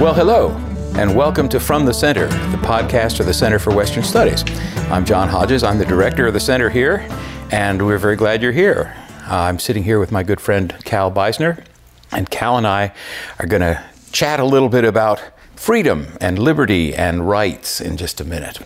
Well, 0.00 0.14
hello, 0.14 0.56
and 0.96 1.14
welcome 1.14 1.46
to 1.50 1.60
From 1.60 1.84
the 1.84 1.92
Center, 1.92 2.26
the 2.28 2.56
podcast 2.56 3.20
of 3.20 3.26
the 3.26 3.34
Center 3.34 3.58
for 3.58 3.76
Western 3.76 4.02
Studies. 4.02 4.42
I'm 4.90 5.04
John 5.04 5.28
Hodges. 5.28 5.62
I'm 5.62 5.76
the 5.76 5.84
director 5.84 6.26
of 6.26 6.32
the 6.32 6.40
center 6.40 6.70
here, 6.70 7.06
and 7.50 7.84
we're 7.84 7.98
very 7.98 8.16
glad 8.16 8.40
you're 8.40 8.50
here. 8.50 8.96
I'm 9.26 9.58
sitting 9.58 9.82
here 9.82 10.00
with 10.00 10.10
my 10.10 10.22
good 10.22 10.40
friend 10.40 10.74
Cal 10.86 11.12
Beisner, 11.12 11.62
and 12.10 12.30
Cal 12.30 12.56
and 12.56 12.66
I 12.66 12.94
are 13.40 13.46
going 13.46 13.60
to 13.60 13.84
chat 14.10 14.40
a 14.40 14.44
little 14.44 14.70
bit 14.70 14.84
about 14.86 15.22
freedom 15.54 16.06
and 16.18 16.38
liberty 16.38 16.94
and 16.94 17.28
rights 17.28 17.78
in 17.78 17.98
just 17.98 18.22
a 18.22 18.24
minute. 18.24 18.58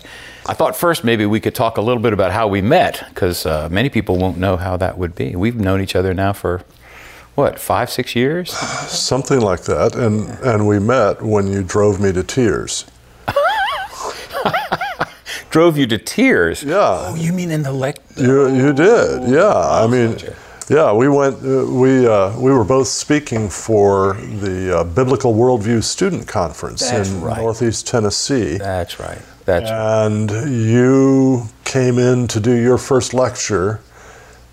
I 0.47 0.55
thought 0.55 0.77
first 0.77 1.03
maybe 1.03 1.27
we 1.27 1.41
could 1.41 1.57
talk 1.57 1.79
a 1.79 1.83
little 1.83 2.01
bit 2.01 2.13
about 2.13 2.31
how 2.31 2.47
we 2.47 2.63
met, 2.63 3.05
because 3.09 3.45
uh, 3.45 3.69
many 3.73 3.89
people 3.89 4.19
won't 4.19 4.39
know 4.39 4.57
how 4.57 4.77
that 4.77 4.99
would 4.99 5.17
be. 5.17 5.35
We've 5.35 5.57
known 5.57 5.81
each 5.81 5.97
other 5.97 6.15
now 6.15 6.33
for 6.33 6.63
what 7.35 7.59
five 7.59 7.91
six 7.91 8.15
years? 8.15 8.51
Something 8.53 9.41
like 9.41 9.63
that 9.63 9.95
and 9.97 10.29
and 10.41 10.67
we 10.67 10.79
met 10.79 11.23
when 11.23 11.47
you 11.47 11.63
drove 11.63 12.01
me 12.01 12.13
to 12.13 12.23
tears. 12.23 12.87
Drove 15.51 15.79
you 15.79 15.87
to 15.87 15.99
tears? 15.99 16.65
Yeah. 16.65 16.79
Oh 16.81 17.15
you 17.15 17.33
mean 17.33 17.51
in 17.51 17.63
the 17.63 17.73
lect 17.73 18.01
you 18.17 18.49
you 18.55 18.73
did 18.73 19.29
yeah. 19.29 19.55
I 19.55 19.87
mean 19.87 20.17
yeah 20.69 20.93
we 20.93 21.09
went 21.09 21.37
uh, 21.45 21.67
we 21.67 22.07
uh, 22.07 22.37
we 22.39 22.51
were 22.53 22.65
both 22.65 22.89
speaking 22.89 23.49
for 23.49 24.15
the 24.15 24.79
uh, 24.79 24.85
biblical 24.85 25.35
worldview 25.35 25.83
student 25.83 26.27
conference 26.27 26.89
That's 26.91 27.09
in 27.11 27.21
right. 27.21 27.39
northeast 27.39 27.87
tennessee. 27.87 28.59
That's 28.59 28.99
right. 28.99 29.23
That's 29.45 29.71
right. 29.71 30.07
and 30.07 30.31
you 30.31 31.49
came 31.65 31.99
in 31.99 32.27
to 32.29 32.41
do 32.41 32.53
your 32.55 32.79
first 32.79 33.15
lecture 33.15 33.81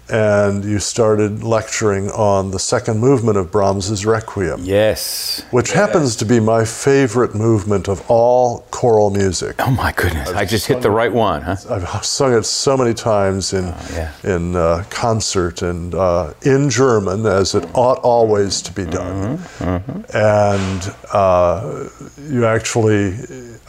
and 0.10 0.66
you 0.66 0.80
started 0.80 1.44
lecturing 1.44 2.10
on 2.12 2.52
the 2.52 2.60
second 2.60 3.00
movement 3.00 3.38
of 3.38 3.52
Brahms's 3.52 4.06
Requiem. 4.06 4.60
Yes. 4.62 5.44
Which 5.52 5.72
happens 5.72 6.16
to 6.18 6.26
be 6.26 6.40
my 6.40 6.66
favorite 6.66 7.34
movement 7.34 7.88
of 7.88 8.04
all 8.10 8.66
choral 8.72 9.10
music. 9.10 9.56
Oh 9.60 9.72
my 9.72 9.92
goodness! 9.94 10.30
I've 10.30 10.38
i 10.38 10.46
just 10.46 10.68
hit 10.68 10.82
the 10.82 10.92
right 10.92 11.12
one, 11.12 11.42
huh? 11.42 11.56
I've 11.70 12.06
sung 12.06 12.34
it 12.34 12.44
so 12.44 12.76
many 12.76 12.94
times 12.94 13.54
in 13.54 13.66
oh, 13.66 13.88
yeah. 13.94 14.36
in 14.36 14.56
uh, 14.56 14.84
concert 14.90 15.62
and 15.62 15.96
uh, 15.96 16.34
in 16.42 16.70
German, 16.70 17.26
as 17.26 17.56
it 17.56 17.66
ought 17.74 18.00
always 18.00 18.62
to 18.64 18.74
be 18.74 18.86
done. 18.86 19.38
Mm-hmm, 19.38 19.64
mm-hmm. 19.64 20.18
And 20.18 20.96
uh, 21.14 21.90
you 22.30 22.46
actually. 22.46 23.18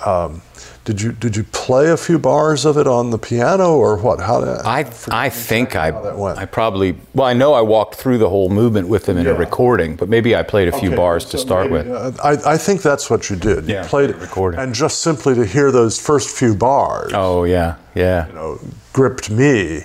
Um, 0.05 0.43
did 0.85 1.01
you 1.01 1.13
did 1.13 1.37
you 1.37 1.45
play 1.45 1.91
a 1.91 1.97
few 1.97 2.19
bars 2.19 2.65
of 2.65 2.77
it 2.77 2.89
on 2.89 3.11
the 3.11 3.19
piano 3.19 3.77
or 3.77 3.97
what? 3.99 4.19
How 4.19 4.41
did, 4.41 4.49
I 4.65 4.81
I 5.11 5.29
think 5.29 5.77
I 5.77 5.91
I 6.35 6.45
probably 6.45 6.97
well 7.15 7.27
I 7.27 7.35
know 7.35 7.55
I 7.55 7.61
walked 7.61 7.95
through 7.95 8.19
the 8.19 8.29
whole 8.29 8.49
movement 8.49 8.89
with 8.89 9.07
them 9.07 9.17
in 9.17 9.27
yeah. 9.27 9.33
a 9.33 9.35
recording, 9.39 9.95
but 9.95 10.09
maybe 10.09 10.35
I 10.35 10.43
played 10.43 10.67
a 10.67 10.73
few 10.73 10.89
okay. 10.89 10.97
bars 10.97 11.25
so 11.25 11.33
to 11.33 11.39
start 11.39 11.71
maybe, 11.71 11.89
with. 11.89 12.19
Uh, 12.19 12.23
I, 12.25 12.55
I 12.55 12.59
think 12.59 12.83
that's 12.83 13.09
what 13.09 13.31
you 13.31 13.37
did. 13.37 13.67
Yeah, 13.67 13.83
you 13.83 13.89
played 13.89 14.11
it 14.11 14.17
recording, 14.17 14.59
and 14.59 14.75
just 14.75 15.03
simply 15.03 15.37
to 15.37 15.47
hear 15.47 15.71
those 15.71 16.01
first 16.01 16.37
few 16.37 16.57
bars. 16.57 17.13
Oh 17.15 17.45
yeah, 17.45 17.77
yeah. 17.95 18.27
You 18.27 18.33
know, 18.33 18.61
gripped 18.93 19.31
me, 19.31 19.83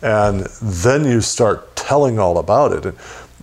and 0.00 0.46
then 0.62 1.04
you 1.04 1.20
start 1.20 1.76
telling 1.76 2.18
all 2.18 2.38
about 2.38 2.72
it. 2.72 2.86
And, 2.86 2.96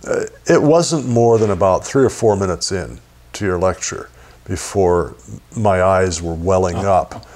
uh, 0.08 0.24
it 0.46 0.62
wasn't 0.62 1.06
more 1.06 1.38
than 1.38 1.50
about 1.50 1.84
three 1.84 2.04
or 2.04 2.10
four 2.10 2.36
minutes 2.36 2.72
in 2.72 2.98
to 3.34 3.44
your 3.44 3.58
lecture 3.58 4.08
before 4.46 5.16
my 5.56 5.82
eyes 5.82 6.22
were 6.22 6.34
welling 6.34 6.76
oh. 6.76 6.92
up. 6.92 7.26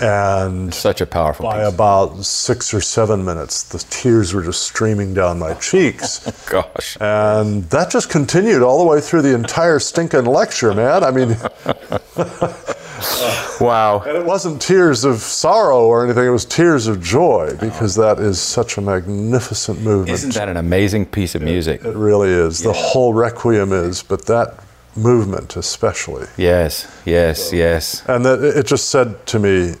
And 0.00 0.72
such 0.72 1.00
a 1.00 1.06
powerful 1.06 1.44
by 1.44 1.64
piece. 1.64 1.74
about 1.74 2.24
six 2.24 2.72
or 2.72 2.80
seven 2.80 3.24
minutes 3.24 3.64
the 3.64 3.84
tears 3.90 4.32
were 4.32 4.44
just 4.44 4.62
streaming 4.62 5.12
down 5.12 5.40
my 5.40 5.54
cheeks. 5.54 6.20
Gosh. 6.48 6.96
And 7.00 7.64
that 7.70 7.90
just 7.90 8.08
continued 8.08 8.62
all 8.62 8.78
the 8.78 8.84
way 8.84 9.00
through 9.00 9.22
the 9.22 9.34
entire 9.34 9.80
stinking 9.80 10.24
lecture 10.24 10.72
man. 10.72 11.02
I 11.02 11.10
mean 11.10 11.30
wow. 13.60 14.04
and 14.06 14.16
it 14.16 14.24
wasn't 14.24 14.62
tears 14.62 15.04
of 15.04 15.16
sorrow 15.16 15.86
or 15.86 16.04
anything. 16.04 16.26
It 16.26 16.30
was 16.30 16.44
tears 16.44 16.86
of 16.86 17.02
joy 17.02 17.56
because 17.58 17.98
oh. 17.98 18.02
that 18.02 18.22
is 18.22 18.40
such 18.40 18.78
a 18.78 18.80
magnificent 18.80 19.80
movement. 19.80 20.10
Isn't 20.10 20.34
that 20.34 20.48
an 20.48 20.58
amazing 20.58 21.06
piece 21.06 21.34
of 21.34 21.42
music? 21.42 21.80
it, 21.80 21.88
it 21.88 21.96
really 21.96 22.30
is. 22.30 22.60
Yeah. 22.60 22.68
the 22.68 22.78
whole 22.78 23.14
requiem 23.14 23.72
is 23.72 24.04
but 24.04 24.26
that 24.26 24.62
movement 24.96 25.56
especially 25.56 26.26
yes 26.36 27.00
yes 27.04 27.52
yes 27.52 28.04
and 28.06 28.24
that 28.24 28.42
it 28.42 28.66
just 28.66 28.88
said 28.88 29.24
to 29.26 29.38
me 29.38 29.74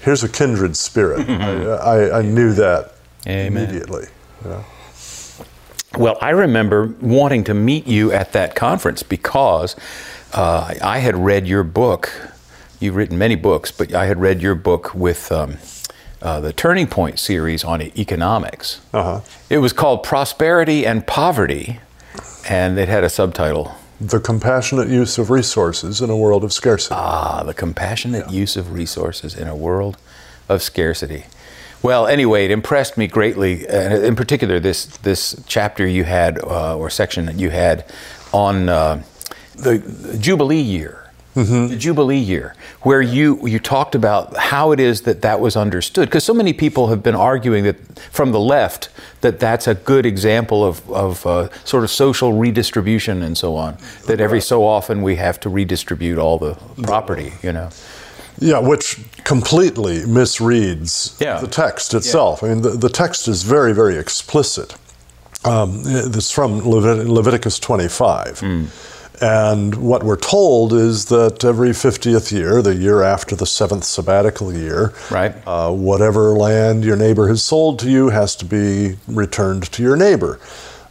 here's 0.00 0.22
a 0.22 0.28
kindred 0.28 0.76
spirit. 0.76 1.28
I, 1.30 1.62
I, 1.62 2.18
I, 2.18 2.22
knew 2.22 2.52
that 2.54 2.94
Amen. 3.26 3.64
immediately. 3.64 4.06
Yeah. 4.44 4.62
Well, 5.98 6.18
I 6.20 6.30
remember 6.30 6.94
wanting 7.00 7.44
to 7.44 7.54
meet 7.54 7.86
you 7.86 8.12
at 8.12 8.32
that 8.32 8.54
conference 8.54 9.02
because 9.02 9.76
uh, 10.32 10.74
I 10.82 10.98
had 10.98 11.16
read 11.16 11.46
your 11.46 11.64
book. 11.64 12.12
You've 12.78 12.96
written 12.96 13.18
many 13.18 13.34
books, 13.34 13.72
but 13.72 13.92
I 13.92 14.06
had 14.06 14.20
read 14.20 14.40
your 14.40 14.54
book 14.54 14.94
with 14.94 15.30
um, 15.32 15.58
uh, 16.22 16.40
the 16.40 16.52
Turning 16.52 16.86
Point 16.86 17.18
series 17.18 17.64
on 17.64 17.82
economics. 17.82 18.80
Uh-huh. 18.94 19.20
It 19.50 19.58
was 19.58 19.72
called 19.72 20.04
Prosperity 20.04 20.86
and 20.86 21.06
Poverty, 21.06 21.80
and 22.48 22.78
it 22.78 22.88
had 22.88 23.04
a 23.04 23.10
subtitle 23.10 23.76
the 24.00 24.18
compassionate 24.18 24.88
use 24.88 25.18
of 25.18 25.28
resources 25.28 26.00
in 26.00 26.08
a 26.08 26.16
world 26.16 26.42
of 26.42 26.52
scarcity. 26.52 26.94
Ah, 26.96 27.42
the 27.42 27.52
compassionate 27.52 28.26
yeah. 28.28 28.40
use 28.40 28.56
of 28.56 28.72
resources 28.72 29.34
in 29.34 29.46
a 29.46 29.54
world 29.54 29.98
of 30.48 30.62
scarcity. 30.62 31.24
Well, 31.82 32.06
anyway, 32.06 32.46
it 32.46 32.50
impressed 32.50 32.96
me 32.96 33.06
greatly, 33.06 33.66
and 33.68 33.92
in 33.92 34.16
particular, 34.16 34.58
this 34.58 34.86
this 34.98 35.42
chapter 35.46 35.86
you 35.86 36.04
had 36.04 36.38
uh, 36.42 36.76
or 36.76 36.90
section 36.90 37.26
that 37.26 37.36
you 37.36 37.50
had 37.50 37.84
on 38.32 38.68
uh, 38.68 39.02
the 39.56 39.78
Jubilee 40.18 40.60
year. 40.60 40.99
Mm-hmm. 41.36 41.68
The 41.68 41.76
Jubilee 41.76 42.18
year, 42.18 42.56
where 42.82 43.00
you 43.00 43.46
you 43.46 43.60
talked 43.60 43.94
about 43.94 44.36
how 44.36 44.72
it 44.72 44.80
is 44.80 45.02
that 45.02 45.22
that 45.22 45.38
was 45.38 45.56
understood, 45.56 46.08
because 46.08 46.24
so 46.24 46.34
many 46.34 46.52
people 46.52 46.88
have 46.88 47.04
been 47.04 47.14
arguing 47.14 47.62
that 47.64 47.76
from 48.10 48.32
the 48.32 48.40
left 48.40 48.88
that 49.20 49.38
that's 49.38 49.68
a 49.68 49.74
good 49.74 50.06
example 50.06 50.64
of, 50.64 50.90
of 50.90 51.24
uh, 51.26 51.48
sort 51.64 51.84
of 51.84 51.90
social 51.90 52.32
redistribution 52.32 53.22
and 53.22 53.38
so 53.38 53.54
on. 53.54 53.76
That 54.06 54.20
every 54.20 54.40
so 54.40 54.64
often 54.64 55.02
we 55.02 55.16
have 55.16 55.38
to 55.40 55.48
redistribute 55.48 56.18
all 56.18 56.38
the 56.38 56.54
property, 56.82 57.32
you 57.42 57.52
know. 57.52 57.70
Yeah, 58.40 58.58
which 58.58 58.98
completely 59.24 59.98
misreads 60.00 61.20
yeah. 61.20 61.40
the 61.40 61.46
text 61.46 61.92
itself. 61.92 62.40
Yeah. 62.42 62.48
I 62.48 62.54
mean, 62.54 62.62
the, 62.62 62.70
the 62.70 62.88
text 62.88 63.28
is 63.28 63.42
very, 63.42 63.74
very 63.74 63.96
explicit. 63.96 64.74
Um, 65.44 65.82
it's 65.84 66.30
from 66.30 66.60
Levit- 66.62 67.06
Leviticus 67.06 67.58
25. 67.58 68.40
Mm. 68.40 68.89
And 69.20 69.74
what 69.74 70.02
we're 70.02 70.16
told 70.16 70.72
is 70.72 71.06
that 71.06 71.44
every 71.44 71.70
50th 71.70 72.32
year, 72.32 72.62
the 72.62 72.74
year 72.74 73.02
after 73.02 73.36
the 73.36 73.46
seventh 73.46 73.84
sabbatical 73.84 74.52
year, 74.52 74.94
right. 75.10 75.34
uh, 75.46 75.72
whatever 75.72 76.30
land 76.36 76.84
your 76.84 76.96
neighbor 76.96 77.28
has 77.28 77.42
sold 77.42 77.78
to 77.80 77.90
you 77.90 78.08
has 78.08 78.34
to 78.36 78.44
be 78.46 78.96
returned 79.06 79.70
to 79.72 79.82
your 79.82 79.96
neighbor. 79.96 80.40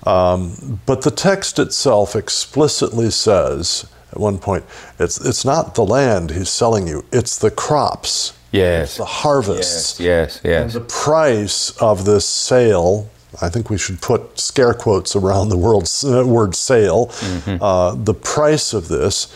Um, 0.06 0.80
but 0.86 1.02
the 1.02 1.12
text 1.12 1.58
itself 1.58 2.16
explicitly 2.16 3.10
says 3.10 3.86
at 4.12 4.20
one 4.20 4.40
point, 4.40 4.66
it's, 4.98 5.24
it's 5.24 5.46
not 5.46 5.76
the 5.76 5.86
land 5.86 6.32
he's 6.32 6.50
selling 6.50 6.88
you, 6.88 7.06
it's 7.12 7.38
the 7.38 7.52
crops. 7.52 8.34
Yes. 8.52 8.90
It's 8.90 8.98
the 8.98 9.06
harvests. 9.06 10.00
Yes, 10.00 10.42
yes, 10.42 10.42
yes. 10.44 10.76
And 10.76 10.84
the 10.84 10.88
price 10.88 11.70
of 11.80 12.06
this 12.06 12.28
sale 12.28 13.08
I 13.42 13.50
think 13.50 13.70
we 13.70 13.78
should 13.78 14.02
put 14.02 14.40
scare 14.40 14.74
quotes 14.74 15.16
around 15.16 15.50
the 15.50 15.58
word, 15.58 15.88
uh, 16.04 16.26
word 16.26 16.56
sale. 16.56 17.08
Mm-hmm. 17.08 17.64
Uh, 17.64 17.96
the 17.96 18.14
price 18.14 18.74
of 18.74 18.88
this 18.88 19.28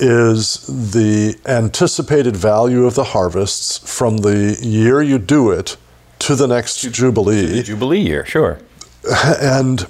is 0.00 0.66
the 0.92 1.38
anticipated 1.46 2.36
value 2.36 2.84
of 2.84 2.94
the 2.94 3.04
harvests 3.04 3.78
from 3.78 4.18
the 4.18 4.58
year 4.60 5.02
you 5.02 5.18
do 5.18 5.50
it 5.50 5.76
to 6.20 6.34
the 6.34 6.46
next 6.46 6.80
to, 6.80 6.90
jubilee. 6.90 7.46
To 7.46 7.52
the 7.52 7.62
jubilee 7.62 8.00
year, 8.00 8.24
sure. 8.26 8.58
And 9.40 9.86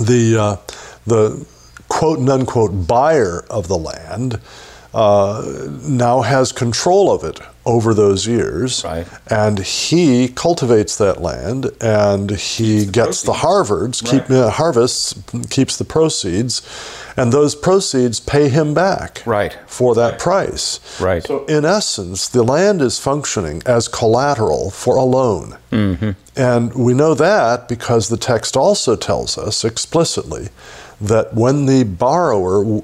the 0.00 0.36
uh, 0.38 0.56
the 1.06 1.46
quote 1.88 2.18
and 2.18 2.28
unquote 2.28 2.86
buyer 2.86 3.44
of 3.50 3.66
the 3.68 3.76
land 3.76 4.40
uh, 4.94 5.68
now 5.82 6.20
has 6.22 6.52
control 6.52 7.12
of 7.12 7.24
it 7.24 7.40
over 7.66 7.92
those 7.92 8.26
years. 8.26 8.84
Right. 8.84 9.06
And 9.26 9.58
he 9.58 10.28
cultivates 10.28 10.96
that 10.98 11.20
land 11.20 11.70
and 11.80 12.30
he 12.30 12.84
the 12.84 12.92
gets 12.92 13.22
the 13.22 13.34
harvests, 13.34 14.02
right. 14.02 14.22
keep, 14.22 14.30
uh, 14.30 14.50
harvests, 14.50 15.20
keeps 15.50 15.76
the 15.76 15.84
proceeds, 15.84 16.62
and 17.16 17.32
those 17.32 17.54
proceeds 17.54 18.20
pay 18.20 18.48
him 18.48 18.72
back 18.72 19.22
right. 19.26 19.58
for 19.66 19.94
that 19.96 20.12
right. 20.12 20.20
price. 20.20 21.00
Right. 21.00 21.24
So, 21.24 21.44
in 21.46 21.64
essence, 21.64 22.28
the 22.28 22.44
land 22.44 22.80
is 22.80 22.98
functioning 22.98 23.62
as 23.66 23.88
collateral 23.88 24.70
for 24.70 24.96
a 24.96 25.02
loan. 25.02 25.58
Mm-hmm. 25.72 26.10
And 26.36 26.74
we 26.74 26.94
know 26.94 27.14
that 27.14 27.68
because 27.68 28.08
the 28.08 28.16
text 28.16 28.56
also 28.56 28.94
tells 28.94 29.36
us 29.36 29.64
explicitly 29.64 30.48
that 31.00 31.34
when 31.34 31.66
the 31.66 31.84
borrower 31.84 32.82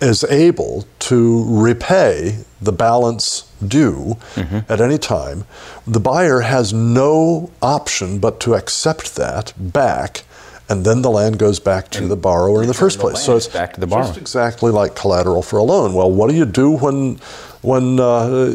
is 0.00 0.24
able 0.24 0.86
to 0.98 1.44
repay 1.46 2.44
the 2.60 2.72
balance 2.72 3.47
due 3.66 4.16
mm-hmm. 4.34 4.72
at 4.72 4.80
any 4.80 4.98
time, 4.98 5.44
the 5.86 6.00
buyer 6.00 6.40
has 6.40 6.72
no 6.72 7.50
option 7.62 8.18
but 8.18 8.40
to 8.40 8.54
accept 8.54 9.16
that 9.16 9.52
back 9.56 10.24
and 10.68 10.84
then 10.84 11.02
the 11.02 11.10
land 11.10 11.38
goes 11.38 11.58
back 11.58 11.88
to 11.90 12.06
the 12.06 12.16
borrower 12.16 12.60
in 12.62 12.68
the 12.68 12.74
first 12.74 12.98
place. 12.98 13.24
so 13.24 13.36
it's 13.36 13.46
back 13.46 13.72
to 13.74 13.80
the 13.80 13.86
borrower. 13.86 14.06
Just 14.06 14.18
exactly 14.18 14.70
like 14.70 14.94
collateral 14.94 15.42
for 15.42 15.58
a 15.58 15.62
loan. 15.62 15.94
Well, 15.94 16.10
what 16.12 16.28
do 16.28 16.36
you 16.36 16.44
do 16.44 16.70
when, 16.70 17.16
when 17.62 17.98
uh, 17.98 18.50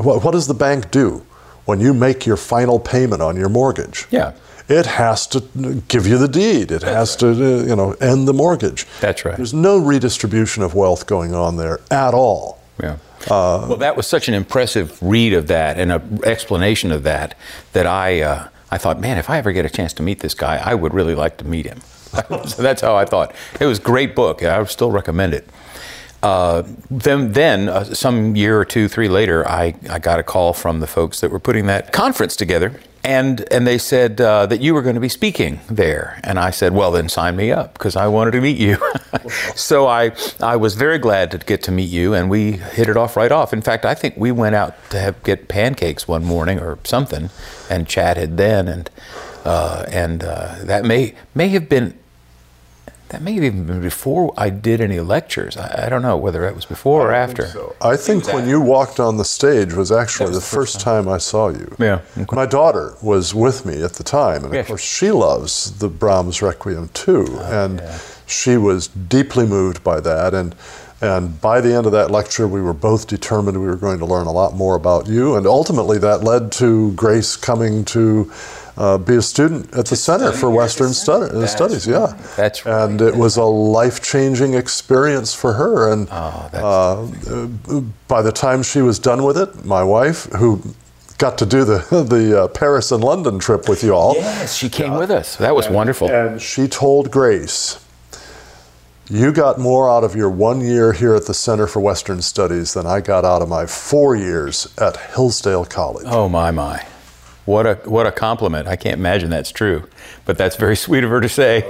what, 0.00 0.22
what 0.24 0.32
does 0.32 0.46
the 0.46 0.54
bank 0.54 0.90
do 0.90 1.26
when 1.64 1.80
you 1.80 1.92
make 1.92 2.26
your 2.26 2.36
final 2.36 2.78
payment 2.78 3.22
on 3.22 3.36
your 3.36 3.48
mortgage? 3.48 4.06
Yeah. 4.10 4.34
It 4.68 4.84
has 4.84 5.26
to 5.28 5.40
give 5.88 6.06
you 6.06 6.18
the 6.18 6.28
deed. 6.28 6.70
It 6.70 6.82
has 6.82 7.16
to, 7.16 7.28
uh, 7.28 7.64
you 7.64 7.74
know, 7.74 7.92
end 8.00 8.28
the 8.28 8.34
mortgage. 8.34 8.86
That's 9.00 9.24
right. 9.24 9.36
There's 9.36 9.54
no 9.54 9.78
redistribution 9.78 10.62
of 10.62 10.74
wealth 10.74 11.06
going 11.06 11.34
on 11.34 11.56
there 11.56 11.80
at 11.90 12.12
all. 12.12 12.60
Yeah. 12.80 12.98
Uh, 13.24 13.66
well, 13.68 13.76
that 13.76 13.96
was 13.96 14.06
such 14.06 14.28
an 14.28 14.34
impressive 14.34 15.02
read 15.02 15.32
of 15.32 15.48
that 15.48 15.78
and 15.78 15.90
an 15.92 16.20
explanation 16.24 16.92
of 16.92 17.02
that 17.02 17.34
that 17.72 17.86
I 17.86 18.20
uh, 18.20 18.48
I 18.70 18.78
thought, 18.78 19.00
man, 19.00 19.18
if 19.18 19.30
I 19.30 19.38
ever 19.38 19.52
get 19.52 19.64
a 19.64 19.70
chance 19.70 19.92
to 19.94 20.02
meet 20.02 20.20
this 20.20 20.34
guy, 20.34 20.56
I 20.56 20.74
would 20.74 20.94
really 20.94 21.14
like 21.14 21.38
to 21.38 21.46
meet 21.46 21.66
him. 21.66 21.80
so 22.46 22.62
that's 22.62 22.82
how 22.82 22.96
I 22.96 23.04
thought. 23.04 23.34
It 23.60 23.66
was 23.66 23.78
a 23.78 23.82
great 23.82 24.14
book. 24.14 24.42
I 24.42 24.58
would 24.58 24.68
still 24.68 24.90
recommend 24.90 25.34
it. 25.34 25.48
Uh, 26.22 26.64
then, 26.90 27.32
then 27.32 27.68
uh, 27.68 27.84
some 27.84 28.34
year 28.34 28.58
or 28.58 28.64
two, 28.64 28.88
three 28.88 29.08
later, 29.08 29.48
I, 29.48 29.74
I 29.88 29.98
got 29.98 30.18
a 30.18 30.22
call 30.22 30.52
from 30.52 30.80
the 30.80 30.86
folks 30.86 31.20
that 31.20 31.30
were 31.30 31.38
putting 31.38 31.66
that 31.66 31.92
conference 31.92 32.34
together 32.34 32.80
and 33.04 33.50
and 33.52 33.66
they 33.66 33.78
said 33.78 34.20
uh, 34.20 34.46
that 34.46 34.60
you 34.60 34.74
were 34.74 34.82
going 34.82 34.94
to 34.94 35.00
be 35.00 35.08
speaking 35.08 35.60
there, 35.68 36.20
and 36.24 36.38
I 36.38 36.50
said, 36.50 36.72
well, 36.72 36.90
then 36.90 37.08
sign 37.08 37.36
me 37.36 37.50
up 37.50 37.74
because 37.74 37.96
I 37.96 38.06
wanted 38.08 38.32
to 38.32 38.40
meet 38.40 38.58
you. 38.58 38.78
so 39.54 39.86
I 39.86 40.12
I 40.40 40.56
was 40.56 40.74
very 40.74 40.98
glad 40.98 41.30
to 41.32 41.38
get 41.38 41.62
to 41.64 41.72
meet 41.72 41.90
you, 41.90 42.14
and 42.14 42.28
we 42.30 42.52
hit 42.52 42.88
it 42.88 42.96
off 42.96 43.16
right 43.16 43.32
off. 43.32 43.52
In 43.52 43.62
fact, 43.62 43.84
I 43.84 43.94
think 43.94 44.16
we 44.16 44.32
went 44.32 44.54
out 44.54 44.74
to 44.90 44.98
have, 44.98 45.22
get 45.22 45.48
pancakes 45.48 46.06
one 46.06 46.24
morning 46.24 46.58
or 46.58 46.78
something, 46.84 47.30
and 47.70 47.86
chatted 47.86 48.36
then, 48.36 48.68
and 48.68 48.90
uh, 49.44 49.84
and 49.90 50.24
uh, 50.24 50.56
that 50.64 50.84
may 50.84 51.14
may 51.34 51.48
have 51.48 51.68
been 51.68 51.97
that 53.10 53.22
may 53.22 53.34
have 53.34 53.44
even 53.44 53.64
been 53.64 53.80
before 53.80 54.34
I 54.36 54.50
did 54.50 54.80
any 54.80 55.00
lectures. 55.00 55.56
I, 55.56 55.86
I 55.86 55.88
don't 55.88 56.02
know 56.02 56.16
whether 56.16 56.46
it 56.46 56.54
was 56.54 56.66
before 56.66 57.08
or 57.08 57.12
after. 57.12 57.44
Think 57.44 57.54
so. 57.54 57.76
I 57.80 57.96
think 57.96 58.26
when 58.32 58.48
you 58.48 58.60
walked 58.60 59.00
on 59.00 59.16
the 59.16 59.24
stage 59.24 59.72
was 59.72 59.90
actually 59.90 60.30
was 60.30 60.36
the, 60.36 60.40
the, 60.40 60.46
first, 60.46 60.74
first 60.74 60.84
time. 60.84 61.04
time. 61.04 61.14
I 61.14 61.18
saw 61.18 61.48
you. 61.48 61.74
Yeah. 61.78 62.00
Okay. 62.16 62.36
My 62.36 62.46
daughter 62.46 62.94
was 63.02 63.34
with 63.34 63.64
me 63.64 63.82
at 63.82 63.94
the 63.94 64.04
time, 64.04 64.44
and 64.44 64.54
of 64.54 64.66
course 64.66 64.82
she 64.82 65.10
loves 65.10 65.78
the 65.78 65.88
Brahms 65.88 66.42
Requiem 66.42 66.88
too, 66.94 67.26
oh, 67.30 67.64
and 67.64 67.80
yeah. 67.80 67.98
she 68.26 68.56
was 68.56 68.88
deeply 68.88 69.46
moved 69.46 69.82
by 69.82 70.00
that. 70.00 70.34
And 70.34 70.54
and 71.00 71.40
by 71.40 71.60
the 71.60 71.72
end 71.72 71.86
of 71.86 71.92
that 71.92 72.10
lecture, 72.10 72.48
we 72.48 72.60
were 72.60 72.72
both 72.72 73.06
determined 73.06 73.60
we 73.60 73.66
were 73.66 73.76
going 73.76 74.00
to 74.00 74.04
learn 74.04 74.26
a 74.26 74.32
lot 74.32 74.54
more 74.54 74.74
about 74.74 75.06
you. 75.06 75.36
And 75.36 75.46
ultimately, 75.46 75.96
that 75.98 76.24
led 76.24 76.50
to 76.52 76.92
Grace 76.92 77.36
coming 77.36 77.84
to 77.86 78.32
uh, 78.78 78.96
be 78.96 79.16
a 79.16 79.22
student 79.22 79.74
at 79.74 79.86
the 79.86 79.96
Center 79.96 80.30
for 80.30 80.50
Western 80.50 80.94
Studies. 80.94 81.50
Studies 81.50 81.86
yeah, 81.86 82.16
that's 82.36 82.64
right. 82.64 82.84
And 82.84 83.00
it 83.00 83.16
was 83.16 83.36
a 83.36 83.42
life 83.42 84.00
changing 84.00 84.54
experience 84.54 85.34
for 85.34 85.54
her. 85.54 85.92
And 85.92 86.08
oh, 86.12 87.10
uh, 87.66 87.80
by 88.06 88.22
the 88.22 88.30
time 88.30 88.62
she 88.62 88.80
was 88.80 89.00
done 89.00 89.24
with 89.24 89.36
it, 89.36 89.64
my 89.64 89.82
wife, 89.82 90.26
who 90.26 90.62
got 91.18 91.36
to 91.38 91.46
do 91.46 91.64
the 91.64 91.78
the 92.08 92.44
uh, 92.44 92.48
Paris 92.48 92.92
and 92.92 93.02
London 93.02 93.40
trip 93.40 93.68
with 93.68 93.82
you 93.82 93.94
all. 93.94 94.14
Yes, 94.14 94.56
she 94.56 94.68
came 94.68 94.94
with 94.94 95.10
us. 95.10 95.34
That 95.36 95.56
was 95.56 95.66
and, 95.66 95.74
wonderful. 95.74 96.08
And 96.08 96.40
she 96.40 96.68
told 96.68 97.10
Grace, 97.10 97.84
"You 99.10 99.32
got 99.32 99.58
more 99.58 99.90
out 99.90 100.04
of 100.04 100.14
your 100.14 100.30
one 100.30 100.60
year 100.60 100.92
here 100.92 101.16
at 101.16 101.26
the 101.26 101.34
Center 101.34 101.66
for 101.66 101.80
Western 101.80 102.22
Studies 102.22 102.74
than 102.74 102.86
I 102.86 103.00
got 103.00 103.24
out 103.24 103.42
of 103.42 103.48
my 103.48 103.66
four 103.66 104.14
years 104.14 104.72
at 104.78 104.96
Hillsdale 105.14 105.64
College." 105.64 106.06
Oh 106.06 106.28
my 106.28 106.52
my! 106.52 106.86
What 107.48 107.64
a 107.64 107.76
what 107.88 108.06
a 108.06 108.12
compliment! 108.12 108.68
I 108.68 108.76
can't 108.76 108.98
imagine 108.98 109.30
that's 109.30 109.50
true, 109.50 109.88
but 110.26 110.36
that's 110.36 110.56
very 110.56 110.76
sweet 110.84 111.02
of 111.02 111.08
her 111.08 111.22
to 111.22 111.30
say. 111.30 111.62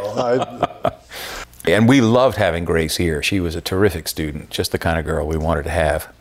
and 1.67 1.89
we 1.89 2.01
loved 2.01 2.37
having 2.37 2.65
Grace 2.65 2.97
here. 2.97 3.23
She 3.23 3.39
was 3.39 3.55
a 3.55 3.61
terrific 3.61 4.09
student, 4.09 4.51
just 4.51 4.73
the 4.73 4.79
kind 4.79 4.99
of 4.99 5.05
girl 5.05 5.25
we 5.29 5.37
wanted 5.37 5.63
to 5.63 5.71
have. 5.71 6.13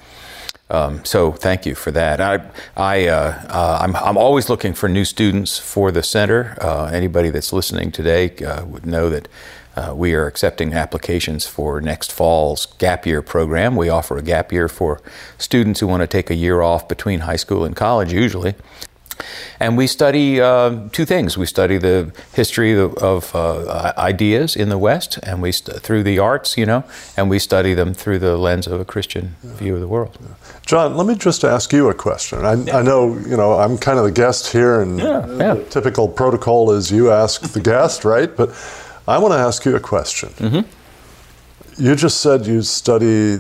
Um, 0.70 1.04
so 1.04 1.32
thank 1.32 1.66
you 1.66 1.74
for 1.74 1.90
that. 1.90 2.22
I, 2.22 2.52
I, 2.76 3.08
uh, 3.08 3.46
uh, 3.50 3.80
I'm, 3.82 3.96
I'm 3.96 4.18
always 4.18 4.48
looking 4.48 4.76
for 4.76 4.88
new 4.88 5.06
students 5.06 5.58
for 5.58 5.92
the 5.92 6.04
center. 6.04 6.56
Uh, 6.62 6.92
anybody 6.94 7.32
that's 7.32 7.52
listening 7.52 7.92
today 7.92 8.36
uh, 8.46 8.64
would 8.64 8.86
know 8.86 9.10
that 9.10 9.28
uh, 9.76 9.94
we 9.96 10.14
are 10.14 10.28
accepting 10.28 10.74
applications 10.74 11.48
for 11.48 11.82
next 11.82 12.12
fall's 12.12 12.68
gap 12.78 13.08
year 13.08 13.24
program. 13.24 13.76
We 13.76 13.90
offer 13.90 14.18
a 14.18 14.22
gap 14.22 14.52
year 14.52 14.68
for 14.68 15.02
students 15.40 15.80
who 15.80 15.88
want 15.88 16.02
to 16.02 16.08
take 16.08 16.30
a 16.30 16.36
year 16.36 16.62
off 16.62 16.88
between 16.88 17.22
high 17.22 17.38
school 17.38 17.64
and 17.64 17.76
college, 17.76 18.14
usually. 18.14 18.54
And 19.60 19.78
we 19.78 19.88
study 19.88 20.40
uh, 20.42 20.90
two 20.92 21.06
things. 21.06 21.38
We 21.38 21.46
study 21.46 21.78
the 21.78 22.12
history 22.34 22.74
of, 22.74 22.94
of 22.96 23.36
uh, 23.36 23.94
ideas 23.98 24.56
in 24.56 24.70
the 24.70 24.78
West, 24.78 25.20
and 25.24 25.42
we 25.42 25.52
st- 25.52 25.82
through 25.82 26.04
the 26.04 26.20
arts, 26.20 26.58
you 26.58 26.66
know, 26.66 26.84
and 27.16 27.30
we 27.30 27.40
study 27.40 27.74
them 27.74 27.94
through 27.94 28.20
the 28.20 28.38
lens 28.38 28.68
of 28.68 28.80
a 28.80 28.86
Christian 28.86 29.36
yeah. 29.44 29.54
view 29.54 29.76
of 29.76 29.82
the 29.82 29.88
world. 29.88 30.18
Yeah. 30.22 30.28
John, 30.66 30.98
let 30.98 31.08
me 31.08 31.16
just 31.16 31.44
ask 31.44 31.74
you 31.74 31.90
a 31.90 31.94
question. 31.94 32.46
I, 32.46 32.54
yeah. 32.54 32.78
I, 32.78 32.82
know, 32.82 33.18
you 33.18 33.38
know, 33.38 33.54
I'm 33.54 33.78
kind 33.78 33.98
of 33.98 34.06
the 34.06 34.12
guest 34.12 34.52
here, 34.52 34.82
and 34.82 35.00
the 35.00 35.66
typical 35.70 36.08
protocol 36.08 36.72
is 36.72 36.92
you 36.92 37.12
ask 37.12 37.42
the 37.54 37.62
guest, 37.62 38.06
right? 38.06 38.36
But 38.36 38.50
I 39.08 39.18
want 39.18 39.34
to 39.34 39.40
ask 39.40 39.66
you 39.66 39.76
a 39.76 39.80
question. 39.80 40.30
Mm-hmm. 40.30 41.84
You 41.84 41.96
just 41.96 42.22
said 42.22 42.46
you 42.46 42.62
study 42.62 43.38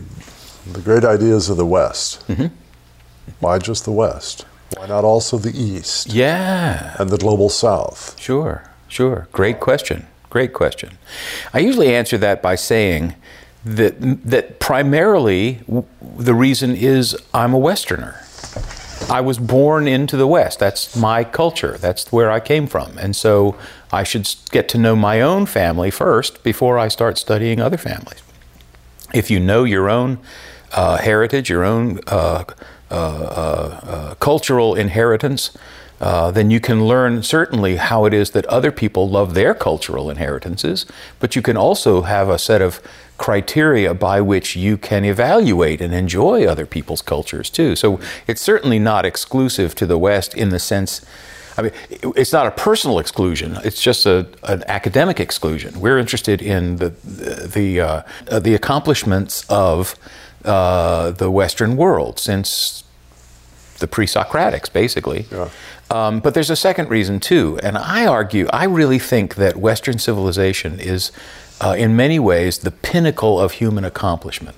the 0.71 0.81
great 0.81 1.03
ideas 1.03 1.49
of 1.49 1.57
the 1.57 1.65
West. 1.65 2.25
Mm-hmm. 2.27 2.47
Why 3.39 3.59
just 3.59 3.85
the 3.85 3.91
West? 3.91 4.45
Why 4.75 4.85
not 4.87 5.03
also 5.03 5.37
the 5.37 5.57
East? 5.57 6.07
Yeah. 6.07 6.95
And 6.99 7.09
the 7.09 7.17
global 7.17 7.49
South? 7.49 8.19
Sure, 8.19 8.69
sure. 8.87 9.27
Great 9.31 9.59
question. 9.59 10.07
Great 10.29 10.53
question. 10.53 10.97
I 11.53 11.59
usually 11.59 11.95
answer 11.95 12.17
that 12.17 12.41
by 12.41 12.55
saying 12.55 13.15
that, 13.63 13.95
that 14.29 14.59
primarily 14.59 15.61
the 16.17 16.33
reason 16.33 16.75
is 16.75 17.15
I'm 17.33 17.53
a 17.53 17.57
Westerner. 17.57 18.21
I 19.09 19.21
was 19.21 19.37
born 19.37 19.87
into 19.87 20.17
the 20.17 20.27
West. 20.27 20.59
That's 20.59 20.95
my 20.95 21.23
culture. 21.23 21.77
That's 21.77 22.11
where 22.11 22.29
I 22.29 22.41
came 22.41 22.67
from. 22.67 22.97
And 22.97 23.15
so 23.15 23.55
I 23.91 24.03
should 24.03 24.29
get 24.51 24.67
to 24.69 24.77
know 24.77 24.95
my 24.95 25.21
own 25.21 25.45
family 25.45 25.91
first 25.91 26.43
before 26.43 26.77
I 26.77 26.89
start 26.89 27.17
studying 27.17 27.61
other 27.61 27.77
families. 27.77 28.21
If 29.13 29.31
you 29.31 29.39
know 29.39 29.63
your 29.63 29.89
own 29.89 30.19
uh, 30.73 30.97
heritage, 30.97 31.49
your 31.49 31.63
own 31.63 31.99
uh, 32.07 32.43
cultural 34.19 34.75
inheritance, 34.75 35.57
uh, 35.99 36.29
then 36.31 36.51
you 36.51 36.59
can 36.59 36.85
learn 36.85 37.23
certainly 37.23 37.77
how 37.77 38.05
it 38.05 38.13
is 38.13 38.31
that 38.31 38.45
other 38.45 38.71
people 38.71 39.09
love 39.09 39.33
their 39.33 39.53
cultural 39.53 40.09
inheritances, 40.09 40.85
but 41.19 41.35
you 41.35 41.41
can 41.41 41.57
also 41.57 42.03
have 42.03 42.29
a 42.29 42.37
set 42.37 42.61
of 42.61 42.79
criteria 43.17 43.95
by 43.95 44.21
which 44.21 44.55
you 44.55 44.77
can 44.77 45.03
evaluate 45.03 45.81
and 45.81 45.93
enjoy 45.93 46.45
other 46.45 46.67
people's 46.67 47.01
cultures 47.01 47.49
too. 47.49 47.75
So 47.75 47.99
it's 48.27 48.41
certainly 48.41 48.77
not 48.77 49.05
exclusive 49.05 49.73
to 49.75 49.87
the 49.87 49.97
West 49.97 50.35
in 50.35 50.49
the 50.49 50.59
sense. 50.59 51.03
I 51.57 51.63
mean, 51.63 51.71
it's 51.89 52.31
not 52.31 52.45
a 52.45 52.51
personal 52.51 52.99
exclusion. 52.99 53.57
It's 53.63 53.81
just 53.81 54.05
a, 54.05 54.27
an 54.43 54.63
academic 54.67 55.19
exclusion. 55.19 55.79
We're 55.79 55.97
interested 55.97 56.43
in 56.43 56.75
the 56.75 56.89
the 56.89 57.81
uh, 57.81 58.39
the 58.39 58.53
accomplishments 58.53 59.43
of 59.49 59.95
uh, 60.47 61.11
the 61.11 61.29
Western 61.29 61.75
world 61.77 62.19
since 62.19 62.83
the 63.79 63.87
pre-Socratics, 63.87 64.71
basically. 64.71 65.25
Yeah. 65.31 65.49
Um, 65.89 66.19
but 66.19 66.33
there's 66.33 66.49
a 66.49 66.55
second 66.55 66.89
reason 66.89 67.19
too, 67.19 67.59
and 67.63 67.77
I 67.77 68.05
argue, 68.05 68.47
I 68.51 68.65
really 68.65 68.99
think 68.99 69.35
that 69.35 69.55
Western 69.55 69.99
civilization 69.99 70.79
is, 70.79 71.11
uh, 71.61 71.75
in 71.77 71.95
many 71.95 72.19
ways, 72.19 72.59
the 72.59 72.71
pinnacle 72.71 73.39
of 73.39 73.53
human 73.53 73.85
accomplishment. 73.85 74.57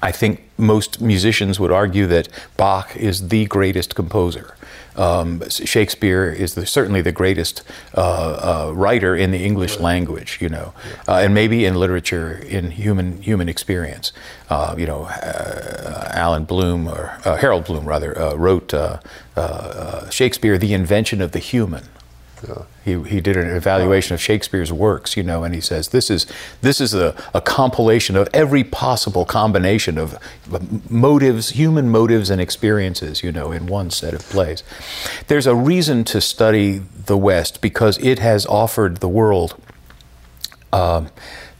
I 0.00 0.12
think 0.12 0.42
most 0.58 1.00
musicians 1.00 1.58
would 1.58 1.70
argue 1.70 2.06
that 2.08 2.28
Bach 2.56 2.96
is 2.96 3.28
the 3.28 3.46
greatest 3.46 3.94
composer. 3.94 4.56
Um, 4.96 5.48
Shakespeare 5.48 6.30
is 6.30 6.54
the, 6.54 6.66
certainly 6.66 7.00
the 7.00 7.12
greatest 7.12 7.62
uh, 7.94 8.68
uh, 8.68 8.72
writer 8.74 9.16
in 9.16 9.30
the 9.30 9.44
English 9.44 9.78
language, 9.78 10.38
you 10.40 10.48
know, 10.48 10.74
uh, 11.08 11.16
and 11.16 11.34
maybe 11.34 11.64
in 11.64 11.74
literature 11.76 12.32
in 12.32 12.72
human 12.72 13.22
human 13.22 13.48
experience. 13.48 14.12
Uh, 14.50 14.74
you 14.76 14.86
know, 14.86 15.04
uh, 15.04 16.10
Allan 16.12 16.44
Bloom 16.44 16.88
or 16.88 17.18
uh, 17.24 17.36
Harold 17.36 17.64
Bloom 17.64 17.86
rather 17.86 18.12
wrote 18.36 18.74
Shakespeare, 20.10 20.58
"The 20.58 20.74
Invention 20.74 21.20
of 21.22 21.32
the 21.32 21.38
Human." 21.38 21.84
He, 22.84 23.00
he 23.04 23.20
did 23.20 23.36
an 23.36 23.48
evaluation 23.48 24.14
of 24.14 24.20
Shakespeare's 24.20 24.72
works, 24.72 25.16
you 25.16 25.22
know, 25.22 25.44
and 25.44 25.54
he 25.54 25.60
says 25.60 25.88
this 25.88 26.10
is 26.10 26.26
this 26.60 26.80
is 26.80 26.94
a, 26.94 27.14
a 27.32 27.40
compilation 27.40 28.16
of 28.16 28.28
every 28.34 28.64
possible 28.64 29.24
combination 29.24 29.98
of 29.98 30.18
motives, 30.90 31.50
human 31.50 31.88
motives 31.88 32.30
and 32.30 32.40
experiences, 32.40 33.22
you 33.22 33.30
know, 33.30 33.52
in 33.52 33.66
one 33.66 33.90
set 33.90 34.14
of 34.14 34.22
plays. 34.22 34.62
There's 35.28 35.46
a 35.46 35.54
reason 35.54 36.04
to 36.04 36.20
study 36.20 36.82
the 37.06 37.16
West 37.16 37.60
because 37.60 37.98
it 37.98 38.18
has 38.18 38.46
offered 38.46 38.98
the 38.98 39.08
world. 39.08 39.60
Um, 40.72 41.10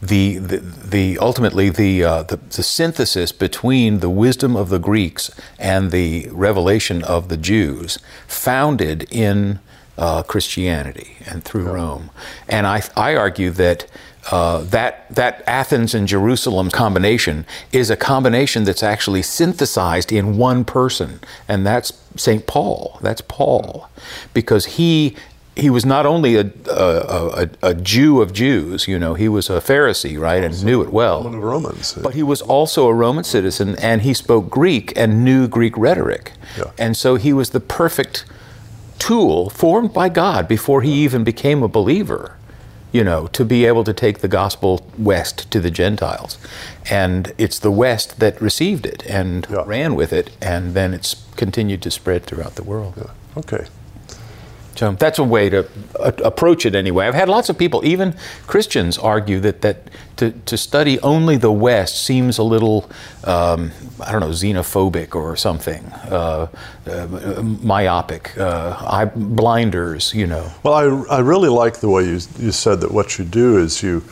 the, 0.01 0.37
the, 0.37 0.57
the, 0.57 1.17
ultimately 1.19 1.69
the, 1.69 2.03
uh, 2.03 2.23
the, 2.23 2.35
the 2.35 2.63
synthesis 2.63 3.31
between 3.31 3.99
the 3.99 4.09
wisdom 4.09 4.57
of 4.57 4.67
the 4.67 4.79
Greeks 4.79 5.31
and 5.57 5.91
the 5.91 6.27
revelation 6.31 7.03
of 7.03 7.29
the 7.29 7.37
Jews, 7.37 7.99
founded 8.27 9.07
in 9.09 9.59
uh, 9.97 10.23
Christianity 10.23 11.17
and 11.25 11.43
through 11.43 11.65
Rome. 11.71 12.09
And 12.49 12.65
I, 12.67 12.81
I 12.95 13.15
argue 13.15 13.51
that 13.51 13.85
uh, 14.31 14.61
that 14.61 15.13
that 15.13 15.43
Athens 15.45 15.93
and 15.93 16.07
Jerusalem 16.07 16.69
combination 16.69 17.45
is 17.73 17.89
a 17.89 17.97
combination 17.97 18.63
that's 18.63 18.81
actually 18.81 19.21
synthesized 19.21 20.11
in 20.13 20.37
one 20.37 20.63
person, 20.63 21.19
and 21.47 21.65
that's 21.65 21.91
Saint 22.15 22.47
Paul. 22.47 22.99
That's 23.01 23.21
Paul, 23.21 23.89
because 24.33 24.65
he 24.77 25.15
he 25.57 25.69
was 25.69 25.85
not 25.85 26.05
only 26.05 26.35
a, 26.37 26.49
a, 26.71 27.43
a, 27.43 27.49
a 27.61 27.73
Jew 27.75 28.21
of 28.21 28.31
Jews, 28.33 28.87
you 28.87 28.97
know, 28.97 29.13
he 29.13 29.27
was 29.29 29.49
a 29.49 29.59
Pharisee, 29.59 30.17
right, 30.17 30.41
and 30.43 30.63
knew 30.63 30.81
it 30.81 30.91
well. 30.93 31.17
One 31.23 31.35
of 31.35 31.41
the 31.41 31.45
Romans. 31.45 31.93
But 32.01 32.15
he 32.15 32.23
was 32.23 32.41
also 32.41 32.87
a 32.87 32.93
Roman 32.93 33.23
citizen, 33.25 33.75
and 33.77 34.01
he 34.03 34.13
spoke 34.15 34.49
Greek 34.49 34.93
and 34.95 35.23
knew 35.25 35.47
Greek 35.49 35.77
rhetoric, 35.77 36.31
Yeah. 36.57 36.71
and 36.79 36.95
so 36.97 37.17
he 37.17 37.33
was 37.33 37.49
the 37.51 37.59
perfect 37.59 38.23
tool 38.99 39.49
formed 39.49 39.93
by 39.93 40.09
God 40.09 40.47
before 40.47 40.81
he 40.81 40.91
even 41.03 41.23
became 41.23 41.63
a 41.63 41.67
believer, 41.67 42.37
you 42.91 43.03
know, 43.03 43.27
to 43.27 43.43
be 43.45 43.65
able 43.65 43.83
to 43.83 43.93
take 43.93 44.19
the 44.19 44.27
gospel 44.27 44.85
west 44.97 45.49
to 45.51 45.59
the 45.59 45.71
Gentiles. 45.71 46.37
And 46.89 47.33
it's 47.37 47.59
the 47.59 47.71
West 47.71 48.19
that 48.19 48.39
received 48.41 48.85
it 48.85 49.03
and 49.07 49.47
Yeah. 49.49 49.63
ran 49.65 49.95
with 49.95 50.13
it, 50.13 50.29
and 50.41 50.73
then 50.73 50.93
it's 50.93 51.15
continued 51.35 51.81
to 51.83 51.91
spread 51.91 52.25
throughout 52.25 52.55
the 52.55 52.63
world. 52.63 52.93
Okay. 53.37 53.65
So 54.75 54.91
that's 54.93 55.19
a 55.19 55.23
way 55.23 55.49
to 55.49 55.67
uh, 55.99 56.11
approach 56.23 56.65
it 56.65 56.73
anyway. 56.75 57.07
I've 57.07 57.13
had 57.13 57.29
lots 57.29 57.49
of 57.49 57.57
people, 57.57 57.85
even 57.85 58.15
Christians, 58.47 58.97
argue 58.97 59.39
that, 59.41 59.61
that 59.61 59.89
to, 60.17 60.31
to 60.31 60.57
study 60.57 60.99
only 61.01 61.37
the 61.37 61.51
West 61.51 62.03
seems 62.03 62.37
a 62.37 62.43
little, 62.43 62.89
um, 63.23 63.71
I 63.99 64.11
don't 64.11 64.21
know, 64.21 64.29
xenophobic 64.29 65.15
or 65.15 65.35
something, 65.35 65.83
uh, 66.09 66.47
uh, 66.87 67.41
myopic, 67.61 68.37
uh, 68.37 68.75
eye, 68.79 69.05
blinders, 69.15 70.13
you 70.13 70.27
know. 70.27 70.51
Well, 70.63 70.73
I, 70.73 71.17
I 71.17 71.19
really 71.19 71.49
like 71.49 71.79
the 71.79 71.89
way 71.89 72.05
you, 72.05 72.19
you 72.39 72.51
said 72.51 72.81
that 72.81 72.91
what 72.91 73.19
you 73.19 73.25
do 73.25 73.57
is 73.57 73.83
you, 73.83 74.03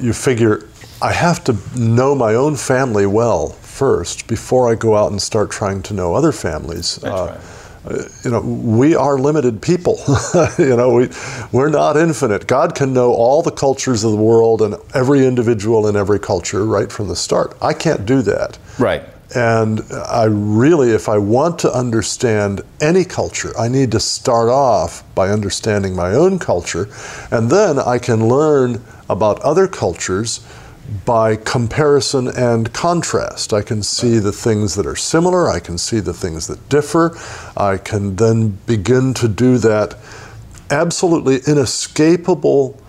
you 0.00 0.12
figure, 0.12 0.68
I 1.02 1.12
have 1.12 1.44
to 1.44 1.56
know 1.78 2.14
my 2.14 2.34
own 2.34 2.56
family 2.56 3.06
well 3.06 3.48
first 3.48 4.26
before 4.26 4.70
I 4.72 4.74
go 4.74 4.96
out 4.96 5.10
and 5.10 5.20
start 5.20 5.50
trying 5.50 5.82
to 5.82 5.94
know 5.94 6.14
other 6.14 6.32
families. 6.32 6.96
That's 6.96 7.30
right. 7.30 7.65
You 8.24 8.30
know, 8.30 8.40
we 8.40 8.96
are 8.96 9.18
limited 9.18 9.62
people. 9.62 9.98
you 10.58 10.76
know, 10.76 10.92
we, 10.92 11.08
we're 11.52 11.68
not 11.68 11.96
infinite. 11.96 12.46
God 12.46 12.74
can 12.74 12.92
know 12.92 13.12
all 13.12 13.42
the 13.42 13.52
cultures 13.52 14.02
of 14.02 14.12
the 14.12 14.16
world 14.16 14.62
and 14.62 14.74
every 14.94 15.26
individual 15.26 15.86
in 15.86 15.96
every 15.96 16.18
culture 16.18 16.64
right 16.64 16.90
from 16.90 17.08
the 17.08 17.16
start. 17.16 17.56
I 17.62 17.72
can't 17.72 18.04
do 18.04 18.22
that. 18.22 18.58
Right. 18.78 19.02
And 19.34 19.82
I 19.92 20.24
really, 20.24 20.90
if 20.90 21.08
I 21.08 21.18
want 21.18 21.58
to 21.60 21.72
understand 21.72 22.62
any 22.80 23.04
culture, 23.04 23.52
I 23.58 23.68
need 23.68 23.90
to 23.92 24.00
start 24.00 24.48
off 24.48 25.02
by 25.14 25.30
understanding 25.30 25.96
my 25.96 26.12
own 26.12 26.38
culture, 26.38 26.88
and 27.30 27.50
then 27.50 27.78
I 27.78 27.98
can 27.98 28.28
learn 28.28 28.82
about 29.08 29.40
other 29.40 29.66
cultures 29.66 30.46
by 31.04 31.36
comparison 31.36 32.28
and 32.28 32.72
contrast. 32.72 33.52
I 33.52 33.62
can 33.62 33.82
see 33.82 34.18
the 34.18 34.32
things 34.32 34.74
that 34.74 34.86
are 34.86 34.96
similar, 34.96 35.48
I 35.48 35.60
can 35.60 35.78
see 35.78 36.00
the 36.00 36.14
things 36.14 36.46
that 36.46 36.68
differ, 36.68 37.16
I 37.56 37.78
can 37.78 38.16
then 38.16 38.58
begin 38.66 39.14
to 39.14 39.28
do 39.28 39.58
that 39.58 39.96
absolutely 40.70 41.40
inescapable 41.46 42.80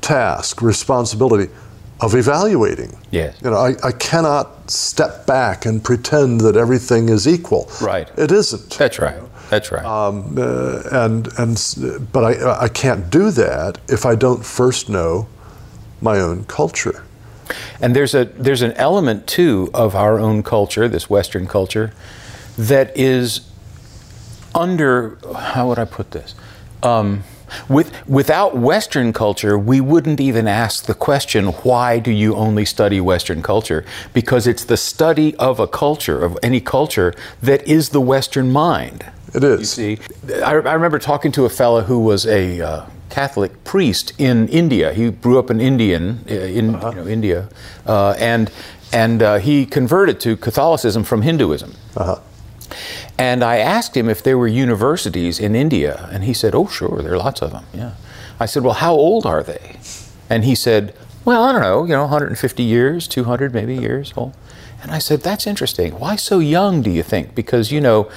task, 0.00 0.62
responsibility 0.62 1.52
of 2.00 2.14
evaluating. 2.14 2.96
Yes. 3.10 3.40
You 3.42 3.50
know, 3.50 3.56
I, 3.56 3.74
I 3.82 3.92
cannot 3.92 4.70
step 4.70 5.26
back 5.26 5.66
and 5.66 5.82
pretend 5.82 6.40
that 6.42 6.56
everything 6.56 7.08
is 7.08 7.26
equal. 7.26 7.70
Right. 7.80 8.08
It 8.16 8.30
isn't. 8.30 8.70
That's 8.70 8.98
right. 8.98 9.20
That's 9.50 9.72
right. 9.72 9.84
Um, 9.84 10.36
uh, 10.38 10.82
and 10.92 11.28
and 11.38 12.08
but 12.12 12.24
I 12.24 12.64
I 12.64 12.68
can't 12.68 13.08
do 13.08 13.30
that 13.30 13.78
if 13.88 14.04
I 14.04 14.14
don't 14.14 14.44
first 14.44 14.88
know 14.88 15.26
my 16.00 16.20
own 16.20 16.44
culture. 16.44 17.02
And 17.80 17.94
there's 17.94 18.14
a 18.14 18.24
there's 18.24 18.62
an 18.62 18.72
element 18.72 19.26
too 19.26 19.70
of 19.74 19.94
our 19.94 20.18
own 20.18 20.42
culture, 20.42 20.88
this 20.88 21.08
Western 21.08 21.46
culture, 21.46 21.92
that 22.56 22.96
is 22.96 23.50
under 24.54 25.18
how 25.36 25.68
would 25.68 25.78
I 25.78 25.84
put 25.84 26.10
this? 26.10 26.34
Um, 26.82 27.24
with 27.68 27.92
without 28.06 28.56
Western 28.56 29.12
culture, 29.12 29.58
we 29.58 29.80
wouldn't 29.80 30.20
even 30.20 30.46
ask 30.46 30.84
the 30.84 30.94
question, 30.94 31.46
"Why 31.46 31.98
do 31.98 32.10
you 32.10 32.34
only 32.34 32.64
study 32.64 33.00
Western 33.00 33.42
culture?" 33.42 33.84
Because 34.12 34.46
it's 34.46 34.64
the 34.64 34.76
study 34.76 35.34
of 35.36 35.58
a 35.58 35.66
culture, 35.66 36.22
of 36.22 36.38
any 36.42 36.60
culture, 36.60 37.14
that 37.42 37.66
is 37.66 37.90
the 37.90 38.00
Western 38.00 38.52
mind. 38.52 39.06
It 39.34 39.44
is. 39.44 39.60
You 39.78 39.96
see, 39.96 39.98
I, 40.42 40.52
I 40.52 40.74
remember 40.74 40.98
talking 40.98 41.32
to 41.32 41.44
a 41.44 41.50
fellow 41.50 41.82
who 41.82 42.00
was 42.00 42.26
a 42.26 42.60
uh, 42.60 42.86
Catholic 43.08 43.64
priest 43.64 44.12
in 44.18 44.48
India. 44.48 44.92
He 44.92 45.10
grew 45.10 45.38
up 45.38 45.50
in 45.50 45.60
Indian 45.60 46.24
uh, 46.30 46.34
in 46.34 46.72
you 46.72 46.72
know, 46.72 47.06
India, 47.06 47.48
uh, 47.86 48.14
and 48.18 48.50
and 48.92 49.22
uh, 49.22 49.38
he 49.38 49.66
converted 49.66 50.20
to 50.20 50.36
Catholicism 50.36 51.04
from 51.04 51.22
Hinduism. 51.22 51.74
Uh-huh. 51.96 52.20
And 53.18 53.42
I 53.42 53.58
asked 53.58 53.96
him 53.96 54.08
if 54.08 54.22
there 54.22 54.38
were 54.38 54.46
universities 54.46 55.40
in 55.40 55.54
India, 55.54 56.08
and 56.12 56.24
he 56.24 56.32
said, 56.32 56.54
"Oh, 56.54 56.66
sure, 56.66 57.02
there 57.02 57.12
are 57.12 57.18
lots 57.18 57.42
of 57.42 57.50
them." 57.50 57.64
Yeah. 57.74 57.92
I 58.38 58.46
said, 58.46 58.62
"Well, 58.62 58.74
how 58.74 58.94
old 58.94 59.26
are 59.26 59.42
they?" 59.42 59.76
And 60.30 60.44
he 60.44 60.54
said, 60.54 60.94
"Well, 61.24 61.42
I 61.42 61.52
don't 61.52 61.62
know, 61.62 61.84
you 61.84 61.92
know, 61.92 62.02
150 62.02 62.62
years, 62.62 63.08
200 63.08 63.52
maybe 63.52 63.76
years 63.76 64.12
old." 64.16 64.34
And 64.82 64.92
I 64.92 64.98
said, 64.98 65.22
"That's 65.22 65.46
interesting. 65.46 65.98
Why 65.98 66.14
so 66.16 66.38
young, 66.38 66.82
do 66.82 66.90
you 66.90 67.02
think? 67.02 67.34
Because 67.34 67.72
you 67.72 67.80
know, 67.80 68.08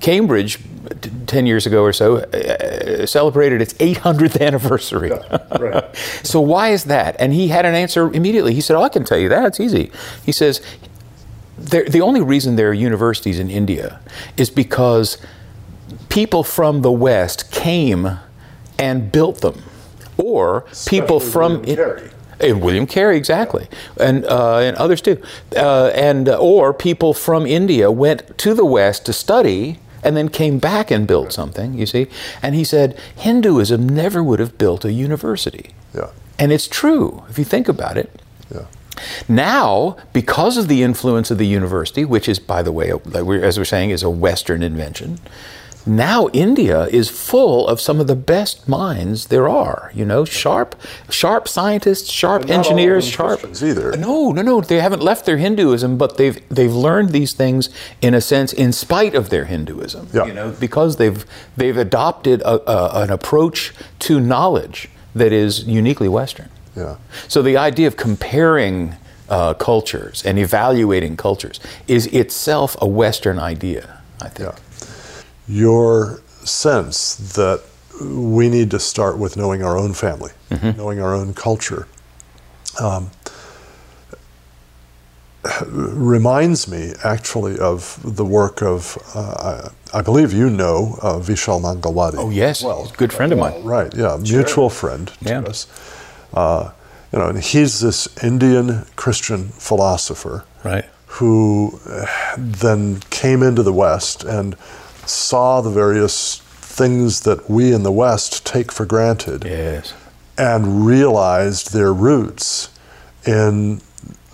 Cambridge, 0.00 0.58
t- 1.00 1.10
10 1.26 1.46
years 1.46 1.66
ago 1.66 1.82
or 1.82 1.92
so, 1.92 2.18
uh, 2.18 3.06
celebrated 3.06 3.62
its 3.62 3.72
800th 3.74 4.40
anniversary. 4.40 5.10
right. 5.58 5.96
so 6.22 6.40
why 6.40 6.68
is 6.68 6.84
that?" 6.84 7.16
And 7.18 7.32
he 7.32 7.48
had 7.48 7.64
an 7.64 7.74
answer 7.74 8.12
immediately. 8.12 8.54
He 8.54 8.60
said, 8.60 8.76
"Oh, 8.76 8.82
I 8.82 8.88
can 8.88 9.04
tell 9.04 9.18
you 9.18 9.28
that. 9.28 9.46
It's 9.46 9.60
easy." 9.60 9.90
He 10.24 10.32
says, 10.32 10.60
the 11.62 12.00
only 12.00 12.22
reason 12.22 12.56
there 12.56 12.70
are 12.70 12.74
universities 12.74 13.38
in 13.38 13.50
India 13.50 14.00
is 14.38 14.48
because 14.48 15.18
people 16.08 16.42
from 16.42 16.80
the 16.82 16.90
West 16.90 17.50
came 17.50 18.18
and 18.78 19.12
built 19.12 19.42
them, 19.42 19.62
or 20.16 20.64
people 20.86 21.20
from. 21.20 21.62
And 22.40 22.60
William 22.62 22.86
Carey, 22.86 23.16
exactly, 23.16 23.68
and 24.00 24.24
uh, 24.26 24.58
and 24.58 24.76
others 24.76 25.00
too, 25.02 25.20
uh, 25.56 25.86
and 25.94 26.28
uh, 26.28 26.36
or 26.38 26.72
people 26.72 27.14
from 27.14 27.46
India 27.46 27.90
went 27.90 28.36
to 28.38 28.54
the 28.54 28.64
West 28.64 29.06
to 29.06 29.12
study 29.12 29.78
and 30.02 30.16
then 30.16 30.28
came 30.30 30.58
back 30.58 30.90
and 30.90 31.06
built 31.06 31.32
something. 31.32 31.74
You 31.74 31.86
see, 31.86 32.06
and 32.42 32.54
he 32.54 32.64
said 32.64 32.98
Hinduism 33.16 33.88
never 33.88 34.22
would 34.24 34.40
have 34.40 34.56
built 34.58 34.84
a 34.84 34.92
university, 34.92 35.70
Yeah. 35.94 36.08
and 36.38 36.52
it's 36.52 36.66
true 36.68 37.22
if 37.28 37.38
you 37.38 37.44
think 37.44 37.68
about 37.68 37.96
it. 37.98 38.10
Yeah. 38.54 38.64
Now, 39.28 39.96
because 40.12 40.56
of 40.58 40.68
the 40.68 40.82
influence 40.82 41.30
of 41.30 41.38
the 41.38 41.46
university, 41.46 42.04
which 42.04 42.28
is, 42.28 42.38
by 42.38 42.62
the 42.62 42.72
way, 42.72 42.92
as 43.42 43.58
we're 43.58 43.64
saying, 43.64 43.90
is 43.90 44.02
a 44.02 44.10
Western 44.10 44.62
invention, 44.62 45.18
now 45.86 46.28
India 46.32 46.84
is 46.86 47.08
full 47.08 47.66
of 47.66 47.80
some 47.80 48.00
of 48.00 48.06
the 48.06 48.16
best 48.16 48.68
minds 48.68 49.26
there 49.26 49.48
are. 49.48 49.90
You 49.94 50.04
know, 50.04 50.24
sharp, 50.24 50.74
sharp 51.08 51.48
scientists, 51.48 52.10
sharp 52.10 52.50
engineers, 52.50 53.06
sharp. 53.08 53.44
Either. 53.44 53.96
No, 53.96 54.32
no, 54.32 54.42
no. 54.42 54.60
They 54.60 54.80
haven't 54.80 55.02
left 55.02 55.26
their 55.26 55.38
Hinduism, 55.38 55.96
but 55.96 56.16
they've 56.16 56.38
they've 56.48 56.72
learned 56.72 57.10
these 57.10 57.32
things 57.32 57.70
in 58.00 58.14
a 58.14 58.20
sense, 58.20 58.52
in 58.52 58.72
spite 58.72 59.14
of 59.14 59.30
their 59.30 59.46
Hinduism. 59.46 60.08
Yeah. 60.12 60.26
You 60.26 60.34
know, 60.34 60.50
because 60.58 60.96
they've 60.96 61.24
they've 61.56 61.76
adopted 61.76 62.42
a, 62.42 62.70
a, 62.70 63.02
an 63.02 63.10
approach 63.10 63.72
to 64.00 64.20
knowledge 64.20 64.88
that 65.14 65.32
is 65.32 65.64
uniquely 65.64 66.08
Western. 66.08 66.48
Yeah. 66.76 66.96
So 67.28 67.42
the 67.42 67.56
idea 67.56 67.86
of 67.86 67.96
comparing 67.96 68.96
uh, 69.28 69.54
cultures 69.54 70.24
and 70.24 70.38
evaluating 70.38 71.16
cultures 71.16 71.60
is 71.88 72.06
itself 72.08 72.76
a 72.80 72.86
Western 72.86 73.38
idea, 73.38 74.00
I 74.20 74.28
think. 74.28 74.50
Yeah. 74.50 74.58
Your 75.50 76.20
sense 76.44 77.16
that 77.34 77.60
we 78.00 78.48
need 78.48 78.70
to 78.70 78.78
start 78.78 79.18
with 79.18 79.36
knowing 79.36 79.64
our 79.64 79.76
own 79.76 79.94
family, 79.94 80.30
knowing 80.62 81.00
our 81.00 81.12
own 81.12 81.34
culture, 81.34 81.88
um, 82.80 83.10
reminds 85.66 86.68
me 86.68 86.92
actually 87.02 87.58
of 87.58 87.98
the 88.04 88.24
work 88.24 88.62
of, 88.62 88.96
uh, 89.14 89.70
I, 89.92 89.98
I 89.98 90.02
believe 90.02 90.32
you 90.32 90.50
know, 90.50 90.98
uh, 91.02 91.14
Vishal 91.18 91.60
Mangalwadi. 91.60 92.14
Oh 92.18 92.30
yes, 92.30 92.62
Well, 92.62 92.92
good 92.96 93.12
friend 93.12 93.32
of 93.32 93.38
mine. 93.38 93.62
Right, 93.64 93.92
yeah, 93.94 94.16
mutual 94.20 94.70
friend 94.70 95.08
to 95.24 95.28
Yeah. 95.28 95.40
us. 95.40 95.66
Uh, 96.32 96.70
you 97.12 97.18
know, 97.18 97.26
and 97.28 97.38
he's 97.42 97.80
this 97.80 98.06
Indian 98.22 98.86
Christian 98.96 99.48
philosopher 99.48 100.44
Right. 100.62 100.84
who 101.18 101.80
then 102.38 103.00
came 103.10 103.42
into 103.42 103.62
the 103.64 103.72
West 103.72 104.22
and 104.22 104.54
saw 105.10 105.60
the 105.60 105.70
various 105.70 106.38
things 106.38 107.20
that 107.22 107.50
we 107.50 107.72
in 107.72 107.82
the 107.82 107.92
West 107.92 108.46
take 108.46 108.70
for 108.72 108.86
granted 108.86 109.44
Yes. 109.44 109.92
and 110.38 110.86
realized 110.86 111.72
their 111.72 111.92
roots 111.92 112.70
in 113.26 113.80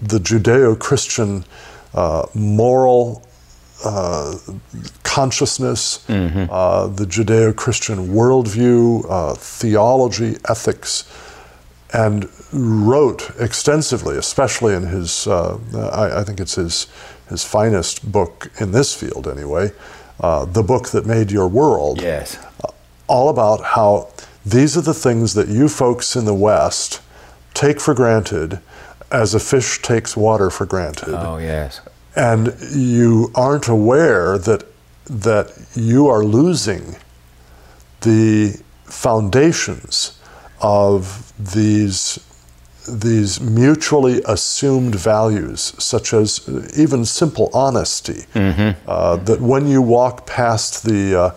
the 0.00 0.18
Judeo 0.18 0.78
Christian 0.78 1.45
uh, 1.95 2.26
moral 2.35 3.23
uh, 3.85 4.37
consciousness, 5.02 6.09
uh, 6.09 6.87
the 6.88 7.04
Judeo 7.06 7.54
Christian 7.54 8.09
worldview, 8.09 9.04
uh, 9.09 9.35
theology, 9.35 10.37
ethics, 10.49 11.04
and 11.92 12.28
wrote 12.52 13.30
extensively, 13.38 14.16
especially 14.16 14.75
in 14.75 14.83
his, 14.87 15.26
uh, 15.26 15.59
I, 15.92 16.21
I 16.21 16.25
think 16.25 16.40
it's 16.40 16.54
his, 16.56 16.87
his 17.28 17.45
finest 17.45 18.11
book 18.12 18.50
in 18.61 18.73
this 18.73 18.95
field 18.95 19.26
anyway, 19.28 19.71
uh, 20.20 20.44
The 20.44 20.62
Book 20.62 20.88
That 20.90 21.06
Made 21.06 21.30
Your 21.30 21.49
World 21.49 22.00
Yes. 22.00 22.38
all 23.06 23.28
about 23.28 23.62
how 23.62 24.08
these 24.44 24.76
are 24.76 24.82
the 24.82 24.94
things 24.94 25.35
that 25.35 25.49
you 25.49 25.68
folks 25.68 26.16
in 26.16 26.25
the 26.25 26.35
West 26.35 27.00
take 27.54 27.80
for 27.80 27.94
granted 27.94 28.61
as 29.11 29.35
a 29.35 29.40
fish 29.40 29.80
takes 29.82 30.16
water 30.16 30.50
for 30.50 30.66
granted. 30.66 31.14
Oh, 31.14 31.38
yes. 31.38 31.80
And 32.14 32.54
you 32.70 33.30
aren't 33.35 33.68
aware 33.68 34.38
that, 34.38 34.64
that 35.04 35.52
you 35.75 36.08
are 36.08 36.25
losing 36.25 36.96
the 38.00 38.61
foundations 38.85 40.18
of 40.61 41.32
these, 41.38 42.18
these 42.87 43.40
mutually 43.40 44.23
assumed 44.26 44.95
values, 44.95 45.73
such 45.78 46.12
as 46.12 46.40
even 46.76 47.05
simple 47.05 47.50
honesty. 47.52 48.25
Uh, 48.87 49.16
that 49.16 49.40
when 49.40 49.66
you 49.66 49.83
walk 49.83 50.26
past 50.26 50.85
the, 50.85 51.14
uh, 51.14 51.31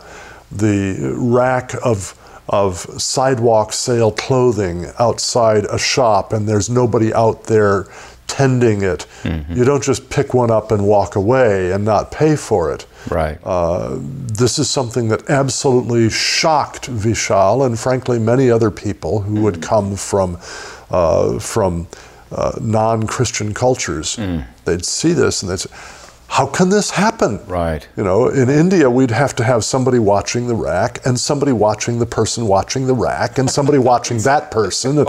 the 0.52 1.14
rack 1.16 1.74
of, 1.84 2.16
of 2.48 2.78
sidewalk 3.02 3.74
sale 3.74 4.12
clothing 4.12 4.86
outside 5.00 5.66
a 5.66 5.78
shop 5.78 6.34
and 6.34 6.48
there's 6.48 6.70
nobody 6.70 7.14
out 7.14 7.44
there 7.46 7.88
tending 8.28 8.84
it, 8.84 9.06
you 9.50 9.64
don't 9.66 9.84
just 9.84 10.10
pick 10.10 10.34
one 10.34 10.52
up 10.52 10.72
and 10.72 10.86
walk 10.86 11.16
away 11.16 11.72
and 11.72 11.84
not 11.84 12.12
pay 12.12 12.36
for 12.36 12.72
it. 12.72 12.86
Right. 13.10 13.38
Uh, 13.44 13.98
this 14.00 14.60
is 14.60 14.70
something 14.70 15.08
that 15.10 15.30
absolutely 15.30 16.10
shocked 16.10 16.90
Vishal 16.92 17.66
and 17.66 17.78
frankly 17.80 18.20
many 18.20 18.52
other 18.52 18.70
people 18.72 19.22
who 19.22 19.42
would 19.42 19.62
come 19.62 19.96
from 19.96 20.38
uh, 20.92 21.40
from 21.40 21.88
uh, 22.32 22.52
non-Christian 22.62 23.54
cultures. 23.54 24.18
They'd 24.66 24.86
see 24.86 25.14
this 25.14 25.42
and 25.42 25.50
they'd 25.52 25.60
say, 25.60 25.70
"How 26.28 26.46
can 26.46 26.70
this 26.70 26.92
happen?" 26.92 27.40
Right. 27.48 27.88
You 27.98 28.04
know, 28.04 28.28
in 28.30 28.50
India, 28.50 28.88
we'd 28.90 29.12
have 29.12 29.36
to 29.38 29.44
have 29.44 29.64
somebody 29.64 29.98
watching 30.00 30.48
the 30.48 30.56
rack, 30.56 31.06
and 31.06 31.20
somebody 31.20 31.52
watching 31.52 31.98
the 32.00 32.06
person 32.06 32.46
watching 32.48 32.86
the 32.88 32.94
rack, 32.94 33.40
and 33.40 33.50
somebody 33.50 33.80
watching 33.80 34.20
that 34.20 34.52
person, 34.52 35.06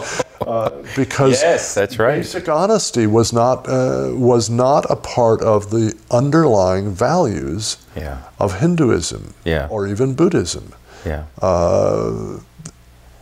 uh, 0.47 0.71
because 0.97 1.43
Yes, 1.43 1.75
that's 1.75 1.99
right. 1.99 2.17
basic 2.23 2.49
honesty 2.49 3.07
was 3.07 3.33
not 3.35 3.69
uh, 3.69 4.11
was 4.15 4.49
not 4.49 4.87
a 4.91 4.97
part 4.97 5.43
of 5.43 5.71
the 5.71 5.95
underlying 6.11 6.91
values 6.91 7.77
Yeah. 7.95 8.17
of 8.39 8.61
Hinduism 8.61 9.35
Yeah. 9.45 9.67
or 9.71 9.87
even 9.87 10.15
Buddhism. 10.15 10.73
Yeah. 11.05 11.25
Uh, 11.43 12.39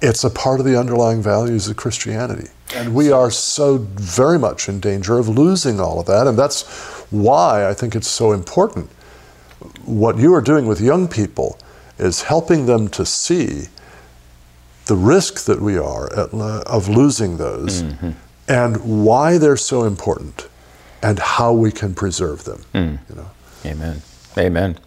it's 0.00 0.24
a 0.24 0.30
part 0.30 0.60
of 0.60 0.66
the 0.66 0.78
underlying 0.78 1.22
values 1.22 1.68
of 1.68 1.76
Christianity. 1.76 2.48
And 2.74 2.94
we 2.94 3.10
are 3.10 3.30
so 3.30 3.78
very 3.78 4.38
much 4.38 4.68
in 4.68 4.80
danger 4.80 5.18
of 5.18 5.28
losing 5.28 5.80
all 5.80 6.00
of 6.00 6.06
that. 6.06 6.26
And 6.26 6.38
that's 6.38 6.62
why 7.10 7.68
I 7.68 7.74
think 7.74 7.94
it's 7.94 8.08
so 8.08 8.32
important. 8.32 8.90
What 9.84 10.18
you 10.18 10.34
are 10.34 10.42
doing 10.42 10.66
with 10.66 10.80
young 10.80 11.08
people 11.08 11.58
is 11.98 12.22
helping 12.22 12.66
them 12.66 12.88
to 12.88 13.04
see 13.04 13.64
the 14.86 14.96
risk 14.96 15.44
that 15.46 15.60
we 15.60 15.78
are 15.78 16.12
at, 16.12 16.32
of 16.32 16.88
losing 16.88 17.36
those 17.36 17.82
mm-hmm. 17.82 18.10
and 18.48 19.04
why 19.04 19.38
they're 19.38 19.56
so 19.56 19.84
important 19.84 20.48
and 21.02 21.18
how 21.18 21.52
we 21.52 21.70
can 21.70 21.94
preserve 21.94 22.44
them. 22.44 22.64
Mm. 22.74 22.98
You 23.08 23.14
know? 23.16 23.30
Amen. 23.64 24.02
Amen. 24.36 24.78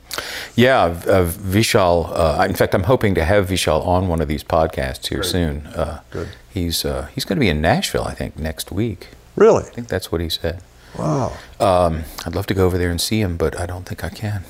Yeah, 0.55 0.83
uh, 0.83 1.25
Vishal. 1.25 2.11
Uh, 2.13 2.45
in 2.47 2.55
fact, 2.55 2.73
I'm 2.73 2.83
hoping 2.83 3.15
to 3.15 3.25
have 3.25 3.47
Vishal 3.47 3.85
on 3.85 4.07
one 4.07 4.21
of 4.21 4.27
these 4.27 4.43
podcasts 4.43 5.07
here 5.07 5.23
soon. 5.23 5.67
Uh, 5.67 6.01
Good. 6.11 6.29
He's 6.53 6.83
uh, 6.85 7.07
he's 7.13 7.25
going 7.25 7.37
to 7.37 7.39
be 7.39 7.50
in 7.50 7.61
Nashville, 7.61 8.03
I 8.03 8.13
think, 8.13 8.37
next 8.37 8.72
week. 8.72 9.09
Really? 9.35 9.63
I 9.63 9.69
think 9.69 9.87
that's 9.87 10.11
what 10.11 10.22
he 10.22 10.29
said. 10.29 10.61
Wow. 10.98 11.31
Um, 11.59 12.03
I'd 12.25 12.35
love 12.35 12.48
to 12.48 12.53
go 12.53 12.65
over 12.65 12.77
there 12.77 12.89
and 12.91 13.00
see 13.00 13.22
him, 13.22 13.37
but 13.37 13.57
I 13.57 13.65
don't 13.65 13.85
think 13.85 14.03
I 14.03 14.09
can. 14.09 14.43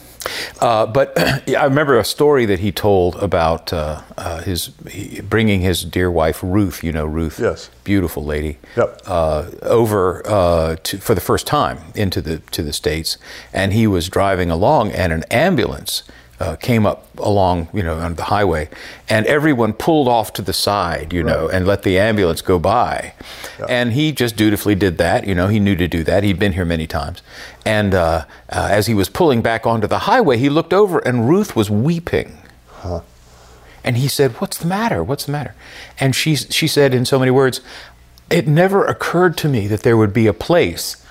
Uh, 0.59 0.85
but 0.85 1.13
I 1.57 1.63
remember 1.65 1.97
a 1.97 2.03
story 2.03 2.45
that 2.45 2.59
he 2.59 2.71
told 2.71 3.15
about 3.15 3.73
uh, 3.73 4.01
uh, 4.17 4.41
his 4.41 4.71
he, 4.89 5.21
bringing 5.21 5.61
his 5.61 5.83
dear 5.83 6.11
wife 6.11 6.39
Ruth. 6.43 6.83
You 6.83 6.91
know 6.91 7.05
Ruth, 7.05 7.39
Yes. 7.39 7.69
beautiful 7.83 8.23
lady, 8.23 8.57
Yep. 8.77 9.01
uh, 9.07 9.49
over 9.63 10.21
uh, 10.27 10.75
to, 10.83 10.97
for 10.99 11.15
the 11.15 11.21
first 11.21 11.47
time 11.47 11.79
into 11.95 12.21
the 12.21 12.37
to 12.51 12.61
the 12.61 12.73
states, 12.73 13.17
and 13.51 13.73
he 13.73 13.87
was 13.87 14.09
driving 14.09 14.51
along, 14.51 14.91
and 14.91 15.11
an 15.11 15.23
ambulance 15.31 16.03
uh, 16.41 16.55
came 16.55 16.87
up 16.87 17.05
along, 17.19 17.67
you 17.71 17.83
know, 17.83 17.99
on 17.99 18.15
the 18.15 18.23
highway, 18.23 18.67
and 19.07 19.27
everyone 19.27 19.73
pulled 19.73 20.07
off 20.07 20.33
to 20.33 20.41
the 20.41 20.53
side, 20.53 21.13
you 21.13 21.21
know, 21.21 21.47
and 21.47 21.67
let 21.67 21.83
the 21.83 21.99
ambulance 21.99 22.41
go 22.41 22.57
by, 22.57 23.13
and 23.69 23.93
he 23.93 24.11
just 24.11 24.35
dutifully 24.35 24.73
did 24.73 24.97
that. 24.97 25.27
You 25.27 25.35
know, 25.35 25.47
he 25.49 25.59
knew 25.59 25.75
to 25.75 25.87
do 25.87 26.03
that. 26.03 26.23
He'd 26.23 26.39
been 26.39 26.53
here 26.53 26.65
many 26.65 26.87
times, 26.87 27.21
and 27.63 27.93
uh, 27.93 28.25
uh, 28.49 28.67
as 28.71 28.87
he 28.87 28.95
was 28.95 29.07
pulling 29.07 29.43
back 29.43 29.67
onto 29.67 29.85
the 29.85 29.99
highway, 29.99 30.37
he 30.37 30.49
looked 30.49 30.73
over, 30.73 30.97
and 30.99 31.29
Ruth 31.29 31.55
was 31.55 31.69
weeping. 31.69 32.39
And 33.83 33.97
he 33.97 34.07
said, 34.07 34.31
"What's 34.41 34.57
the 34.57 34.67
matter? 34.67 35.03
What's 35.03 35.25
the 35.25 35.31
matter?" 35.31 35.53
And 35.99 36.15
she 36.15 36.35
she 36.35 36.67
said 36.67 36.95
in 36.95 37.05
so 37.05 37.19
many 37.19 37.29
words, 37.29 37.61
"It 38.31 38.47
never 38.47 38.83
occurred 38.85 39.37
to 39.37 39.47
me 39.47 39.67
that 39.67 39.83
there 39.83 39.95
would 39.95 40.13
be 40.13 40.25
a 40.25 40.33
place 40.33 41.05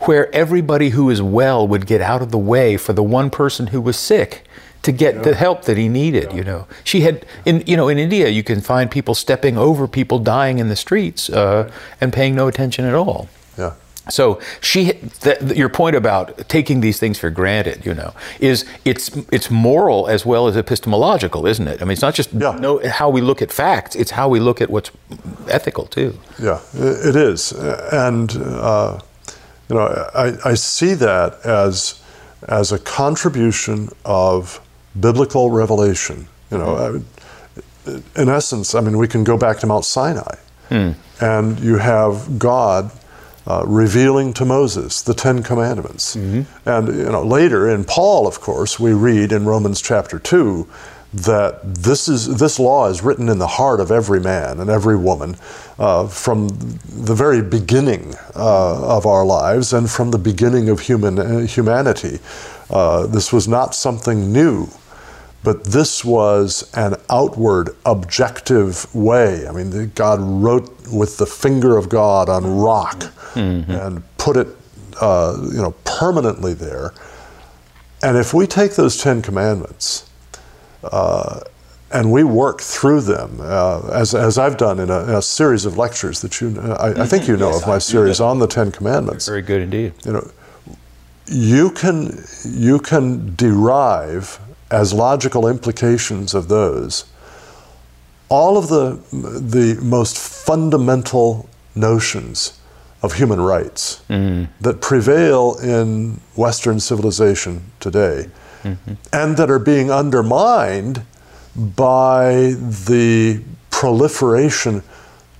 where 0.00 0.34
everybody 0.34 0.90
who 0.90 1.08
is 1.08 1.22
well 1.22 1.66
would 1.66 1.86
get 1.86 2.02
out 2.02 2.20
of 2.20 2.30
the 2.30 2.38
way 2.38 2.76
for 2.76 2.92
the 2.92 3.02
one 3.02 3.30
person 3.30 3.68
who 3.68 3.80
was 3.80 3.98
sick 3.98 4.44
to 4.84 4.92
get 4.92 5.22
the 5.24 5.34
help 5.34 5.62
that 5.64 5.76
he 5.76 5.88
needed, 5.88 6.32
you 6.32 6.44
know. 6.44 6.66
She 6.84 7.00
had 7.00 7.26
in 7.44 7.62
you 7.66 7.76
know 7.76 7.88
in 7.88 7.98
India 7.98 8.28
you 8.28 8.42
can 8.42 8.60
find 8.60 8.90
people 8.90 9.14
stepping 9.14 9.56
over 9.58 9.88
people 9.88 10.18
dying 10.18 10.58
in 10.58 10.68
the 10.68 10.76
streets 10.76 11.28
uh, 11.30 11.70
and 12.00 12.12
paying 12.12 12.34
no 12.34 12.46
attention 12.48 12.84
at 12.84 12.94
all. 12.94 13.28
Yeah. 13.58 13.72
So 14.10 14.38
she, 14.60 14.92
th- 15.22 15.40
your 15.56 15.70
point 15.70 15.96
about 15.96 16.46
taking 16.50 16.82
these 16.82 16.98
things 16.98 17.18
for 17.18 17.30
granted, 17.30 17.86
you 17.86 17.94
know, 17.94 18.12
is 18.38 18.64
it's 18.84 19.10
it's 19.32 19.50
moral 19.50 20.06
as 20.08 20.26
well 20.26 20.46
as 20.46 20.56
epistemological, 20.56 21.46
isn't 21.46 21.66
it? 21.68 21.80
I 21.80 21.84
mean, 21.84 21.92
it's 21.92 22.02
not 22.02 22.14
just 22.14 22.30
Yeah. 22.34 22.52
know 22.60 22.80
how 22.86 23.08
we 23.08 23.22
look 23.22 23.40
at 23.40 23.50
facts; 23.50 23.96
it's 23.96 24.10
how 24.10 24.28
we 24.28 24.40
look 24.40 24.60
at 24.60 24.68
what's 24.68 24.90
ethical 25.48 25.86
too. 25.86 26.18
Yeah, 26.38 26.60
it 26.74 27.16
is, 27.16 27.52
and 27.92 28.30
uh, 28.36 28.98
you 29.70 29.76
know, 29.76 29.86
I, 30.14 30.50
I 30.50 30.54
see 30.54 30.92
that 30.94 31.40
as 31.46 32.00
as 32.48 32.72
a 32.72 32.78
contribution 32.78 33.88
of 34.04 34.60
biblical 34.98 35.50
revelation. 35.50 36.26
You 36.50 36.58
know, 36.58 37.02
in 38.16 38.28
essence, 38.28 38.74
I 38.74 38.80
mean, 38.80 38.96
we 38.98 39.08
can 39.08 39.24
go 39.24 39.36
back 39.36 39.58
to 39.60 39.66
Mount 39.66 39.84
Sinai, 39.84 40.36
and 41.20 41.58
you 41.60 41.78
have 41.78 42.38
God. 42.38 42.90
Uh, 43.46 43.62
revealing 43.66 44.32
to 44.32 44.42
Moses 44.46 45.02
the 45.02 45.12
Ten 45.12 45.42
Commandments, 45.42 46.16
and 46.64 46.88
you 46.88 47.10
know 47.12 47.22
later 47.22 47.68
in 47.68 47.84
Paul, 47.84 48.26
of 48.26 48.40
course, 48.40 48.80
we 48.80 48.94
read 48.94 49.32
in 49.32 49.44
Romans 49.44 49.82
chapter 49.82 50.18
two 50.18 50.66
that 51.12 51.60
this 51.62 52.08
is 52.08 52.38
this 52.38 52.58
law 52.58 52.88
is 52.88 53.02
written 53.02 53.28
in 53.28 53.38
the 53.38 53.46
heart 53.46 53.80
of 53.80 53.90
every 53.90 54.18
man 54.18 54.60
and 54.60 54.70
every 54.70 54.96
woman 54.96 55.36
uh, 55.78 56.08
from 56.08 56.48
the 56.88 57.14
very 57.14 57.42
beginning 57.42 58.14
uh, 58.34 58.96
of 58.96 59.04
our 59.06 59.26
lives 59.26 59.74
and 59.74 59.90
from 59.90 60.10
the 60.10 60.18
beginning 60.18 60.70
of 60.70 60.80
human 60.80 61.18
uh, 61.18 61.40
humanity. 61.40 62.18
Uh, 62.70 63.06
this 63.06 63.30
was 63.30 63.46
not 63.46 63.74
something 63.74 64.32
new, 64.32 64.66
but 65.44 65.62
this 65.64 66.04
was 66.04 66.70
an 66.74 66.94
outward, 67.10 67.68
objective 67.84 68.92
way. 68.94 69.46
I 69.46 69.52
mean, 69.52 69.92
God 69.94 70.18
wrote 70.20 70.70
with 70.90 71.18
the 71.18 71.26
finger 71.26 71.76
of 71.76 71.88
God 71.88 72.28
on 72.28 72.44
rock 72.60 73.12
and 73.36 74.02
put 74.16 74.36
it, 74.36 74.48
uh, 75.00 75.36
you 75.52 75.60
know, 75.60 75.72
permanently 75.84 76.54
there. 76.54 76.94
And 78.02 78.16
if 78.16 78.32
we 78.34 78.46
take 78.46 78.72
those 78.74 78.96
Ten 78.96 79.22
Commandments 79.22 80.08
uh, 80.82 81.40
and 81.90 82.10
we 82.10 82.22
work 82.24 82.60
through 82.60 83.02
them, 83.02 83.38
uh, 83.40 83.88
as, 83.92 84.14
as 84.14 84.38
I've 84.38 84.56
done 84.56 84.78
in 84.80 84.90
a, 84.90 85.02
in 85.04 85.10
a 85.10 85.22
series 85.22 85.64
of 85.66 85.76
lectures 85.76 86.20
that 86.22 86.40
you, 86.40 86.58
I, 86.60 87.02
I 87.02 87.06
think 87.06 87.28
you 87.28 87.36
know 87.36 87.50
Yes, 87.50 87.62
of 87.62 87.68
my 87.68 87.78
series 87.78 88.20
on 88.20 88.38
the 88.38 88.46
Ten 88.46 88.70
Commandments 88.72 89.26
Very 89.26 89.42
good 89.42 89.60
indeed. 89.62 89.92
you 90.04 90.12
know, 90.12 90.30
you 91.26 91.70
can 91.70 92.22
you 92.44 92.78
can 92.78 93.34
derive 93.34 94.38
as 94.70 94.92
logical 94.92 95.46
implications 95.46 96.34
of 96.34 96.48
those 96.48 97.04
all 98.28 98.56
of 98.56 98.68
the 98.68 98.98
the 99.40 99.78
most 99.82 100.18
fundamental 100.18 101.48
notions 101.74 102.58
of 103.02 103.14
human 103.14 103.40
rights 103.40 104.02
mm-hmm. 104.08 104.50
that 104.60 104.80
prevail 104.80 105.56
in 105.62 106.20
Western 106.34 106.80
civilization 106.80 107.70
today, 107.78 108.28
mm-hmm. 108.62 108.94
and 109.12 109.36
that 109.36 109.50
are 109.50 109.58
being 109.58 109.90
undermined 109.90 111.02
by 111.54 112.54
the 112.88 113.42
proliferation 113.70 114.82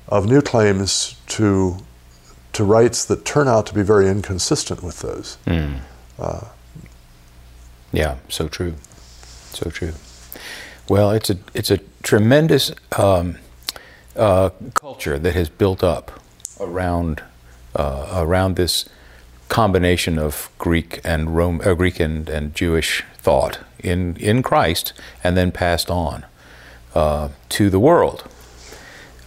of 0.09 0.27
new 0.27 0.43
claims 0.43 1.17
to 1.27 1.77
to 2.53 2.63
rights 2.63 3.05
that 3.07 3.25
turn 3.25 3.49
out 3.49 3.67
to 3.67 3.75
be 3.75 3.83
very 3.83 4.09
inconsistent 4.09 4.83
with 4.83 5.01
those. 5.01 5.39
Mm. 5.47 5.81
Uh, 6.19 6.45
Yeah, 7.93 8.17
so 8.29 8.49
true, 8.49 8.75
so 9.55 9.71
true. 9.71 9.93
Well, 10.89 11.11
it's 11.11 11.31
a 11.31 11.39
it's 11.55 11.71
a 11.71 11.79
tremendous 12.03 12.73
um, 12.99 13.39
uh, 14.17 14.51
culture 14.75 15.19
that 15.19 15.35
has 15.35 15.49
built 15.49 15.83
up 15.83 16.21
around 16.61 17.23
uh, 17.75 18.09
around 18.13 18.57
this 18.57 18.89
combination 19.49 20.19
of 20.19 20.51
Greek 20.59 21.01
and 21.05 21.37
Rome, 21.37 21.61
uh, 21.65 21.75
Greek 21.75 22.01
and, 22.01 22.29
and 22.29 22.55
Jewish 22.55 23.03
thought 23.17 23.61
in 23.79 24.17
in 24.17 24.43
Christ, 24.43 24.93
and 25.23 25.37
then 25.37 25.53
passed 25.53 25.91
on 25.91 26.25
uh, 26.95 27.29
to 27.51 27.71
the 27.71 27.81
world. 27.81 28.29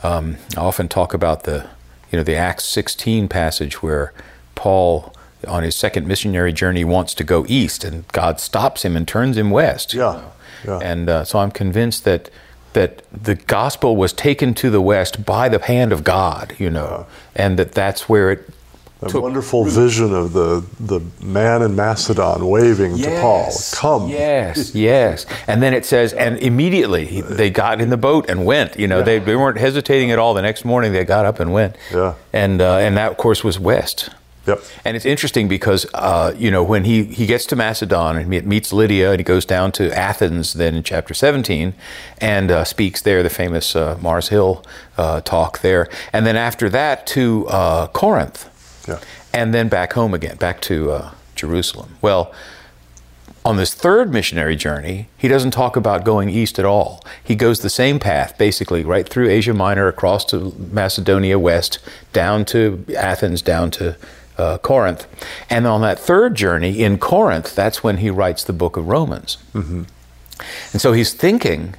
Um, 0.04 0.38
I 0.56 0.62
often 0.62 0.88
talk 0.88 1.14
about 1.14 1.44
the 1.44 1.68
you 2.12 2.18
know 2.18 2.24
the 2.24 2.36
Acts 2.36 2.66
16 2.66 3.28
passage 3.28 3.82
where 3.82 4.14
Paul 4.56 5.14
on 5.48 5.64
his 5.64 5.76
second 5.76 6.08
missionary 6.08 6.54
journey 6.54 6.84
wants 6.84 7.14
to 7.16 7.24
go 7.24 7.46
east, 7.48 7.84
and 7.84 8.08
God 8.10 8.40
stops 8.40 8.84
him 8.84 8.96
and 8.96 9.08
turns 9.08 9.38
him 9.38 9.50
west. 9.50 9.94
Yeah. 9.94 10.24
yeah. 10.66 10.80
And 10.80 11.10
uh, 11.10 11.24
so 11.24 11.40
I'm 11.40 11.52
convinced 11.52 12.04
that 12.06 12.30
that 12.74 13.02
the 13.12 13.34
gospel 13.34 13.96
was 13.96 14.14
taken 14.14 14.54
to 14.54 14.70
the 14.70 14.82
west 14.82 15.26
by 15.26 15.50
the 15.50 15.60
hand 15.60 15.92
of 15.92 16.04
God, 16.04 16.56
you 16.60 16.70
know, 16.70 17.08
yeah. 17.36 17.44
and 17.46 17.60
that 17.60 17.72
that's 17.72 18.08
where 18.08 18.32
it. 18.32 18.50
A 19.02 19.10
took, 19.10 19.24
wonderful 19.24 19.64
vision 19.66 20.14
of 20.14 20.34
the, 20.34 20.66
the 20.80 21.02
man 21.24 21.62
in 21.62 21.76
Macedon 21.76 22.48
waving 22.48 22.96
yes, 22.96 23.06
to 23.06 23.22
Paul, 23.22 24.00
come. 24.00 24.10
Yes, 24.10 24.74
yes. 24.76 25.28
And 25.48 25.62
then 25.62 25.76
it 25.76 25.86
says, 25.86 26.14
and 26.14 26.38
immediately 26.40 27.22
they 27.22 27.52
got 27.52 27.80
in 27.80 27.92
the 27.92 27.98
boat 27.98 28.28
and 28.28 28.44
went. 28.44 28.78
You 28.78 28.88
know, 28.88 29.00
yeah. 29.00 29.04
they, 29.04 29.20
they 29.20 29.36
weren't 29.36 29.60
hesitating 29.60 30.10
at 30.10 30.18
all. 30.18 30.34
The 30.34 30.42
next 30.42 30.66
morning 30.66 30.94
they 30.94 31.06
got 31.06 31.26
up 31.26 31.40
and 31.40 31.54
went. 31.54 31.76
Yeah. 31.92 32.16
And, 32.34 32.60
uh, 32.60 32.78
and 32.78 32.98
that, 32.98 33.12
of 33.12 33.18
course, 33.18 33.44
was 33.44 33.60
west. 33.60 34.10
Yep. 34.48 34.64
And 34.86 34.96
it's 34.96 35.06
interesting 35.06 35.48
because, 35.50 35.86
uh, 35.94 36.34
you 36.38 36.50
know, 36.50 36.64
when 36.64 36.86
he, 36.86 37.04
he 37.04 37.26
gets 37.26 37.46
to 37.48 37.56
Macedon 37.56 38.16
and 38.16 38.34
he 38.34 38.42
meets 38.42 38.72
Lydia 38.72 39.12
and 39.12 39.20
he 39.20 39.24
goes 39.24 39.46
down 39.46 39.74
to 39.74 39.96
Athens 39.96 40.54
then 40.54 40.74
in 40.74 40.84
chapter 40.84 41.14
17 41.14 41.74
and 42.20 42.50
uh, 42.50 42.64
speaks 42.64 43.02
there, 43.02 43.22
the 43.22 43.30
famous 43.30 43.76
uh, 43.76 43.98
Mars 44.02 44.30
Hill 44.30 44.64
uh, 44.98 45.20
talk 45.22 45.60
there. 45.60 45.90
And 46.14 46.26
then 46.26 46.38
after 46.38 46.70
that 46.70 47.06
to 47.08 47.46
uh, 47.48 47.88
Corinth. 47.88 48.50
Yeah. 48.88 49.00
And 49.34 49.54
then 49.54 49.68
back 49.68 49.94
home 49.94 50.14
again, 50.14 50.38
back 50.38 50.62
to 50.62 50.92
uh, 50.92 51.12
Jerusalem. 51.36 51.98
Well, 52.02 52.34
on 53.48 53.56
this 53.56 53.74
third 53.74 54.12
missionary 54.12 54.56
journey, 54.56 55.08
he 55.18 55.30
doesn't 55.30 55.52
talk 55.52 55.78
about 55.78 56.04
going 56.04 56.30
east 56.30 56.60
at 56.60 56.66
all. 56.66 57.02
He 57.24 57.34
goes 57.34 57.62
the 57.62 57.70
same 57.70 57.98
path, 57.98 58.38
basically, 58.38 58.84
right 58.84 59.08
through 59.08 59.30
Asia 59.30 59.54
Minor, 59.54 59.88
across 59.88 60.26
to 60.26 60.54
Macedonia 60.72 61.40
west, 61.40 61.80
down 62.12 62.44
to 62.46 62.84
Athens, 62.98 63.42
down 63.42 63.72
to 63.72 63.96
uh, 64.38 64.58
Corinth. 64.60 65.08
And 65.50 65.66
on 65.68 65.82
that 65.82 66.00
third 66.00 66.36
journey 66.36 66.84
in 66.84 66.98
Corinth, 66.98 67.56
that's 67.56 67.84
when 67.84 67.98
he 67.98 68.10
writes 68.10 68.44
the 68.44 68.54
book 68.54 68.78
of 68.78 68.88
Romans. 68.88 69.38
Mm-hmm. 69.54 69.84
And 70.72 70.82
so 70.82 70.94
he's 70.94 71.14
thinking 71.14 71.76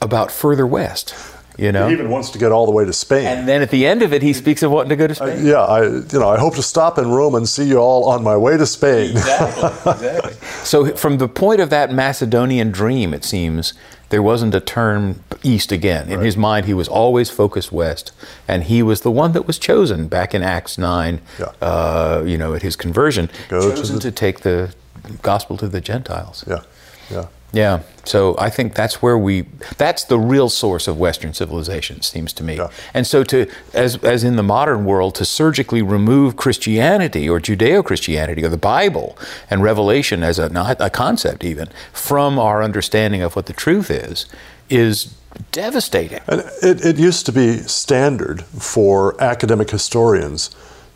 about 0.00 0.30
further 0.30 0.66
west. 0.66 1.14
You 1.58 1.70
know, 1.70 1.86
he 1.86 1.92
even 1.92 2.08
wants 2.08 2.30
to 2.30 2.38
get 2.38 2.50
all 2.50 2.64
the 2.64 2.72
way 2.72 2.86
to 2.86 2.92
Spain. 2.94 3.26
And 3.26 3.46
then 3.46 3.60
at 3.60 3.70
the 3.70 3.86
end 3.86 4.02
of 4.02 4.14
it, 4.14 4.22
he 4.22 4.32
speaks 4.32 4.62
of 4.62 4.70
wanting 4.70 4.88
to 4.88 4.96
go 4.96 5.06
to 5.06 5.14
Spain. 5.14 5.46
Uh, 5.46 5.50
yeah, 5.50 5.60
I, 5.60 5.84
you 5.84 6.18
know, 6.18 6.30
I 6.30 6.38
hope 6.38 6.54
to 6.54 6.62
stop 6.62 6.98
in 6.98 7.10
Rome 7.10 7.34
and 7.34 7.46
see 7.46 7.64
you 7.64 7.76
all 7.76 8.08
on 8.08 8.24
my 8.24 8.36
way 8.36 8.56
to 8.56 8.64
Spain. 8.64 9.10
Exactly, 9.10 9.92
exactly. 9.92 10.32
so, 10.64 10.96
from 10.96 11.18
the 11.18 11.28
point 11.28 11.60
of 11.60 11.68
that 11.68 11.92
Macedonian 11.92 12.70
dream, 12.70 13.12
it 13.12 13.22
seems 13.22 13.74
there 14.12 14.22
wasn't 14.22 14.54
a 14.54 14.60
turn 14.60 15.24
east 15.42 15.72
again. 15.72 16.10
In 16.10 16.18
right. 16.18 16.26
his 16.26 16.36
mind, 16.36 16.66
he 16.66 16.74
was 16.74 16.86
always 16.86 17.30
focused 17.30 17.72
west, 17.72 18.12
and 18.46 18.64
he 18.64 18.82
was 18.82 19.00
the 19.00 19.10
one 19.10 19.32
that 19.32 19.46
was 19.46 19.58
chosen 19.58 20.06
back 20.06 20.34
in 20.34 20.42
Acts 20.42 20.76
9, 20.76 21.18
yeah. 21.40 21.46
uh, 21.62 22.22
you 22.24 22.36
know, 22.36 22.52
at 22.52 22.60
his 22.60 22.76
conversion, 22.76 23.30
Go 23.48 23.74
chosen 23.74 23.86
to, 23.86 23.92
the... 23.94 24.00
to 24.00 24.12
take 24.12 24.40
the 24.40 24.74
gospel 25.22 25.56
to 25.56 25.66
the 25.66 25.80
Gentiles. 25.80 26.44
Yeah, 26.46 26.62
yeah. 27.10 27.28
Yeah. 27.52 27.82
So 28.04 28.34
I 28.38 28.50
think 28.50 28.74
that's 28.74 29.02
where 29.02 29.16
we 29.16 29.42
that's 29.76 30.04
the 30.04 30.18
real 30.18 30.48
source 30.48 30.88
of 30.88 30.98
Western 30.98 31.34
civilization, 31.34 31.98
it 31.98 32.04
seems 32.04 32.32
to 32.34 32.44
me. 32.44 32.56
Yeah. 32.56 32.70
And 32.94 33.06
so 33.06 33.22
to 33.24 33.48
as 33.74 34.02
as 34.02 34.24
in 34.24 34.36
the 34.36 34.42
modern 34.42 34.84
world, 34.84 35.14
to 35.16 35.24
surgically 35.24 35.82
remove 35.82 36.36
Christianity 36.36 37.28
or 37.28 37.40
Judeo 37.40 37.84
Christianity 37.84 38.42
or 38.44 38.48
the 38.48 38.56
Bible 38.56 39.16
and 39.50 39.62
revelation 39.62 40.22
as 40.22 40.38
a 40.38 40.48
not 40.48 40.76
a 40.80 40.90
concept 40.90 41.44
even 41.44 41.68
from 41.92 42.38
our 42.38 42.62
understanding 42.62 43.22
of 43.22 43.36
what 43.36 43.46
the 43.46 43.52
truth 43.52 43.90
is, 43.90 44.26
is 44.68 45.14
devastating. 45.52 46.20
And 46.26 46.40
it, 46.62 46.84
it 46.84 46.98
used 46.98 47.26
to 47.26 47.32
be 47.32 47.58
standard 47.58 48.42
for 48.44 49.20
academic 49.22 49.70
historians 49.70 50.50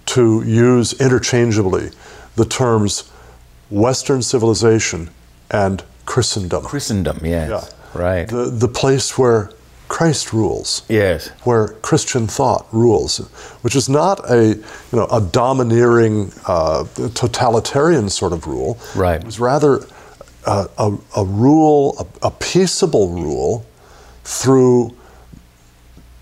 to 0.07 0.43
use 0.45 0.99
interchangeably 1.01 1.91
the 2.37 2.45
terms 2.45 3.11
Western 3.71 4.23
civilization 4.23 5.11
and 5.51 5.83
Christendom. 6.07 6.65
Christendom, 6.65 7.21
yes. 7.23 7.51
Yeah. 7.51 8.01
Right. 8.01 8.29
The, 8.29 8.51
the 8.51 8.69
place 8.69 9.19
where 9.19 9.51
Christ 9.89 10.33
rules. 10.33 10.83
Yes. 10.89 11.29
Where 11.45 11.69
Christian 11.69 12.27
thought 12.27 12.67
rules, 12.73 13.19
which 13.63 13.77
is 13.77 13.89
not 13.89 14.29
a 14.31 14.49
you 14.49 14.65
know 14.93 15.07
a 15.07 15.21
domineering 15.21 16.33
uh, 16.47 16.85
totalitarian 17.15 18.09
sort 18.09 18.33
of 18.33 18.47
rule. 18.47 18.79
Right. 18.95 19.21
It 19.21 19.25
was 19.25 19.39
rather 19.39 19.87
a, 20.47 20.69
a, 20.79 20.99
a 21.17 21.25
rule, 21.25 21.97
a, 21.99 22.27
a, 22.27 22.31
peaceable 22.31 23.11
rule, 23.11 23.67
through 24.25 24.97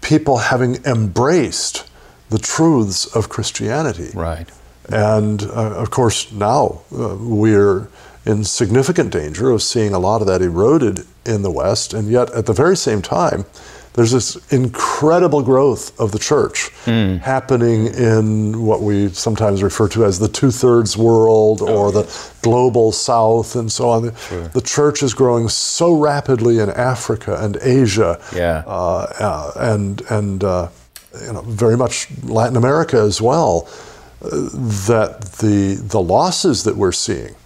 people 0.03 0.39
having 0.39 0.77
embraced 0.85 1.89
the 2.31 2.39
truths 2.39 3.07
of 3.17 3.29
Christianity. 3.29 4.11
Right. 4.15 4.49
And 4.89 5.43
uh, 5.43 5.75
of 5.77 5.91
course, 5.91 6.31
now 6.33 6.83
uh, 6.93 7.17
we're 7.19 7.89
in 8.27 8.45
significant 8.45 9.13
danger 9.13 9.51
of 9.51 9.63
seeing 9.63 9.93
a 9.93 9.99
lot 9.99 10.21
of 10.21 10.27
that 10.27 10.41
eroded 10.43 11.07
in 11.27 11.43
the 11.43 11.51
West. 11.51 11.93
And 11.93 12.09
yet, 12.09 12.31
at 12.33 12.47
the 12.47 12.53
very 12.53 12.77
same 12.77 13.03
time, 13.03 13.45
there's 13.95 14.11
this 14.11 14.53
incredible 14.53 15.43
growth 15.43 15.99
of 16.01 16.11
the 16.11 16.19
church 16.19 16.71
mm. 16.85 17.21
happening 17.21 17.87
in 17.87 18.67
what 18.67 18.83
we 18.83 19.09
sometimes 19.11 19.63
refer 19.63 19.89
to 19.91 20.05
as 20.05 20.19
the 20.19 20.27
two 20.27 20.51
thirds 20.51 20.97
world 20.97 21.63
oh, 21.63 21.77
or 21.77 21.93
the 21.93 22.31
global 22.43 22.91
south 22.91 23.55
and 23.55 23.71
so 23.71 23.89
on. 23.91 24.17
Sure. 24.17 24.49
The 24.49 24.61
church 24.61 25.05
is 25.05 25.15
growing 25.15 25.49
so 25.49 25.93
rapidly 25.93 26.59
in 26.59 26.71
Africa 26.71 27.37
and 27.41 27.57
Asia, 27.63 28.21
yeah. 28.35 28.65
uh, 28.67 29.13
uh, 29.21 29.53
and 29.57 30.03
and 30.11 30.43
uh, 30.43 30.69
you 31.25 31.33
know 31.33 31.43
very 31.43 31.77
much 31.77 32.09
Latin 32.25 32.57
America 32.57 32.97
as 32.97 33.23
well. 33.23 33.69
Uh, 34.21 34.29
that 34.89 35.21
the 35.39 35.77
the 35.81 36.01
losses 36.01 36.65
that 36.65 36.77
we're 36.77 36.91
seeing 36.91 37.37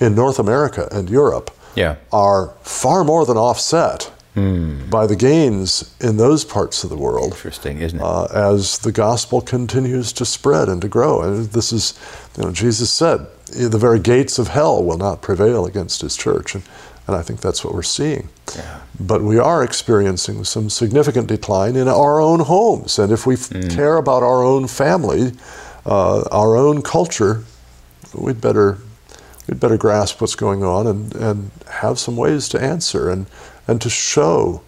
in 0.00 0.14
North 0.14 0.38
America 0.38 0.88
and 0.90 1.10
Europe 1.10 1.50
yeah. 1.74 1.96
are 2.12 2.54
far 2.62 3.04
more 3.04 3.24
than 3.26 3.36
offset 3.36 4.10
mm. 4.34 4.90
by 4.90 5.06
the 5.06 5.16
gains 5.16 5.94
in 6.00 6.16
those 6.16 6.44
parts 6.44 6.84
of 6.84 6.90
the 6.90 6.96
world. 6.96 7.32
Interesting, 7.32 7.80
isn't 7.80 7.98
it? 7.98 8.04
Uh, 8.04 8.26
as 8.26 8.78
the 8.78 8.92
gospel 8.92 9.40
continues 9.40 10.12
to 10.14 10.24
spread 10.24 10.68
and 10.68 10.80
to 10.82 10.88
grow. 10.88 11.22
And 11.22 11.46
this 11.46 11.72
is, 11.72 11.98
you 12.36 12.44
know, 12.44 12.52
Jesus 12.52 12.90
said, 12.90 13.26
the 13.46 13.78
very 13.78 13.98
gates 13.98 14.38
of 14.38 14.48
hell 14.48 14.82
will 14.84 14.98
not 14.98 15.22
prevail 15.22 15.66
against 15.66 16.00
his 16.02 16.16
church. 16.16 16.54
And, 16.54 16.64
and 17.06 17.16
I 17.16 17.22
think 17.22 17.40
that's 17.40 17.64
what 17.64 17.74
we're 17.74 17.82
seeing. 17.82 18.28
Yeah. 18.54 18.80
But 19.00 19.22
we 19.22 19.38
are 19.38 19.64
experiencing 19.64 20.44
some 20.44 20.68
significant 20.68 21.28
decline 21.28 21.76
in 21.76 21.88
our 21.88 22.20
own 22.20 22.40
homes. 22.40 22.98
And 22.98 23.12
if 23.12 23.26
we 23.26 23.36
mm. 23.36 23.74
care 23.74 23.96
about 23.96 24.22
our 24.22 24.44
own 24.44 24.68
family, 24.68 25.32
uh, 25.86 26.22
our 26.30 26.56
own 26.56 26.82
culture, 26.82 27.44
we'd 28.14 28.40
better 28.40 28.78
we'd 29.48 29.58
better 29.58 29.78
grasp 29.78 30.20
what's 30.20 30.34
going 30.34 30.62
on 30.62 30.86
and, 30.86 31.14
and 31.16 31.50
have 31.70 31.98
some 31.98 32.16
ways 32.16 32.48
to 32.50 32.62
answer 32.62 33.10
and, 33.10 33.26
and 33.66 33.80
to 33.80 33.90
show 33.90 34.62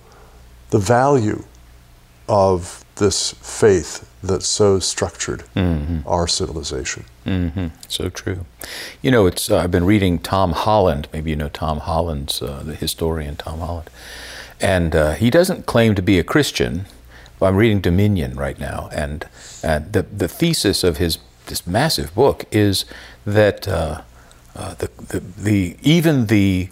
the 0.71 0.79
value 0.79 1.45
of 2.29 2.85
this 2.97 3.33
faith 3.33 4.07
that 4.23 4.43
so 4.43 4.79
structured 4.79 5.45
mm-hmm. 5.57 6.07
our 6.07 6.29
civilization. 6.29 7.05
Mm-hmm. 7.27 7.69
So 7.89 8.09
true. 8.09 8.45
You 9.03 9.11
know, 9.11 9.27
it's 9.27 9.51
uh, 9.51 9.59
I've 9.59 9.71
been 9.71 9.85
reading 9.85 10.19
Tom 10.19 10.53
Holland. 10.53 11.09
Maybe 11.13 11.31
you 11.31 11.37
know 11.37 11.49
Tom 11.49 11.79
Holland's 11.79 12.43
uh, 12.43 12.63
the 12.65 12.75
historian 12.75 13.37
Tom 13.37 13.61
Holland, 13.61 13.91
and 14.61 14.95
uh, 14.95 15.13
he 15.13 15.31
doesn't 15.31 15.67
claim 15.67 15.95
to 15.95 16.03
be 16.03 16.19
a 16.19 16.25
Christian. 16.25 16.87
I'm 17.41 17.57
reading 17.57 17.81
Dominion 17.81 18.35
right 18.35 18.59
now, 18.59 18.91
and 18.93 19.27
and 19.63 19.93
the 19.93 20.03
the 20.03 20.29
thesis 20.29 20.85
of 20.85 20.99
his 20.99 21.19
this 21.47 21.67
massive 21.67 22.15
book 22.15 22.45
is 22.53 22.85
that 23.25 23.67
uh, 24.57 24.75
the, 24.75 24.91
the, 25.09 25.21
the, 25.21 25.77
even 25.83 26.27
the 26.27 26.69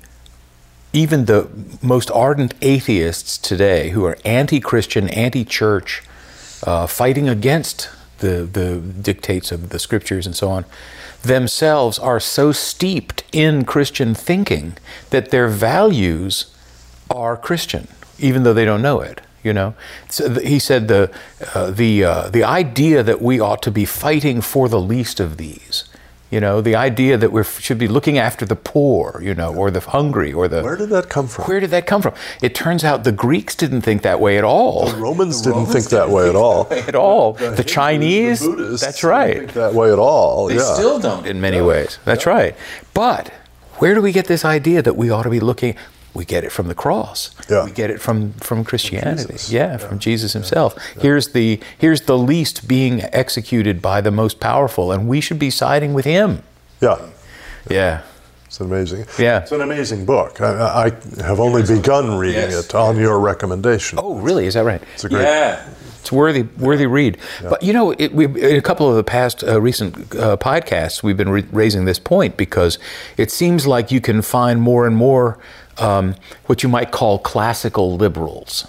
even 0.93 1.27
the 1.27 1.49
most 1.83 2.11
ardent 2.11 2.55
atheists 2.63 3.37
today 3.37 3.91
who 3.91 4.05
are 4.05 4.17
anti-Christian, 4.25 5.09
anti-church, 5.11 6.03
uh, 6.67 6.87
fighting 6.87 7.29
against 7.29 7.91
the 8.19 8.49
the 8.51 8.81
dictates 8.81 9.53
of 9.53 9.69
the 9.69 9.79
scriptures 9.79 10.27
and 10.27 10.35
so 10.35 10.51
on, 10.51 10.65
themselves 11.23 11.99
are 11.99 12.19
so 12.19 12.53
steeped 12.53 13.23
in 13.33 13.65
Christian 13.65 14.15
thinking 14.15 14.77
that 15.11 15.31
their 15.31 15.49
values 15.49 16.55
are 17.11 17.37
Christian, 17.37 17.89
even 18.19 18.43
though 18.43 18.55
they 18.55 18.65
don't 18.65 18.83
know 18.83 19.01
it. 19.01 19.21
You 19.45 19.53
know, 19.53 19.75
so 20.09 20.41
he 20.41 20.59
said 20.59 20.89
the 20.89 21.13
uh, 21.55 21.71
the 21.71 22.03
uh, 22.03 22.29
the 22.29 22.43
idea 22.43 23.05
that 23.05 23.23
we 23.23 23.39
ought 23.39 23.63
to 23.63 23.71
be 23.71 23.85
fighting 23.85 24.41
for 24.41 24.69
the 24.69 24.81
least 24.81 25.21
of 25.21 25.37
these 25.37 25.88
You 26.31 26.41
know, 26.41 26.61
the 26.61 26.77
idea 26.77 27.17
that 27.17 27.33
we 27.33 27.43
should 27.43 27.79
be 27.79 27.89
looking 27.89 28.19
after 28.19 28.45
the 28.45 28.57
poor, 28.57 29.19
you 29.23 29.35
know, 29.35 29.55
or 29.55 29.71
the 29.71 29.81
hungry, 29.81 30.33
or 30.33 30.47
the. 30.47 30.63
Where 30.63 30.77
did 30.77 30.91
that 30.91 31.09
come 31.09 31.27
from? 31.27 31.47
Where 31.47 31.59
did 31.59 31.71
that 31.71 31.87
come 31.87 32.03
from? 32.03 32.15
It 32.43 32.55
turns 32.55 32.85
out 32.85 33.05
the 33.05 33.13
Greeks 33.13 33.55
didn't 33.55 33.81
think 33.81 34.03
that 34.03 34.21
way 34.21 34.37
at 34.37 34.45
all. 34.45 34.91
The 34.91 34.97
Romans 34.97 35.41
didn't 35.41 35.67
think 35.67 35.87
that 35.87 36.11
way 36.11 36.29
at 36.29 36.37
all. 36.37 36.67
At 36.71 36.95
all. 36.95 37.33
The, 37.33 37.65
Chinese, 37.65 38.41
the 38.41 38.49
Buddhists 38.49 38.85
that's 38.85 39.01
didn't 39.01 39.11
right. 39.11 39.39
think 39.39 39.53
that 39.55 39.73
way 39.73 39.91
at 39.91 39.99
all. 39.99 40.49
They 40.49 40.57
yeah. 40.57 40.75
still 40.75 40.99
don't 40.99 41.27
in 41.27 41.41
many 41.41 41.61
ways. 41.63 41.99
That's 42.05 42.27
right. 42.27 42.55
But 42.93 43.33
where 43.77 43.95
do 43.95 44.03
we 44.03 44.13
get 44.13 44.27
this 44.27 44.45
idea 44.45 44.83
that 44.83 44.97
we 44.97 45.11
ought 45.11 45.23
to 45.23 45.31
be 45.31 45.41
looking? 45.41 45.77
We 46.15 46.25
get 46.25 46.43
it 46.45 46.51
from 46.51 46.69
the 46.69 46.75
cross. 46.75 47.31
Yeah. 47.49 47.65
We 47.65 47.71
get 47.71 47.91
it 47.91 48.01
from 48.01 48.33
from 48.35 48.65
Christianity. 48.65 49.33
Jesus. 49.33 49.53
Yeah, 49.53 49.77
from 49.77 49.99
Jesus 49.99 50.33
himself. 50.33 50.75
Here's 51.01 51.29
the 51.29 51.61
here's 51.79 52.03
the 52.03 52.19
least 52.19 52.67
being 52.67 53.03
executed 53.13 53.81
by 53.81 54.01
the 54.01 54.11
most 54.11 54.41
powerful, 54.41 54.91
and 54.91 55.07
we 55.09 55.21
should 55.21 55.39
be 55.39 55.51
siding 55.51 55.95
with 55.95 56.05
him. 56.05 56.43
yeah. 56.81 56.99
Yeah. 57.71 58.01
It's 58.47 58.61
amazing. 58.61 59.05
Yeah. 59.19 59.41
It's 59.43 59.53
an 59.53 59.61
amazing 59.61 60.07
book. 60.07 60.41
I, 60.41 60.87
I 60.87 61.23
have 61.23 61.39
only 61.39 61.63
begun 61.63 62.17
reading 62.17 62.51
Yes. 62.51 62.65
it 62.65 62.75
on 62.75 62.97
your 62.97 63.21
recommendation. 63.21 63.99
Oh, 64.01 64.15
really? 64.21 64.47
Is 64.47 64.55
that 64.55 64.65
right? 64.65 64.83
It's 64.95 65.05
a 65.05 65.09
great- 65.11 65.23
Yeah. 65.23 65.69
It's 66.01 66.11
worthy, 66.11 66.43
worthy 66.57 66.87
read. 66.87 67.19
But 67.43 67.63
you 67.63 67.75
know, 67.75 67.91
it, 67.99 68.15
we, 68.15 68.25
in 68.25 68.57
a 68.57 68.63
couple 68.63 68.89
of 68.89 68.97
the 68.97 69.05
past 69.05 69.45
uh, 69.45 69.61
recent 69.61 69.95
uh, 70.17 70.39
podcasts, 70.39 71.03
we've 71.03 71.19
been 71.19 71.29
re- 71.29 71.45
raising 71.53 71.85
this 71.85 71.99
point 71.99 72.39
because 72.39 72.79
it 73.19 73.31
seems 73.31 73.67
like 73.67 73.91
you 73.93 74.01
can 74.01 74.23
find 74.23 74.63
more 74.63 74.87
and 74.87 74.97
more 74.97 75.39
um, 75.81 76.15
what 76.47 76.63
you 76.63 76.69
might 76.69 76.91
call 76.91 77.19
classical 77.19 77.97
liberals. 77.97 78.67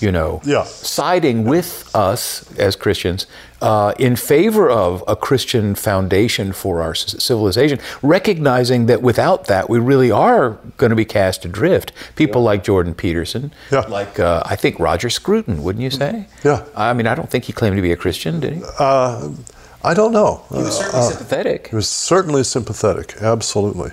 You 0.00 0.10
know, 0.10 0.40
Yeah. 0.44 0.64
siding 0.64 1.44
with 1.44 1.90
us 1.94 2.50
as 2.58 2.74
Christians 2.74 3.26
uh, 3.60 3.92
in 3.98 4.16
favor 4.16 4.70
of 4.70 5.04
a 5.06 5.14
Christian 5.14 5.74
foundation 5.74 6.52
for 6.54 6.80
our 6.80 6.94
civilization, 6.94 7.78
recognizing 8.00 8.86
that 8.86 9.02
without 9.02 9.44
that, 9.48 9.68
we 9.68 9.78
really 9.78 10.10
are 10.10 10.56
going 10.78 10.88
to 10.88 10.96
be 10.96 11.04
cast 11.04 11.44
adrift. 11.44 11.92
People 12.16 12.42
like 12.42 12.64
Jordan 12.64 12.94
Peterson, 12.94 13.52
Yeah. 13.70 13.80
like 13.90 14.18
uh, 14.18 14.42
I 14.46 14.56
think 14.56 14.80
Roger 14.80 15.10
Scruton, 15.10 15.62
wouldn't 15.62 15.82
you 15.82 15.90
say? 15.90 16.24
Yeah. 16.44 16.64
I 16.74 16.94
mean, 16.94 17.06
I 17.06 17.14
don't 17.14 17.28
think 17.28 17.44
he 17.44 17.52
claimed 17.52 17.76
to 17.76 17.82
be 17.82 17.92
a 17.92 17.96
Christian, 17.96 18.40
did 18.40 18.54
he? 18.54 18.62
Uh, 18.78 19.28
I 19.84 19.92
don't 19.92 20.12
know. 20.12 20.44
he 20.50 20.56
was 20.62 20.78
certainly 20.78 21.06
sympathetic. 21.10 21.68
He 21.68 21.76
was 21.76 21.88
certainly 21.90 22.44
sympathetic. 22.44 23.16
Absolutely. 23.20 23.90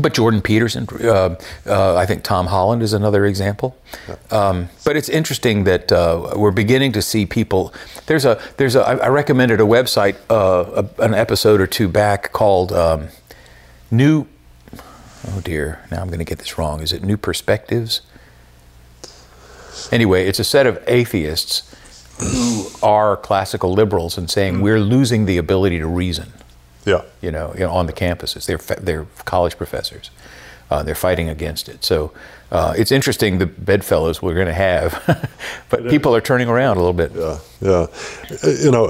But 0.00 0.14
Jordan 0.14 0.40
Peterson, 0.40 0.88
uh, 1.04 1.36
uh, 1.66 1.96
I 1.96 2.06
think 2.06 2.22
Tom 2.22 2.46
Holland 2.46 2.82
is 2.82 2.94
another 2.94 3.26
example. 3.26 3.76
Um, 4.30 4.70
but 4.86 4.96
it's 4.96 5.10
interesting 5.10 5.64
that 5.64 5.92
uh, 5.92 6.32
we're 6.34 6.50
beginning 6.50 6.92
to 6.92 7.02
see 7.02 7.26
people. 7.26 7.74
There's 8.06 8.24
a 8.24 8.40
there's 8.56 8.74
a 8.74 8.80
I 8.80 9.08
recommended 9.08 9.60
a 9.60 9.64
website 9.64 10.16
uh, 10.30 10.82
a, 10.82 11.02
an 11.02 11.12
episode 11.12 11.60
or 11.60 11.66
two 11.66 11.88
back 11.88 12.32
called 12.32 12.72
um, 12.72 13.08
New. 13.90 14.26
Oh 15.28 15.40
dear, 15.42 15.84
now 15.90 16.00
I'm 16.00 16.08
going 16.08 16.20
to 16.20 16.24
get 16.24 16.38
this 16.38 16.56
wrong. 16.56 16.80
Is 16.80 16.92
it 16.94 17.02
New 17.02 17.18
Perspectives? 17.18 18.00
Anyway, 19.90 20.26
it's 20.26 20.38
a 20.38 20.44
set 20.44 20.66
of 20.66 20.82
atheists 20.86 21.70
who 22.18 22.66
are 22.82 23.16
classical 23.16 23.72
liberals 23.74 24.16
and 24.16 24.30
saying 24.30 24.62
we're 24.62 24.80
losing 24.80 25.26
the 25.26 25.36
ability 25.36 25.78
to 25.78 25.86
reason 25.86 26.32
Yeah. 26.84 27.02
you 27.20 27.30
know, 27.30 27.52
you 27.54 27.60
know, 27.60 27.70
on 27.70 27.86
the 27.86 27.92
campuses. 27.92 28.46
They're 28.46 28.76
they're 28.78 29.06
college 29.24 29.56
professors. 29.56 30.10
Uh, 30.70 30.82
they're 30.82 30.94
fighting 30.94 31.28
against 31.28 31.68
it. 31.68 31.84
So 31.84 32.12
uh, 32.50 32.74
it's 32.76 32.90
interesting 32.90 33.38
the 33.38 33.46
bedfellows 33.46 34.22
we're 34.22 34.34
going 34.34 34.46
to 34.46 34.54
have, 34.54 35.28
but 35.68 35.88
people 35.90 36.16
are 36.16 36.20
turning 36.22 36.48
around 36.48 36.78
a 36.78 36.80
little 36.80 36.94
bit. 36.94 37.12
Yeah, 37.14 37.38
yeah. 37.60 37.86
Uh, 38.42 38.48
You 38.64 38.70
know, 38.70 38.86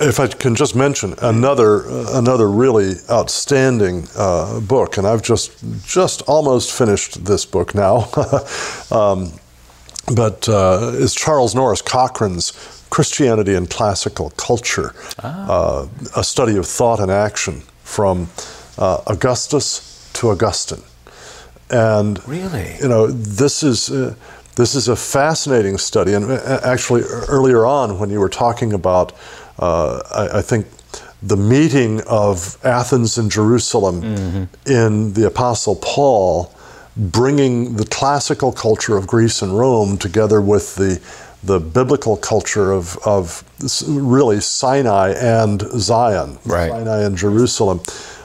if 0.00 0.18
I 0.18 0.26
can 0.28 0.54
just 0.54 0.74
mention 0.74 1.14
another 1.20 1.86
uh, 1.86 2.18
another 2.18 2.48
really 2.48 2.94
outstanding 3.10 4.08
uh, 4.16 4.60
book, 4.60 4.96
and 4.96 5.06
I've 5.06 5.22
just 5.22 5.52
just 5.86 6.22
almost 6.22 6.72
finished 6.72 7.24
this 7.24 7.44
book 7.44 7.74
now, 7.74 8.08
um, 8.90 9.32
but 10.14 10.48
uh, 10.48 10.90
is 10.94 11.14
Charles 11.14 11.54
Norris 11.54 11.82
Cochrane's 11.82 12.52
Christianity 12.94 13.54
and 13.56 13.68
Classical 13.68 14.30
Culture, 14.36 14.94
uh, 15.18 15.88
a 16.14 16.22
study 16.22 16.56
of 16.56 16.64
thought 16.64 17.00
and 17.00 17.10
action 17.10 17.62
from 17.82 18.28
uh, 18.78 19.00
Augustus 19.08 20.08
to 20.12 20.30
Augustine, 20.30 20.84
and 21.70 22.20
Really? 22.28 22.76
you 22.80 22.86
know, 22.88 23.08
this 23.08 23.64
is 23.64 23.90
uh, 23.90 24.14
this 24.54 24.76
is 24.76 24.86
a 24.86 24.94
fascinating 24.94 25.76
study, 25.76 26.14
and 26.14 26.24
uh, 26.30 26.60
actually 26.62 27.02
earlier 27.28 27.66
on 27.66 27.98
when 27.98 28.10
you 28.10 28.20
were 28.20 28.28
talking 28.28 28.72
about, 28.72 29.12
uh, 29.58 30.00
I, 30.14 30.38
I 30.38 30.42
think. 30.42 30.66
The 31.26 31.36
meeting 31.38 32.02
of 32.06 32.58
Athens 32.64 33.16
and 33.16 33.30
Jerusalem 33.30 34.02
in 34.66 35.14
the 35.14 35.26
Apostle 35.26 35.76
Paul, 35.76 36.52
bringing 36.96 37.76
the 37.76 37.86
classical 37.86 38.52
culture 38.52 38.98
of 38.98 39.06
Greece 39.06 39.40
and 39.40 39.58
Rome 39.58 39.96
together 39.96 40.42
with 40.42 40.74
the 40.76 41.00
the 41.46 41.60
biblical 41.60 42.16
culture 42.16 42.72
of, 42.72 42.96
of 43.04 43.44
really 43.86 44.40
Sinai 44.40 45.10
and 45.12 45.60
Zion, 45.78 46.38
Right. 46.44 46.70
Sinai 46.70 47.02
and 47.04 47.16
Jerusalem. 47.16 47.80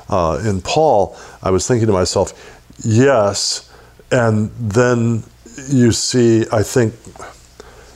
Uh, 0.09 0.41
in 0.43 0.61
Paul, 0.61 1.15
I 1.43 1.51
was 1.51 1.67
thinking 1.67 1.85
to 1.87 1.93
myself, 1.93 2.33
yes, 2.83 3.69
and 4.11 4.49
then 4.57 5.23
you 5.67 5.91
see, 5.91 6.45
I 6.51 6.63
think, 6.63 6.95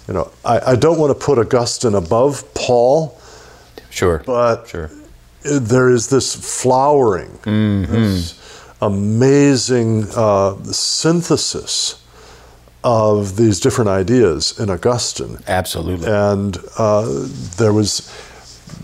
you 0.07 0.13
know, 0.13 0.29
I, 0.45 0.59
I 0.73 0.75
don't 0.75 0.99
want 0.99 1.17
to 1.17 1.25
put 1.25 1.39
Augustine 1.39 1.95
above 1.95 2.43
Paul, 2.53 3.19
Sure. 3.89 4.21
but 4.25 4.67
sure. 4.67 4.91
there 5.41 5.89
is 5.89 6.09
this 6.09 6.36
flowering, 6.36 7.31
this 7.45 8.39
amazing 8.81 10.05
uh, 10.15 10.55
synthesis 10.65 12.02
of 12.84 13.38
these 13.38 13.60
different 13.60 13.89
ideas 13.89 14.60
in 14.60 14.69
Augustine. 14.69 15.38
Absolutely. 15.48 16.08
and 16.08 16.58
uh, 16.78 17.06
there 17.58 17.74
was 17.74 18.12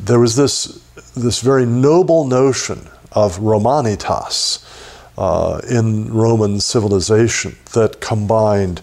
there 0.06 0.20
was 0.20 0.36
this 0.36 0.82
this 1.16 1.42
very 1.42 1.66
noble 1.66 2.26
notion 2.26 2.88
of 3.12 3.38
Romanitas 3.40 4.64
uh, 5.18 5.60
in 5.70 6.14
Roman 6.14 6.60
civilization 6.60 7.58
that 7.74 8.00
combined 8.00 8.82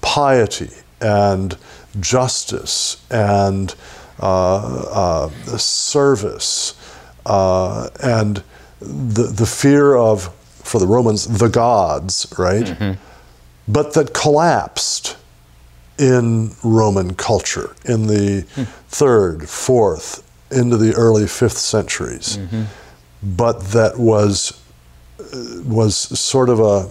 piety 0.00 0.70
and 1.00 1.56
justice 2.00 3.02
and 3.10 3.74
uh, 4.20 5.26
uh, 5.26 5.28
service 5.56 6.74
uh, 7.24 7.88
and 8.02 8.42
the 8.80 9.22
the 9.24 9.46
fear 9.46 9.96
of 9.96 10.34
for 10.62 10.78
the 10.78 10.86
Romans 10.86 11.26
the 11.38 11.48
gods 11.48 12.26
right 12.38 12.68
but 13.68 13.92
that 13.94 14.12
collapsed 14.14 15.16
in 15.98 16.52
Roman 16.62 17.14
culture 17.14 17.74
in 17.84 18.06
the 18.06 18.42
third, 18.88 19.48
fourth, 19.48 20.22
into 20.50 20.76
the 20.76 20.94
early 20.94 21.26
fifth 21.26 21.58
centuries, 21.58 22.38
but 23.22 23.60
that 23.72 23.98
was 23.98 24.52
uh, 25.20 25.62
was 25.64 25.96
sort 26.18 26.48
of 26.48 26.60
a 26.60 26.88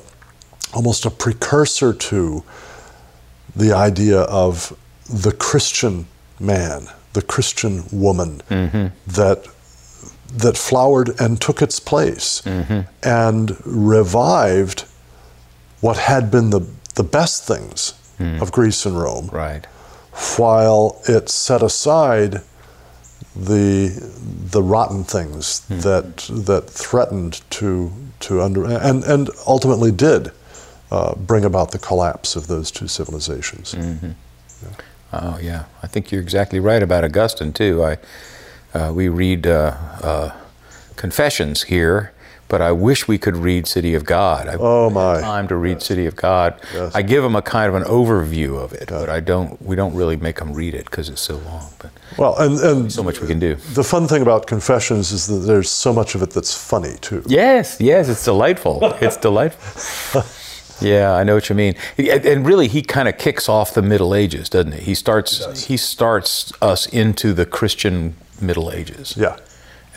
almost 0.74 1.06
a 1.06 1.10
precursor 1.10 1.94
to 1.94 2.44
the 3.56 3.72
idea 3.74 4.20
of 4.22 4.78
the 5.10 5.32
Christian 5.32 6.06
man, 6.40 6.88
the 7.14 7.22
Christian 7.22 7.84
woman 7.92 8.42
that 9.08 9.48
that 10.44 10.58
flowered 10.58 11.10
and 11.22 11.40
took 11.42 11.62
its 11.62 11.80
place 11.80 12.42
and 13.02 13.56
revived 13.66 14.84
what 15.82 15.98
had 15.98 16.32
been 16.32 16.50
the, 16.50 16.68
the 16.96 17.04
best 17.04 17.44
things 17.44 17.94
of 18.42 18.52
Greece 18.52 18.86
and 18.86 19.00
Rome, 19.00 19.30
right. 19.32 19.66
while 20.38 21.00
it 21.08 21.30
set 21.30 21.62
aside 21.62 22.42
the 23.36 23.90
the 24.52 24.64
rotten 24.64 25.04
things 25.04 25.60
that 25.68 26.18
that 26.32 26.68
threatened 26.68 27.42
to 27.52 27.92
to 28.22 28.42
under 28.42 28.66
and 28.66 29.04
and 29.04 29.30
ultimately 29.46 29.92
did 29.92 30.32
uh, 30.90 31.14
bring 31.16 31.46
about 31.46 31.72
the 31.72 31.78
collapse 31.78 32.36
of 32.36 32.48
those 32.48 32.72
two 32.72 32.88
civilizations. 32.88 33.76
Oh 35.14 35.38
yeah, 35.42 35.66
I 35.84 35.88
think 35.88 36.12
you're 36.12 36.22
exactly 36.22 36.60
right 36.60 36.82
about 36.82 37.04
Augustine 37.04 37.54
too. 37.54 37.84
I 37.84 37.98
uh, 38.74 38.92
we 38.94 39.10
read 39.10 39.46
uh, 39.46 39.76
uh, 40.02 40.32
Confessions 40.96 41.64
here, 41.64 42.12
but 42.50 42.62
I 42.62 42.72
wish 42.72 43.08
we 43.08 43.18
could 43.18 43.36
read 43.36 43.68
City 43.68 43.94
of 43.96 44.04
God. 44.06 44.48
I 44.48 44.56
Oh, 44.60 44.90
my. 44.90 45.20
time 45.22 45.48
to 45.50 45.56
read 45.56 45.82
City 45.82 46.06
of 46.06 46.16
God. 46.16 46.60
Yes. 46.74 46.96
I 46.96 47.02
give 47.02 47.24
them 47.24 47.36
a 47.36 47.42
kind 47.42 47.68
of 47.70 47.76
an 47.76 47.84
overview 47.88 48.58
of 48.58 48.74
it, 48.74 48.88
but 48.90 49.10
I 49.10 49.20
don't. 49.20 49.62
We 49.62 49.76
don't 49.76 49.94
really 49.96 50.16
make 50.18 50.38
them 50.40 50.54
read 50.54 50.74
it 50.74 50.86
because 50.86 51.10
it's 51.10 51.22
so 51.22 51.36
long. 51.38 51.70
But 51.80 51.92
Well, 52.18 52.36
and 52.38 52.60
and 52.60 52.92
so 52.92 53.04
much 53.04 53.20
we 53.22 53.28
can 53.28 53.40
do. 53.40 53.56
the 53.74 53.84
fun 53.84 54.08
thing 54.08 54.22
about 54.22 54.48
Confessions 54.48 55.12
is 55.12 55.28
that 55.28 55.46
there's 55.48 55.70
so 55.70 55.92
much 55.94 56.16
of 56.16 56.22
it 56.22 56.30
that's 56.32 56.54
funny 56.54 56.96
too. 57.02 57.22
Yes, 57.28 57.78
yes, 57.80 58.10
it's 58.10 58.24
delightful. 58.26 58.80
It's 59.02 59.18
delightful. 59.18 60.24
Yeah, 60.80 61.16
I 61.22 61.24
know 61.24 61.34
what 61.34 61.50
you 61.50 61.56
mean. 61.56 61.74
And 61.98 62.24
and 62.26 62.46
really, 62.46 62.68
he 62.68 62.84
kind 62.84 63.08
of 63.08 63.18
kicks 63.18 63.50
off 63.50 63.74
the 63.74 63.82
Middle 63.82 64.14
Ages, 64.14 64.48
doesn't 64.48 64.74
he? 64.74 64.82
He 64.82 64.94
starts 64.96 65.64
he 65.66 65.76
starts 65.76 66.54
us 66.62 66.86
into 66.86 67.34
the 67.34 67.48
Christian 67.48 68.14
Middle 68.40 68.72
Ages. 68.72 69.16
Yeah. 69.18 69.38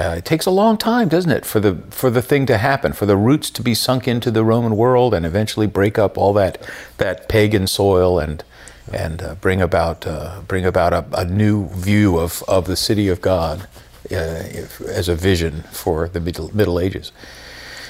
Uh, 0.00 0.14
it 0.14 0.24
takes 0.24 0.46
a 0.46 0.50
long 0.50 0.78
time, 0.78 1.08
doesn't 1.08 1.30
it, 1.30 1.44
for 1.44 1.60
the 1.60 1.74
for 1.90 2.08
the 2.08 2.22
thing 2.22 2.46
to 2.46 2.56
happen, 2.56 2.94
for 2.94 3.04
the 3.04 3.18
roots 3.18 3.50
to 3.50 3.62
be 3.62 3.74
sunk 3.74 4.08
into 4.08 4.30
the 4.30 4.42
Roman 4.42 4.74
world 4.74 5.12
and 5.12 5.26
eventually 5.26 5.66
break 5.66 5.98
up 5.98 6.16
all 6.16 6.32
that 6.32 6.56
that 6.96 7.28
pagan 7.28 7.66
soil 7.66 8.18
and 8.18 8.42
and 8.90 9.22
uh, 9.22 9.34
bring 9.34 9.60
about 9.60 10.06
uh, 10.06 10.40
bring 10.48 10.64
about 10.64 10.94
a, 10.94 11.04
a, 11.12 11.26
new 11.26 11.68
view 11.68 12.18
of, 12.18 12.42
of 12.48 12.64
the 12.64 12.76
city 12.76 13.08
of 13.08 13.20
God 13.20 13.68
uh, 14.10 14.42
if, 14.48 14.80
as 14.80 15.06
a 15.06 15.14
vision 15.14 15.64
for 15.70 16.08
the 16.08 16.18
Middle, 16.20 16.54
Middle 16.56 16.80
Ages. 16.80 17.12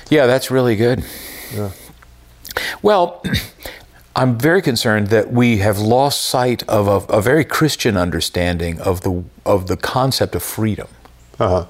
Yeah, 0.09 0.27
that's 0.27 0.51
really 0.51 0.75
good. 0.75 1.05
Yeah. 1.55 1.71
Well, 2.83 3.23
I'm 4.17 4.37
very 4.37 4.63
concerned 4.63 5.07
that 5.09 5.33
we 5.33 5.59
have 5.59 5.79
lost 5.79 6.25
sight 6.25 6.65
of 6.69 6.89
a, 6.89 7.19
a 7.19 7.23
very 7.23 7.45
Christian 7.45 7.97
understanding 7.97 8.81
of 8.81 9.03
the 9.03 9.23
of 9.47 9.69
the 9.69 9.77
concept 9.77 10.35
of 10.35 10.43
freedom. 10.43 10.89
Uh-huh. 11.39 11.67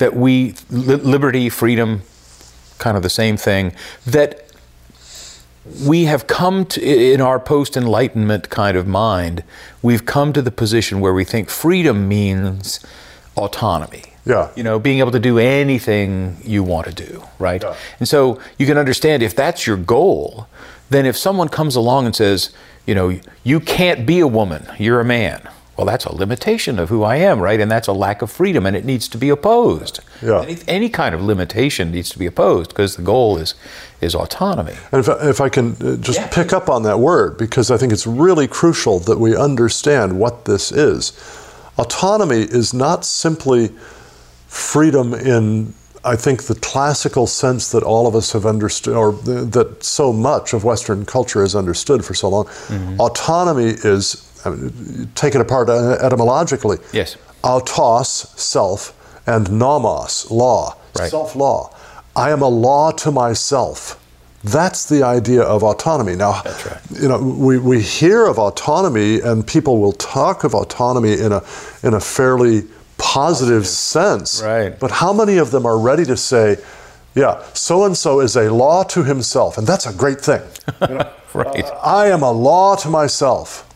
That 0.00 0.16
we 0.16 0.54
li- 0.70 0.96
liberty, 0.96 1.48
freedom, 1.48 2.02
kind 2.78 2.96
of 2.96 3.02
the 3.02 3.10
same 3.10 3.36
thing. 3.36 3.72
That 4.04 4.50
we 5.84 6.06
have 6.06 6.26
come 6.26 6.64
to 6.64 6.80
in 6.82 7.20
our 7.20 7.38
post 7.38 7.76
enlightenment 7.76 8.50
kind 8.50 8.76
of 8.76 8.86
mind, 8.86 9.44
we've 9.82 10.04
come 10.06 10.32
to 10.32 10.42
the 10.42 10.50
position 10.50 11.00
where 11.00 11.12
we 11.12 11.24
think 11.24 11.50
freedom 11.50 12.08
means 12.08 12.80
autonomy. 13.36 14.04
Yeah. 14.24 14.50
You 14.56 14.62
know, 14.62 14.78
being 14.78 14.98
able 14.98 15.12
to 15.12 15.20
do 15.20 15.38
anything 15.38 16.38
you 16.44 16.62
want 16.62 16.86
to 16.86 16.94
do, 16.94 17.24
right? 17.38 17.62
Yeah. 17.62 17.76
And 17.98 18.08
so 18.08 18.40
you 18.58 18.66
can 18.66 18.78
understand 18.78 19.22
if 19.22 19.34
that's 19.34 19.66
your 19.66 19.76
goal, 19.76 20.46
then 20.88 21.06
if 21.06 21.16
someone 21.16 21.48
comes 21.48 21.76
along 21.76 22.06
and 22.06 22.16
says, 22.16 22.50
you 22.86 22.94
know, 22.94 23.20
you 23.44 23.60
can't 23.60 24.06
be 24.06 24.20
a 24.20 24.26
woman, 24.26 24.66
you're 24.78 25.00
a 25.00 25.04
man. 25.04 25.48
Well, 25.80 25.86
that's 25.86 26.04
a 26.04 26.14
limitation 26.14 26.78
of 26.78 26.90
who 26.90 27.04
I 27.04 27.16
am, 27.16 27.40
right? 27.40 27.58
And 27.58 27.70
that's 27.70 27.88
a 27.88 27.94
lack 27.94 28.20
of 28.20 28.30
freedom, 28.30 28.66
and 28.66 28.76
it 28.76 28.84
needs 28.84 29.08
to 29.08 29.16
be 29.16 29.30
opposed. 29.30 30.00
Yeah. 30.20 30.42
Any, 30.42 30.58
any 30.68 30.88
kind 30.90 31.14
of 31.14 31.22
limitation 31.22 31.90
needs 31.90 32.10
to 32.10 32.18
be 32.18 32.26
opposed 32.26 32.68
because 32.68 32.96
the 32.96 33.02
goal 33.02 33.38
is 33.38 33.54
is 34.02 34.14
autonomy. 34.14 34.74
And 34.92 35.00
if, 35.00 35.08
if 35.08 35.40
I 35.40 35.48
can 35.48 35.76
uh, 35.80 35.96
just 35.96 36.18
yeah. 36.18 36.28
pick 36.28 36.52
up 36.52 36.68
on 36.68 36.82
that 36.82 36.98
word, 36.98 37.38
because 37.38 37.70
I 37.70 37.78
think 37.78 37.94
it's 37.94 38.06
really 38.06 38.46
crucial 38.46 38.98
that 38.98 39.18
we 39.18 39.34
understand 39.34 40.18
what 40.18 40.44
this 40.44 40.70
is. 40.70 41.14
Autonomy 41.78 42.42
is 42.42 42.74
not 42.74 43.06
simply 43.06 43.68
freedom 44.48 45.14
in 45.14 45.72
I 46.02 46.16
think 46.16 46.44
the 46.44 46.54
classical 46.54 47.26
sense 47.26 47.72
that 47.72 47.82
all 47.82 48.06
of 48.06 48.14
us 48.14 48.32
have 48.32 48.46
understood, 48.46 48.96
or 48.96 49.12
that 49.12 49.84
so 49.84 50.12
much 50.12 50.54
of 50.54 50.64
Western 50.64 51.04
culture 51.04 51.42
has 51.42 51.54
understood 51.54 52.04
for 52.04 52.14
so 52.14 52.30
long, 52.30 52.44
mm-hmm. 52.46 52.98
autonomy 52.98 53.74
is, 53.84 54.29
I 54.44 54.50
mean, 54.50 55.10
take 55.14 55.34
it 55.34 55.40
apart 55.40 55.68
etymologically. 55.68 56.78
Yes. 56.92 57.16
Autos, 57.42 58.08
self, 58.40 58.96
and 59.26 59.50
nomos, 59.50 60.30
law, 60.30 60.76
right. 60.98 61.10
self 61.10 61.36
law. 61.36 61.74
I 62.16 62.30
am 62.30 62.42
a 62.42 62.48
law 62.48 62.90
to 62.92 63.10
myself. 63.10 63.96
That's 64.42 64.88
the 64.88 65.02
idea 65.02 65.42
of 65.42 65.62
autonomy. 65.62 66.16
Now, 66.16 66.42
right. 66.44 66.80
you 66.90 67.08
know, 67.08 67.20
we, 67.20 67.58
we 67.58 67.80
hear 67.80 68.26
of 68.26 68.38
autonomy, 68.38 69.20
and 69.20 69.46
people 69.46 69.78
will 69.78 69.92
talk 69.92 70.44
of 70.44 70.54
autonomy 70.54 71.12
in 71.12 71.32
a 71.32 71.42
in 71.82 71.94
a 71.94 72.00
fairly 72.00 72.62
positive, 73.00 73.66
sense. 73.66 74.42
Right. 74.42 74.78
But 74.78 74.90
how 74.90 75.12
many 75.12 75.38
of 75.38 75.50
them 75.50 75.66
are 75.66 75.78
ready 75.78 76.04
to 76.04 76.16
say, 76.16 76.58
yeah, 77.14 77.42
so 77.54 77.84
and 77.84 77.96
so 77.96 78.20
is 78.20 78.36
a 78.36 78.52
law 78.52 78.82
to 78.84 79.02
himself, 79.02 79.58
and 79.58 79.66
that's 79.66 79.86
a 79.86 79.92
great 79.92 80.20
thing. 80.20 80.42
You 80.82 80.86
know? 80.98 81.12
right. 81.34 81.64
Uh, 81.64 81.78
I 81.82 82.08
am 82.08 82.22
a 82.22 82.30
law 82.30 82.76
to 82.76 82.88
myself. 82.88 83.66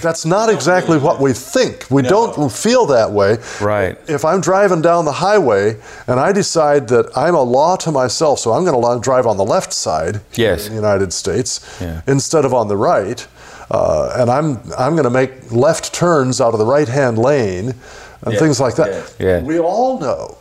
That's 0.00 0.26
not 0.26 0.50
exactly 0.50 0.98
what 0.98 1.20
we 1.20 1.32
think. 1.32 1.86
We 1.90 2.02
no. 2.02 2.08
don't 2.08 2.52
feel 2.52 2.86
that 2.86 3.10
way. 3.10 3.38
Right. 3.60 3.98
If 4.08 4.24
I'm 4.24 4.40
driving 4.40 4.82
down 4.82 5.04
the 5.04 5.12
highway 5.12 5.76
and 6.06 6.20
I 6.20 6.32
decide 6.32 6.88
that 6.88 7.16
I'm 7.16 7.34
a 7.34 7.42
law 7.42 7.76
to 7.76 7.90
myself, 7.90 8.38
so 8.38 8.52
I'm 8.52 8.64
going 8.64 8.80
to 8.80 9.00
drive 9.02 9.26
on 9.26 9.36
the 9.36 9.44
left 9.44 9.72
side 9.72 10.20
yes. 10.34 10.66
in 10.66 10.72
the 10.72 10.76
United 10.76 11.12
States 11.12 11.78
yeah. 11.80 12.02
instead 12.06 12.44
of 12.44 12.52
on 12.52 12.68
the 12.68 12.76
right, 12.76 13.26
uh, 13.70 14.14
and 14.16 14.30
I'm 14.30 14.58
I'm 14.78 14.92
going 14.92 15.04
to 15.04 15.10
make 15.10 15.50
left 15.50 15.92
turns 15.92 16.40
out 16.40 16.52
of 16.52 16.58
the 16.58 16.66
right 16.66 16.88
hand 16.88 17.18
lane 17.18 17.74
and 18.22 18.34
yeah, 18.34 18.38
things 18.38 18.60
like 18.60 18.76
that. 18.76 19.14
Yeah. 19.18 19.42
We 19.42 19.58
all 19.58 19.98
know 19.98 20.38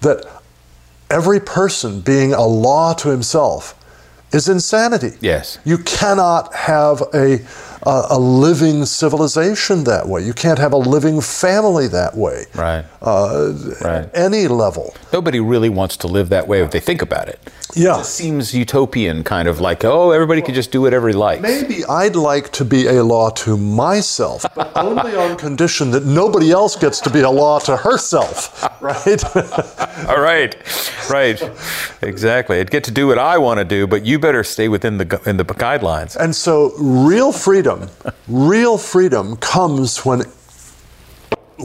that 0.00 0.26
every 1.10 1.40
person 1.40 2.00
being 2.00 2.32
a 2.32 2.44
law 2.44 2.94
to 2.94 3.10
himself 3.10 3.78
is 4.32 4.48
insanity. 4.48 5.12
Yes. 5.20 5.58
You 5.64 5.78
cannot 5.78 6.52
have 6.54 7.02
a 7.14 7.38
a, 7.86 8.06
a, 8.10 8.18
living 8.18 8.84
civilization 8.84 9.84
that 9.84 10.08
way. 10.08 10.22
You 10.22 10.32
can't 10.32 10.58
have 10.58 10.72
a 10.72 10.76
living 10.76 11.20
family 11.20 11.88
that 11.88 12.16
way. 12.16 12.46
Right. 12.54 12.84
Uh, 13.02 13.54
right. 13.80 14.08
Any 14.14 14.48
level. 14.48 14.94
Nobody 15.12 15.40
really 15.40 15.68
wants 15.68 15.96
to 15.98 16.06
live 16.06 16.28
that 16.30 16.48
way 16.48 16.62
if 16.62 16.70
they 16.70 16.80
think 16.80 17.02
about 17.02 17.28
it. 17.28 17.38
Yeah. 17.74 18.00
It 18.00 18.04
seems 18.04 18.54
utopian, 18.54 19.24
kind 19.24 19.48
of 19.48 19.60
like, 19.60 19.84
oh, 19.84 20.12
everybody 20.12 20.42
can 20.42 20.54
just 20.54 20.70
do 20.70 20.80
whatever 20.80 21.08
he 21.08 21.14
likes. 21.14 21.42
Maybe 21.42 21.84
I'd 21.84 22.14
like 22.14 22.52
to 22.52 22.64
be 22.64 22.86
a 22.86 23.02
law 23.02 23.30
to 23.30 23.56
myself, 23.56 24.44
but 24.54 24.70
only 24.76 25.16
on 25.16 25.36
condition 25.36 25.90
that 25.90 26.04
nobody 26.04 26.52
else 26.52 26.76
gets 26.76 27.00
to 27.00 27.10
be 27.10 27.20
a 27.20 27.30
law 27.30 27.58
to 27.60 27.76
herself, 27.76 28.62
right? 28.80 29.24
All 30.08 30.20
right, 30.20 30.56
right, 31.10 31.42
exactly. 32.02 32.60
I'd 32.60 32.70
get 32.70 32.84
to 32.84 32.90
do 32.90 33.08
what 33.08 33.18
I 33.18 33.38
want 33.38 33.58
to 33.58 33.64
do, 33.64 33.86
but 33.86 34.06
you 34.06 34.18
better 34.18 34.44
stay 34.44 34.68
within 34.68 34.98
the 34.98 35.20
in 35.26 35.36
the 35.36 35.44
guidelines. 35.44 36.16
And 36.16 36.34
so, 36.34 36.72
real 36.78 37.32
freedom, 37.32 37.73
real 38.28 38.78
freedom 38.78 39.36
comes 39.36 40.04
when 40.04 40.22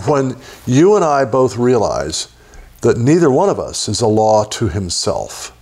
when 0.06 0.38
you 0.66 0.96
and 0.96 1.04
I 1.04 1.26
both 1.26 1.58
realize 1.58 2.28
that 2.82 2.98
neither 2.98 3.30
one 3.30 3.50
of 3.50 3.60
us 3.60 3.90
is 3.90 4.02
a 4.02 4.08
law 4.08 4.44
to 4.46 4.70
himself 4.70 5.56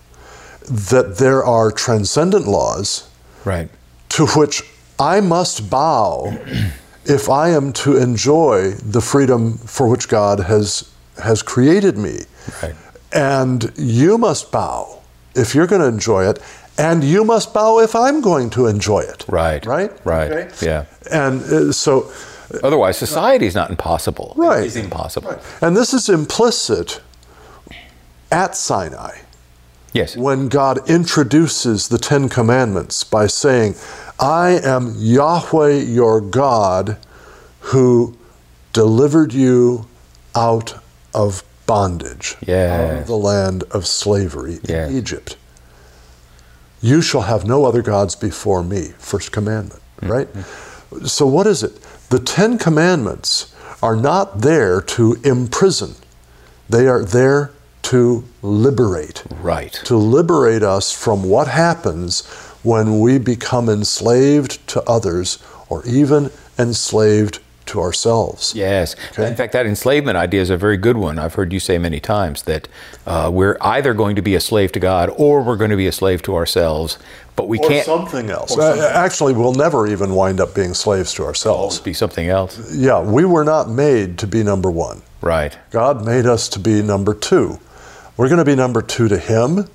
that 0.70 1.18
there 1.18 1.44
are 1.44 1.72
transcendent 1.72 2.46
laws 2.46 3.10
right. 3.46 3.70
to 4.10 4.28
which 4.28 4.62
I 5.00 5.22
must 5.22 5.70
bow 5.70 6.38
if 7.06 7.30
I 7.30 7.50
am 7.50 7.72
to 7.74 7.98
enjoy 7.98 8.72
the 8.72 9.02
freedom 9.02 9.58
for 9.58 9.88
which 9.88 10.10
God 10.10 10.42
has 10.42 10.92
has 11.24 11.42
created 11.42 11.98
me. 11.98 12.26
Right. 12.62 12.76
And 13.12 13.74
you 13.76 14.18
must 14.20 14.52
bow 14.52 15.02
if 15.38 15.54
you're 15.54 15.68
going 15.68 15.82
to 15.82 15.88
enjoy 15.88 16.28
it, 16.28 16.40
and 16.78 17.04
you 17.04 17.24
must 17.24 17.54
bow 17.54 17.80
if 17.80 17.96
I'm 17.96 18.22
going 18.22 18.50
to 18.52 18.68
enjoy 18.68 19.00
it. 19.00 19.26
Right. 19.28 19.66
Right. 19.66 19.92
Right. 20.06 20.32
Okay? 20.32 20.66
Yeah. 20.66 20.86
And 21.12 21.42
uh, 21.42 21.72
so. 21.72 22.12
Otherwise, 22.64 22.98
society 22.98 23.46
is 23.46 23.56
not 23.56 23.70
impossible. 23.70 24.34
Right. 24.38 24.66
It's 24.66 24.76
impossible. 24.76 25.32
Right. 25.32 25.42
And 25.62 25.76
this 25.76 25.94
is 25.94 26.08
implicit 26.08 27.02
at 28.32 28.56
Sinai. 28.56 29.18
Yes. 29.94 30.16
When 30.16 30.48
God 30.48 30.90
introduces 30.90 31.88
the 31.88 31.98
Ten 31.98 32.30
Commandments 32.30 33.04
by 33.04 33.28
saying, 33.28 33.76
I 34.20 34.60
am 34.64 34.94
Yahweh 34.98 35.80
your 35.80 36.22
God 36.22 36.98
who 37.60 38.18
delivered 38.74 39.34
you 39.34 39.88
out 40.36 40.76
of 41.14 41.44
bondage, 41.66 42.36
yes. 42.46 42.80
out 42.80 43.02
of 43.02 43.08
the 43.08 43.18
land 43.18 43.64
of 43.72 43.88
slavery 43.88 44.60
yes. 44.64 44.90
in 44.90 44.98
Egypt. 44.98 45.36
You 46.82 47.02
shall 47.02 47.22
have 47.22 47.46
no 47.46 47.66
other 47.66 47.82
gods 47.82 48.16
before 48.16 48.64
me, 48.64 48.94
first 48.98 49.32
commandment, 49.32 49.82
mm-hmm. 49.98 50.12
right? 50.12 50.28
Mm-hmm. 50.34 51.06
So, 51.06 51.26
what 51.26 51.48
is 51.48 51.64
it? 51.64 51.82
The 52.10 52.20
Ten 52.20 52.58
Commandments 52.58 53.54
are 53.82 53.96
not 53.96 54.42
there 54.42 54.82
to 54.82 55.18
imprison, 55.24 55.96
they 56.70 56.88
are 56.88 57.04
there 57.04 57.52
to 57.84 58.24
liberate. 58.42 59.24
Right. 59.42 59.72
To 59.86 59.96
liberate 59.96 60.64
us 60.64 60.92
from 60.92 61.24
what 61.24 61.48
happens 61.48 62.26
when 62.64 63.00
we 63.00 63.18
become 63.18 63.70
enslaved 63.70 64.68
to 64.70 64.84
others 64.84 65.42
or 65.70 65.86
even 65.86 66.30
enslaved 66.60 67.40
to 67.68 67.80
ourselves. 67.80 68.54
Yes. 68.56 68.96
Okay? 69.12 69.28
In 69.28 69.36
fact, 69.36 69.54
that 69.54 69.66
enslavement 69.66 70.18
idea 70.18 70.42
is 70.42 70.50
a 70.50 70.58
very 70.58 70.78
good 70.78 70.98
one. 70.98 71.20
I've 71.20 71.36
heard 71.36 71.54
you 71.54 71.60
say 71.60 71.78
many 71.78 72.00
times 72.00 72.44
that 72.44 72.68
uh, 73.06 73.30
we're 73.34 73.58
either 73.62 73.94
going 73.94 74.16
to 74.16 74.22
be 74.22 74.36
a 74.36 74.40
slave 74.40 74.72
to 74.74 74.80
God 74.80 75.10
or 75.18 75.42
we're 75.42 75.58
going 75.58 75.72
to 75.72 75.78
be 75.78 75.88
a 75.88 75.92
slave 75.92 76.22
to 76.24 76.36
ourselves, 76.36 76.98
but 77.36 77.48
we 77.48 77.60
or 77.60 77.68
can't. 77.70 77.86
something 77.86 78.30
else. 78.30 78.56
Something. 78.56 78.84
Actually, 78.84 79.34
we'll 79.34 79.54
never 79.54 79.88
even 79.88 80.16
wind 80.16 80.40
up 80.40 80.56
being 80.56 80.74
slaves 80.74 81.14
to 81.16 81.24
ourselves. 81.24 81.80
Be 81.80 81.94
something 81.94 82.28
else. 82.28 82.74
Yeah, 82.74 83.02
we 83.02 83.26
were 83.26 83.44
not 83.44 83.70
made 83.70 84.18
to 84.20 84.28
be 84.28 84.44
number 84.44 84.72
one. 84.72 85.04
Right. 85.22 85.58
God 85.72 86.06
made 86.06 86.26
us 86.26 86.48
to 86.50 86.60
be 86.60 86.82
number 86.82 87.14
two 87.14 87.60
we're 88.18 88.30
going 88.30 88.40
to 88.40 88.46
be 88.46 88.56
number 88.56 88.82
two 88.82 89.08
to 89.08 89.18
him, 89.18 89.70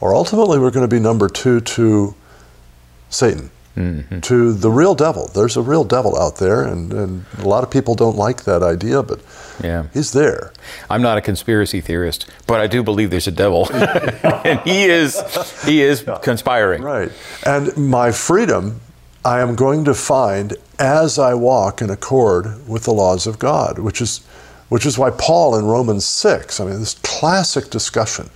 or 0.00 0.14
ultimately 0.14 0.58
we're 0.58 0.70
going 0.70 0.88
to 0.88 0.94
be 0.94 1.00
number 1.00 1.28
two 1.28 1.60
to 1.62 2.14
Satan, 3.08 3.50
mm-hmm. 3.76 4.20
to 4.20 4.52
the 4.52 4.70
real 4.70 4.94
devil. 4.94 5.30
There's 5.34 5.56
a 5.56 5.62
real 5.62 5.84
devil 5.84 6.18
out 6.18 6.36
there, 6.36 6.62
and, 6.62 6.92
and 6.92 7.24
a 7.38 7.48
lot 7.48 7.64
of 7.64 7.70
people 7.70 7.94
don't 7.94 8.16
like 8.16 8.44
that 8.44 8.62
idea, 8.62 9.02
but 9.02 9.20
yeah. 9.62 9.86
he's 9.92 10.12
there. 10.12 10.52
I'm 10.88 11.02
not 11.02 11.18
a 11.18 11.20
conspiracy 11.20 11.80
theorist, 11.80 12.26
but 12.46 12.60
I 12.60 12.66
do 12.66 12.82
believe 12.82 13.10
there's 13.10 13.28
a 13.28 13.32
devil, 13.32 13.68
and 13.72 14.60
he 14.60 14.84
is 14.84 15.20
he 15.64 15.82
is 15.82 16.04
conspiring. 16.22 16.82
Right, 16.82 17.12
and 17.44 17.76
my 17.76 18.12
freedom. 18.12 18.80
I 19.22 19.40
am 19.40 19.54
going 19.54 19.84
to 19.84 19.92
find 19.92 20.56
as 20.78 21.18
I 21.18 21.34
walk 21.34 21.82
in 21.82 21.90
accord 21.90 22.66
with 22.66 22.84
the 22.84 22.92
laws 22.94 23.26
of 23.26 23.38
God, 23.38 23.78
which 23.78 24.00
is 24.00 24.26
which 24.70 24.86
is 24.86 24.96
why 24.96 25.10
Paul 25.10 25.56
in 25.56 25.66
Romans 25.66 26.06
6, 26.06 26.58
I 26.60 26.64
mean, 26.64 26.78
this 26.78 26.94
classic 27.02 27.70
discussion, 27.70 28.30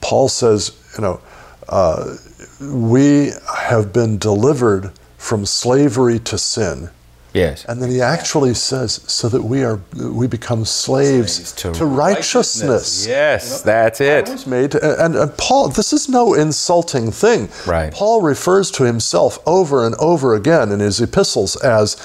Paul 0.00 0.28
says, 0.28 0.70
you 0.96 1.02
know, 1.02 1.20
uh, 1.68 2.14
we 2.60 3.32
have 3.56 3.92
been 3.92 4.18
delivered 4.18 4.92
from 5.18 5.46
slavery 5.46 6.18
to 6.20 6.38
sin. 6.38 6.90
Yes. 7.36 7.66
And 7.66 7.82
then 7.82 7.90
he 7.90 8.00
actually 8.00 8.54
says, 8.54 8.94
so 9.06 9.28
that 9.28 9.42
we 9.42 9.62
are 9.62 9.78
we 9.94 10.26
become 10.26 10.64
slaves, 10.64 11.52
to, 11.52 11.72
to, 11.72 11.84
righteousness. 11.84 13.06
Yes, 13.06 13.60
that's 13.60 14.00
it. 14.00 14.28
Was 14.28 14.46
made, 14.46 14.74
and, 14.74 15.14
and, 15.14 15.36
Paul, 15.36 15.68
this 15.68 15.92
is 15.92 16.08
no 16.08 16.32
insulting 16.32 17.10
thing. 17.10 17.50
Right. 17.66 17.92
Paul 17.92 18.22
refers 18.22 18.70
to 18.72 18.84
himself 18.84 19.38
over 19.46 19.84
and 19.84 19.94
over 19.96 20.34
again 20.34 20.72
in 20.72 20.80
his 20.80 20.98
epistles 20.98 21.56
as 21.56 21.96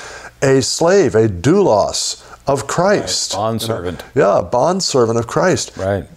a 0.42 0.62
slave, 0.62 1.16
a 1.16 1.30
doulos 1.30 2.28
of 2.46 2.68
Christ. 2.68 3.34
Right. 3.34 3.40
Bondservant. 3.40 4.04
You 4.14 4.22
know? 4.22 4.36
Yeah, 4.36 4.50
bondservant 4.50 5.18
of 5.18 5.28
Christ. 5.28 5.78
Right. 5.78 6.10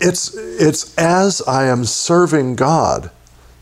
It's 0.00 0.34
it's 0.34 0.94
as 0.98 1.40
I 1.42 1.64
am 1.66 1.86
serving 1.86 2.56
God 2.56 3.10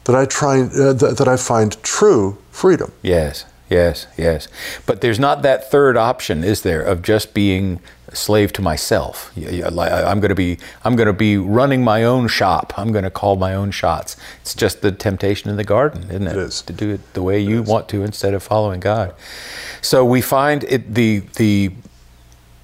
that 0.05 0.17
I 0.17 0.25
try 0.25 0.61
uh, 0.63 0.93
that, 0.93 1.17
that 1.19 1.29
I 1.29 1.37
find 1.37 1.81
true 1.83 2.39
freedom. 2.51 2.93
Yes. 3.03 3.47
Yes, 3.73 4.07
yes. 4.19 4.49
But 4.85 5.01
there's 5.01 5.19
not 5.19 5.41
that 5.43 5.71
third 5.71 5.97
option, 5.97 6.45
is 6.45 6.61
there, 6.61 6.83
of 6.83 7.01
just 7.01 7.33
being 7.33 7.81
a 8.07 8.15
slave 8.15 8.53
to 8.55 8.61
myself? 8.63 9.33
I'm 9.35 10.21
going 10.21 10.29
to 10.29 10.35
be 10.35 10.59
I'm 10.85 10.95
going 10.95 11.07
to 11.07 11.15
be 11.15 11.39
running 11.39 11.83
my 11.83 12.05
own 12.05 12.29
shop. 12.29 12.75
I'm 12.77 12.93
going 12.93 13.05
to 13.05 13.11
call 13.11 13.37
my 13.37 13.55
own 13.55 13.71
shots. 13.71 14.19
It's 14.43 14.55
just 14.55 14.83
the 14.83 14.93
temptation 14.93 15.49
in 15.49 15.57
the 15.57 15.65
garden, 15.65 16.03
isn't 16.11 16.27
it? 16.27 16.37
It 16.37 16.39
is. 16.39 16.61
To 16.63 16.73
do 16.75 16.91
it 16.91 17.15
the 17.15 17.23
way 17.23 17.41
you 17.41 17.63
want 17.63 17.89
to 17.91 18.03
instead 18.03 18.35
of 18.35 18.43
following 18.43 18.81
God. 18.81 19.15
So 19.81 20.05
we 20.05 20.21
find 20.21 20.65
it 20.65 20.93
the 20.95 21.21
the 21.37 21.71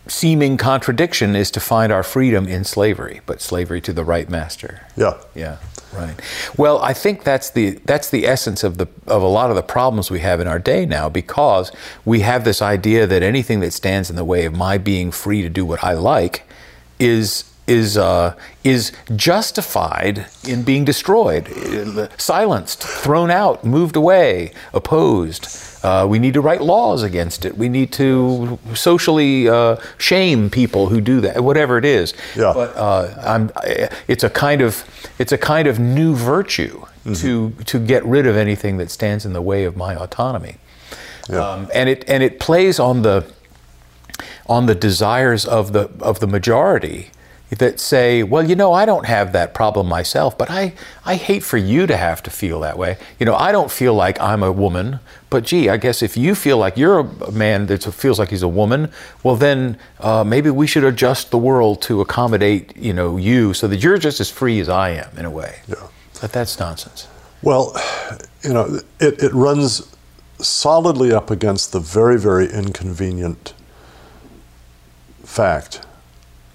seeming 0.09 0.59
contradiction 0.59 1.35
is 1.35 1.51
to 1.53 1.61
find 1.61 1.91
our 1.91 2.03
freedom 2.03 2.47
in 2.47 2.65
slavery, 2.65 3.23
but 3.25 3.41
slavery 3.41 3.81
to 3.81 3.95
the 3.95 4.05
right 4.05 4.29
master. 4.29 4.87
Yeah. 4.95 5.17
Yeah. 5.35 5.57
Right. 5.93 6.21
Well, 6.59 6.79
I 6.83 6.93
think 6.93 7.25
that's 7.25 7.51
the 7.51 7.71
that's 7.87 8.11
the 8.11 8.27
essence 8.27 8.63
of 8.63 8.77
the 8.77 8.89
of 9.07 9.23
a 9.23 9.27
lot 9.27 9.49
of 9.49 9.57
the 9.57 9.63
problems 9.63 10.11
we 10.11 10.21
have 10.21 10.39
in 10.39 10.47
our 10.47 10.59
day 10.59 10.85
now 10.85 11.09
because 11.09 11.73
we 12.05 12.21
have 12.21 12.45
this 12.45 12.61
idea 12.61 13.07
that 13.07 13.23
anything 13.23 13.61
that 13.61 13.73
stands 13.73 14.11
in 14.11 14.17
the 14.17 14.25
way 14.25 14.45
of 14.45 14.55
my 14.55 14.77
being 14.77 15.11
free 15.11 15.41
to 15.41 15.49
do 15.49 15.65
what 15.65 15.83
I 15.83 15.95
like 15.95 16.47
is 16.99 17.45
is 17.69 17.97
uh, 17.97 18.35
is 18.65 18.93
justified 19.15 20.27
in 20.47 20.63
being 20.63 20.85
destroyed, 20.85 21.47
silenced, 22.19 22.83
thrown 22.83 23.31
out, 23.31 23.65
moved 23.65 23.95
away, 23.95 24.53
opposed. 24.73 25.47
Uh, 25.85 26.07
we 26.09 26.19
need 26.19 26.35
to 26.35 26.41
write 26.41 26.61
laws 26.61 27.03
against 27.03 27.45
it. 27.45 27.57
We 27.57 27.69
need 27.69 27.93
to 27.93 28.59
socially 28.75 29.49
uh, 29.49 29.77
shame 29.97 30.51
people 30.51 30.89
who 30.89 31.01
do 31.01 31.21
that, 31.21 31.45
whatever 31.45 31.79
it 31.79 31.85
is. 31.85 32.15
Yeah. 32.35 32.53
But 32.53 32.77
uh, 32.77 33.89
it's 34.09 34.25
a 34.25 34.31
kind 34.31 34.61
of 34.61 34.85
it's 35.19 35.33
a 35.33 35.39
kind 35.39 35.69
of 35.69 35.79
new 35.79 36.15
virtue 36.15 36.81
mm-hmm. 37.05 37.13
to 37.15 37.51
to 37.65 37.79
get 37.79 38.05
rid 38.05 38.27
of 38.27 38.37
anything 38.37 38.79
that 38.79 38.91
stands 38.91 39.25
in 39.25 39.35
the 39.35 39.43
way 39.43 39.65
of 39.65 39.77
my 39.77 39.95
autonomy. 39.95 40.57
Yeah. 41.29 41.47
Um, 41.47 41.69
and 41.75 41.89
it 41.89 42.05
and 42.09 42.23
it 42.23 42.41
plays 42.41 42.81
on 42.81 43.03
the 43.03 43.25
on 44.47 44.67
the 44.67 44.75
desires 44.75 45.45
of 45.45 45.73
the 45.73 45.91
of 46.01 46.21
the 46.21 46.27
majority 46.27 47.11
that 47.51 47.81
say, 47.81 48.23
well, 48.23 48.49
you 48.49 48.55
know, 48.55 48.73
I 48.73 48.85
don't 48.85 49.07
have 49.07 49.33
that 49.33 49.55
problem 49.55 49.87
myself, 49.87 50.37
but 50.37 50.51
I, 50.51 50.75
I 51.05 51.15
hate 51.15 51.43
for 51.43 51.57
you 51.57 51.87
to 51.87 51.97
have 51.97 52.23
to 52.25 52.31
feel 52.31 52.61
that 52.61 52.77
way. 52.77 52.99
You 53.19 53.25
know, 53.25 53.35
I 53.35 53.53
don't 53.53 53.71
feel 53.71 53.95
like 53.95 54.21
I'm 54.21 54.43
a 54.43 54.53
woman, 54.53 55.01
but 55.31 55.45
gee, 55.45 55.71
I 55.71 55.79
guess 55.79 56.03
if 56.03 56.17
you 56.17 56.35
feel 56.35 56.59
like 56.59 56.77
you're 56.77 57.01
a 57.01 57.33
man 57.33 57.67
that 57.67 57.85
feels 57.85 58.19
like 58.19 58.31
he's 58.31 58.43
a 58.43 58.49
woman, 58.49 58.91
well, 59.23 59.37
then 59.37 59.79
uh, 60.01 60.25
maybe 60.25 60.51
we 60.51 60.67
should 60.67 60.85
adjust 60.85 61.31
the 61.31 61.39
world 61.39 61.81
to 61.83 62.03
accommodate, 62.03 62.77
you 62.77 62.93
know, 62.93 63.17
you 63.17 63.55
so 63.55 63.67
that 63.69 63.83
you're 63.83 63.99
just 63.99 64.21
as 64.21 64.31
free 64.31 64.61
as 64.61 64.69
I 64.69 64.91
am 64.91 65.17
in 65.17 65.25
a 65.25 65.31
way. 65.31 65.61
Yeah. 65.67 65.89
But 66.21 66.33
that's 66.33 66.59
nonsense. 66.59 67.09
Well, 67.41 67.75
you 68.43 68.53
know, 68.53 68.81
it, 69.01 69.23
it 69.23 69.33
runs 69.33 69.95
solidly 70.39 71.13
up 71.13 71.31
against 71.31 71.73
the 71.73 71.81
very, 71.81 72.19
very 72.19 72.47
inconvenient 72.47 73.55
fact 75.25 75.87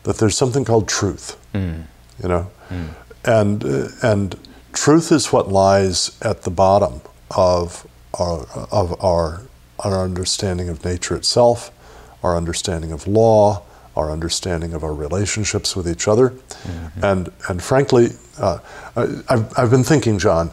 that 0.04 0.18
there's 0.18 0.38
something 0.38 0.66
called 0.66 0.88
truth. 0.88 1.38
Mm. 1.54 1.84
You 2.22 2.30
know, 2.30 2.52
mm. 2.70 2.90
and 3.26 3.64
uh, 3.64 3.88
and 4.02 4.36
truth 4.74 5.12
is 5.12 5.32
what 5.32 5.50
lies 5.50 6.18
at 6.22 6.44
the 6.44 6.52
bottom 6.52 7.02
of 7.36 7.88
our 8.20 8.46
of 8.72 9.04
our 9.04 9.42
our 9.80 10.04
understanding 10.04 10.70
of 10.70 10.84
nature 10.86 11.16
itself, 11.16 11.72
our 12.22 12.38
understanding 12.38 12.92
of 12.92 13.08
law, 13.08 13.64
our 13.96 14.12
understanding 14.12 14.74
of 14.74 14.84
our 14.84 14.94
relationships 14.94 15.76
with 15.76 15.88
each 15.88 16.08
other, 16.08 16.30
mm-hmm. 16.30 17.04
and 17.04 17.32
and 17.50 17.62
frankly, 17.62 18.10
uh, 18.38 18.60
I've 18.96 19.58
I've 19.58 19.72
been 19.72 19.84
thinking, 19.84 20.20
John. 20.20 20.52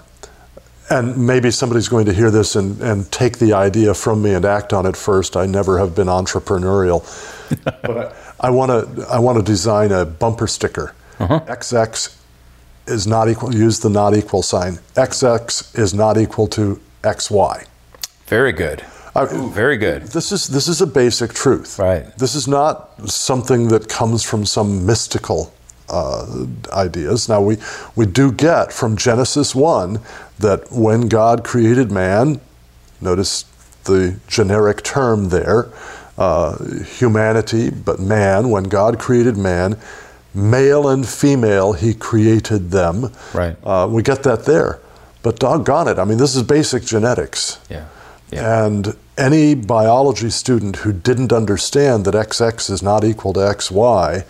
And 0.91 1.17
maybe 1.17 1.53
somebody's 1.53 1.89
going 1.89 2.07
to 2.07 2.13
hear 2.13 2.31
this 2.33 2.57
and, 2.57 2.81
and 2.83 3.11
take 3.13 3.39
the 3.39 3.53
idea 3.53 3.95
from 3.95 4.23
me 4.23 4.35
and 4.35 4.45
act 4.45 4.73
on 4.73 4.87
it 4.87 4.97
first. 4.97 5.37
I 5.37 5.47
never 5.47 5.79
have 5.79 5.95
been 5.95 6.09
entrepreneurial. 6.09 7.01
but 7.83 8.13
I, 8.41 8.49
I 8.49 8.51
want 8.51 8.71
to 8.71 9.07
I 9.09 9.19
want 9.19 9.39
to 9.39 9.45
design 9.45 9.93
a 9.93 10.05
bumper 10.05 10.47
sticker. 10.47 10.95
Uh-huh. 11.21 11.41
XX 11.47 12.17
is 12.87 13.07
not 13.07 13.29
equal. 13.29 13.55
Use 13.55 13.79
the 13.81 13.91
not 13.91 14.17
equal 14.17 14.43
sign. 14.43 14.75
XX 14.95 15.79
is 15.79 15.95
not 15.95 16.19
equal 16.19 16.47
to 16.49 16.81
XY. 17.03 17.67
Very 18.27 18.53
good. 18.53 18.85
I, 19.15 19.25
Ooh, 19.25 19.51
very 19.51 19.77
good. 19.77 20.03
This 20.03 20.33
is 20.33 20.47
this 20.49 20.69
is 20.69 20.81
a 20.81 20.87
basic 20.87 21.33
truth. 21.33 21.79
Right. 21.79 22.17
This 22.19 22.35
is 22.35 22.47
not 22.47 23.09
something 23.09 23.69
that 23.69 23.89
comes 23.89 24.23
from 24.23 24.47
some 24.47 24.87
mystical 24.87 25.53
uh, 25.91 26.47
ideas. 26.73 27.29
Now 27.29 27.43
we 27.43 27.59
we 27.97 28.07
do 28.07 28.33
get 28.33 28.73
from 28.73 28.97
Genesis 28.97 29.55
one 29.55 30.01
that 30.39 30.71
when 30.73 31.09
God 31.09 31.45
created 31.45 31.91
man, 31.91 32.41
notice 33.01 33.45
the 33.85 34.19
generic 34.29 34.83
term 34.83 35.29
there 35.29 35.71
uh, 36.21 36.63
humanity, 36.83 37.71
but 37.71 37.99
man, 37.99 38.51
when 38.51 38.65
God 38.65 38.99
created 38.99 39.39
man, 39.39 39.77
male 40.35 40.87
and 40.87 41.09
female, 41.09 41.73
he 41.73 41.95
created 41.95 42.71
them. 42.71 43.11
Right. 43.33 43.57
Uh, 43.65 43.89
we 43.91 44.03
get 44.03 44.23
that 44.25 44.45
there. 44.45 44.81
But 45.23 45.39
doggone 45.39 45.89
it, 45.89 45.99
I 45.99 46.05
mean, 46.05 46.19
this 46.19 46.37
is 46.37 46.43
basic 46.43 46.85
genetics. 46.85 47.59
Yeah. 47.71 47.87
yeah. 48.31 48.67
And 48.67 48.97
any 49.17 49.55
biology 49.55 50.31
student 50.31 50.77
who 50.77 50.93
didn't 50.93 51.33
understand 51.33 52.05
that 52.05 52.15
XX 52.15 52.71
is 52.71 52.83
not 52.83 53.03
equal 53.03 53.33
to 53.35 53.41
XY 53.41 54.25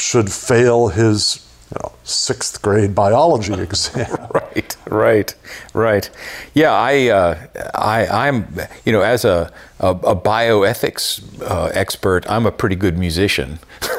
should 0.00 0.32
fail 0.32 0.88
his 0.88 1.46
you 1.70 1.78
know, 1.82 1.92
sixth 2.02 2.62
grade 2.62 2.94
biology 2.94 3.52
exam. 3.62 4.28
right, 4.32 4.76
right, 4.88 5.34
right. 5.74 6.10
Yeah, 6.54 6.72
I, 6.72 7.08
uh, 7.08 7.46
I, 7.74 8.28
I'm, 8.28 8.48
you 8.84 8.92
know, 8.92 9.02
as 9.02 9.24
a, 9.24 9.52
a, 9.78 9.90
a 9.90 10.16
bioethics 10.16 11.40
uh, 11.42 11.70
expert, 11.74 12.28
I'm 12.28 12.46
a 12.46 12.52
pretty 12.52 12.76
good 12.76 12.98
musician. 12.98 13.60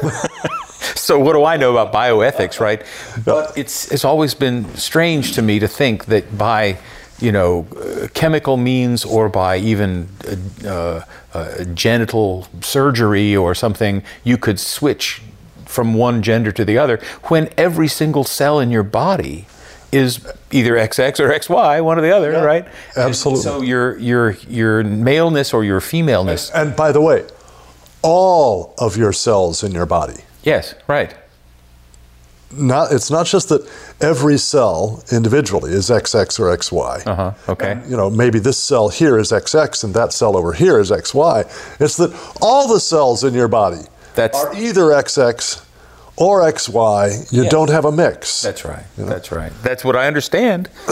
so 0.94 1.18
what 1.18 1.32
do 1.32 1.44
I 1.44 1.56
know 1.56 1.76
about 1.76 1.92
bioethics, 1.92 2.60
right? 2.60 2.84
But 3.24 3.56
it's 3.56 3.90
it's 3.90 4.04
always 4.04 4.34
been 4.34 4.74
strange 4.74 5.32
to 5.34 5.42
me 5.42 5.58
to 5.60 5.68
think 5.68 6.06
that 6.06 6.36
by 6.36 6.78
you 7.20 7.30
know, 7.30 7.66
uh, 7.76 8.08
chemical 8.14 8.56
means 8.56 9.04
or 9.04 9.28
by 9.28 9.56
even 9.56 10.08
uh, 10.66 11.02
uh, 11.32 11.64
genital 11.72 12.48
surgery 12.60 13.36
or 13.36 13.54
something, 13.54 14.02
you 14.24 14.36
could 14.36 14.58
switch 14.58 15.22
from 15.72 15.94
one 15.94 16.22
gender 16.22 16.52
to 16.52 16.64
the 16.64 16.78
other 16.78 17.00
when 17.24 17.48
every 17.56 17.88
single 17.88 18.24
cell 18.24 18.60
in 18.60 18.70
your 18.70 18.82
body 18.82 19.46
is 19.90 20.26
either 20.50 20.74
XX 20.74 21.20
or 21.20 21.28
XY, 21.28 21.84
one 21.84 21.98
or 21.98 22.02
the 22.02 22.14
other, 22.14 22.32
yeah, 22.32 22.42
right? 22.42 22.66
Absolutely. 22.96 23.38
And 23.38 23.42
so 23.42 23.62
your 23.62 23.98
your 23.98 24.30
your 24.48 24.82
maleness 24.84 25.52
or 25.52 25.64
your 25.64 25.80
femaleness. 25.80 26.50
And, 26.50 26.68
and 26.68 26.76
by 26.76 26.92
the 26.92 27.00
way, 27.00 27.26
all 28.02 28.74
of 28.78 28.96
your 28.96 29.12
cells 29.12 29.62
in 29.62 29.72
your 29.72 29.86
body. 29.86 30.22
Yes, 30.42 30.74
right. 30.88 31.14
Not, 32.54 32.92
it's 32.92 33.10
not 33.10 33.26
just 33.26 33.48
that 33.48 33.66
every 34.00 34.36
cell 34.36 35.02
individually 35.10 35.72
is 35.72 35.88
XX 35.88 36.38
or 36.38 36.54
XY. 36.54 37.06
Uh-huh. 37.06 37.32
Okay. 37.48 37.72
And, 37.72 37.90
you 37.90 37.96
know, 37.96 38.10
maybe 38.10 38.38
this 38.38 38.58
cell 38.58 38.90
here 38.90 39.18
is 39.18 39.32
XX 39.32 39.84
and 39.84 39.94
that 39.94 40.12
cell 40.12 40.36
over 40.36 40.52
here 40.52 40.78
is 40.78 40.90
XY. 40.90 41.46
It's 41.80 41.96
that 41.96 42.12
all 42.42 42.68
the 42.68 42.80
cells 42.80 43.24
in 43.24 43.32
your 43.32 43.48
body 43.48 43.84
That's, 44.14 44.38
are 44.38 44.54
either 44.54 44.82
XX 44.82 45.64
or 46.16 46.42
XY. 46.42 47.32
You 47.32 47.44
Yeah. 47.44 47.48
don't 47.50 47.70
have 47.70 47.84
a 47.84 47.92
mix. 47.92 48.42
That's 48.42 48.64
right. 48.64 48.84
That's 48.96 49.32
right. 49.32 49.52
That's 49.62 49.84
what 49.84 49.96
I 49.96 50.06
understand. 50.06 50.68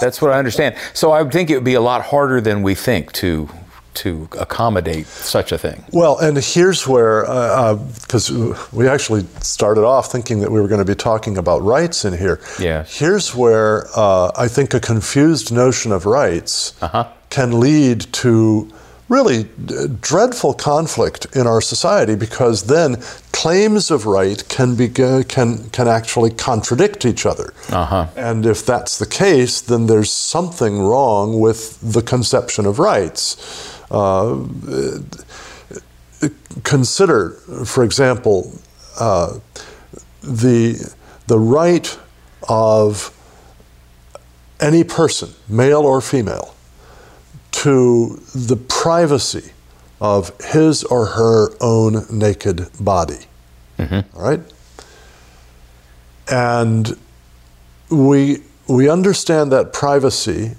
That's 0.00 0.20
what 0.20 0.32
I 0.32 0.38
understand. 0.38 0.74
So 0.94 1.12
I 1.12 1.22
would 1.22 1.32
think 1.32 1.50
it 1.50 1.54
would 1.54 1.64
be 1.64 1.74
a 1.74 1.80
lot 1.80 2.02
harder 2.02 2.40
than 2.40 2.62
we 2.62 2.74
think 2.74 3.12
to 3.14 3.48
to 3.94 4.28
accommodate 4.38 5.06
such 5.08 5.50
a 5.50 5.58
thing. 5.58 5.82
Well, 5.92 6.18
and 6.18 6.36
here's 6.36 6.86
where, 6.86 7.22
because 8.02 8.30
uh, 8.30 8.56
we 8.72 8.86
actually 8.86 9.24
started 9.40 9.82
off 9.84 10.12
thinking 10.12 10.38
that 10.40 10.52
we 10.52 10.60
were 10.60 10.68
going 10.68 10.78
to 10.78 10.84
be 10.84 10.94
talking 10.94 11.36
about 11.36 11.62
rights 11.64 12.04
in 12.04 12.16
here. 12.16 12.38
Yes. 12.60 12.96
Here's 12.96 13.34
where 13.34 13.88
uh, 13.96 14.30
I 14.36 14.46
think 14.46 14.72
a 14.72 14.78
confused 14.78 15.50
notion 15.52 15.90
of 15.90 16.06
rights 16.06 16.74
Uh-huh. 16.80 17.06
can 17.30 17.58
lead 17.58 18.02
to 18.22 18.70
really 19.08 19.48
dreadful 20.00 20.52
conflict 20.52 21.26
in 21.34 21.46
our 21.46 21.60
society 21.60 22.14
because 22.14 22.64
then 22.64 22.96
claims 23.32 23.90
of 23.90 24.04
right 24.04 24.46
can 24.48 24.74
be 24.74 24.88
can 24.88 25.24
can 25.70 25.88
actually 25.88 26.30
contradict 26.30 27.04
each 27.04 27.24
other. 27.24 27.54
Uh-huh. 27.70 28.06
And 28.16 28.44
if 28.44 28.66
that's 28.66 28.98
the 28.98 29.06
case, 29.06 29.60
then 29.60 29.86
there's 29.86 30.12
something 30.12 30.80
wrong 30.80 31.40
with 31.40 31.80
the 31.80 32.02
conception 32.02 32.66
of 32.66 32.78
rights. 32.78 33.36
Uh, 33.90 34.44
consider, 36.64 37.30
for 37.64 37.84
example, 37.84 38.52
uh, 38.98 39.38
the 40.22 40.92
the 41.26 41.38
right 41.38 41.98
of 42.48 43.14
any 44.60 44.82
person, 44.84 45.30
male 45.48 45.82
or 45.82 46.00
female, 46.00 46.54
to 47.52 48.20
the 48.34 48.56
privacy 48.56 49.52
of 50.00 50.32
his 50.40 50.84
or 50.84 51.06
her 51.06 51.50
own 51.60 52.06
naked 52.10 52.68
body. 52.78 53.26
Mm-hmm. 53.78 54.16
All 54.16 54.22
right? 54.22 54.40
And 56.30 56.96
we, 57.90 58.42
we 58.68 58.88
understand 58.88 59.50
that 59.52 59.72
privacy 59.72 60.52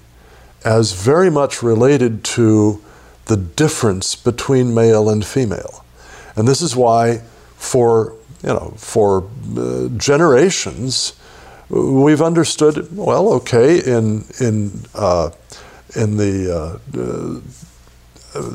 as 0.65 0.91
very 0.91 1.29
much 1.29 1.63
related 1.63 2.23
to 2.23 2.83
the 3.25 3.37
difference 3.37 4.15
between 4.15 4.73
male 4.73 5.09
and 5.09 5.23
female. 5.25 5.85
And 6.35 6.47
this 6.47 6.61
is 6.61 6.75
why, 6.75 7.21
for, 7.55 8.15
you 8.43 8.49
know, 8.49 8.73
for 8.75 9.29
uh, 9.57 9.89
generations, 9.95 11.13
we've 11.69 12.21
understood, 12.21 12.95
well, 12.95 13.29
okay, 13.33 13.79
in, 13.79 14.25
in 14.39 14.81
uh, 14.95 15.29
in 15.95 16.17
the 16.17 16.79
uh, 16.95 18.39
uh, 18.39 18.53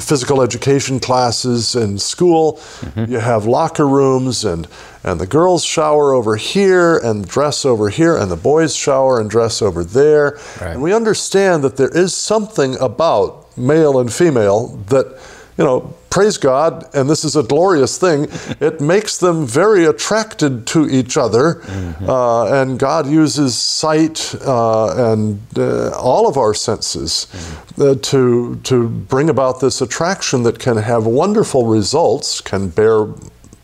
physical 0.00 0.42
education 0.42 0.98
classes 0.98 1.76
in 1.76 1.98
school. 1.98 2.54
Mm-hmm. 2.54 3.12
You 3.12 3.18
have 3.20 3.46
locker 3.46 3.86
rooms, 3.86 4.44
and, 4.44 4.66
and 5.04 5.20
the 5.20 5.26
girls 5.26 5.64
shower 5.64 6.12
over 6.12 6.36
here 6.36 6.98
and 6.98 7.26
dress 7.26 7.64
over 7.64 7.90
here, 7.90 8.16
and 8.16 8.30
the 8.30 8.36
boys 8.36 8.74
shower 8.74 9.20
and 9.20 9.30
dress 9.30 9.62
over 9.62 9.84
there. 9.84 10.38
Right. 10.60 10.72
And 10.72 10.82
we 10.82 10.92
understand 10.92 11.62
that 11.62 11.76
there 11.76 11.96
is 11.96 12.14
something 12.14 12.76
about 12.80 13.56
male 13.56 14.00
and 14.00 14.12
female 14.12 14.68
that, 14.88 15.18
you 15.56 15.64
know, 15.64 15.94
praise 16.10 16.36
God, 16.36 16.88
and 16.94 17.08
this 17.08 17.24
is 17.24 17.36
a 17.36 17.42
glorious 17.42 17.98
thing, 17.98 18.28
it 18.60 18.80
makes 18.80 19.18
them 19.18 19.46
very 19.46 19.84
attracted 19.84 20.66
to 20.68 20.88
each 20.88 21.16
other. 21.16 21.54
Mm-hmm. 21.54 22.08
Uh, 22.08 22.62
and 22.62 22.78
God 22.78 23.06
uses 23.06 23.56
sight 23.56 24.34
uh, 24.42 25.12
and 25.12 25.40
uh, 25.56 25.90
all 25.96 26.28
of 26.28 26.36
our 26.36 26.54
senses 26.54 27.28
mm-hmm. 27.32 28.00
to, 28.00 28.56
to 28.62 28.88
bring 28.88 29.30
about 29.30 29.60
this 29.60 29.80
attraction 29.80 30.42
that 30.42 30.58
can 30.58 30.76
have 30.76 31.06
wonderful 31.06 31.66
results, 31.66 32.40
can 32.40 32.68
bear 32.68 33.06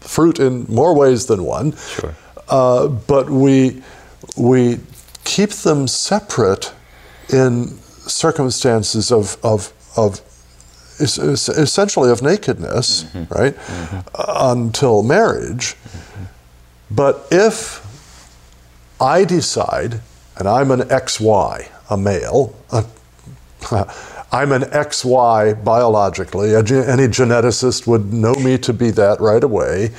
fruit 0.01 0.41
in 0.41 0.67
more 0.69 0.95
ways 0.95 1.27
than 1.27 1.45
one. 1.45 1.77
Sure. 1.77 2.15
Uh, 2.49 2.89
but 2.89 3.31
we, 3.31 3.83
we 4.37 4.79
keep 5.25 5.51
them 5.51 5.87
separate 5.87 6.73
in 7.33 7.69
circumstances 8.09 9.13
of, 9.13 9.37
of, 9.45 9.73
of 9.97 10.21
is, 11.01 11.19
is 11.19 11.49
essentially 11.49 12.11
of 12.11 12.23
nakedness, 12.23 13.05
mm-hmm. 13.05 13.33
right, 13.33 13.55
mm-hmm. 13.57 13.99
Uh, 14.15 14.53
until 14.53 15.03
marriage. 15.03 15.77
But 16.91 17.27
if 17.31 17.87
I 19.01 19.25
decide, 19.25 20.01
and 20.37 20.49
I'm 20.49 20.71
an 20.71 20.81
XY, 20.81 21.69
a 21.89 21.97
male, 21.97 22.55
uh, 22.71 22.83
I'm 24.33 24.53
an 24.53 24.63
XY 24.63 25.65
biologically, 25.65 26.55
any 26.55 27.09
geneticist 27.09 27.87
would 27.87 28.13
know 28.13 28.35
me 28.35 28.59
to 28.59 28.73
be 28.73 28.91
that 28.93 29.21
right 29.21 29.43
away. 29.43 29.91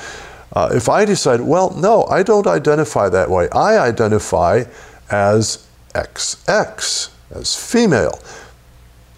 Uh, 0.54 0.70
if 0.74 0.89
I 0.89 1.06
decide, 1.06 1.41
well, 1.41 1.72
no, 1.72 2.04
I 2.06 2.24
don't 2.24 2.47
identify 2.47 3.10
that 3.10 3.30
way, 3.30 3.49
I 3.49 3.78
identify 3.78 4.64
as 5.10 5.68
XX, 5.93 7.10
as 7.32 7.56
female. 7.56 8.20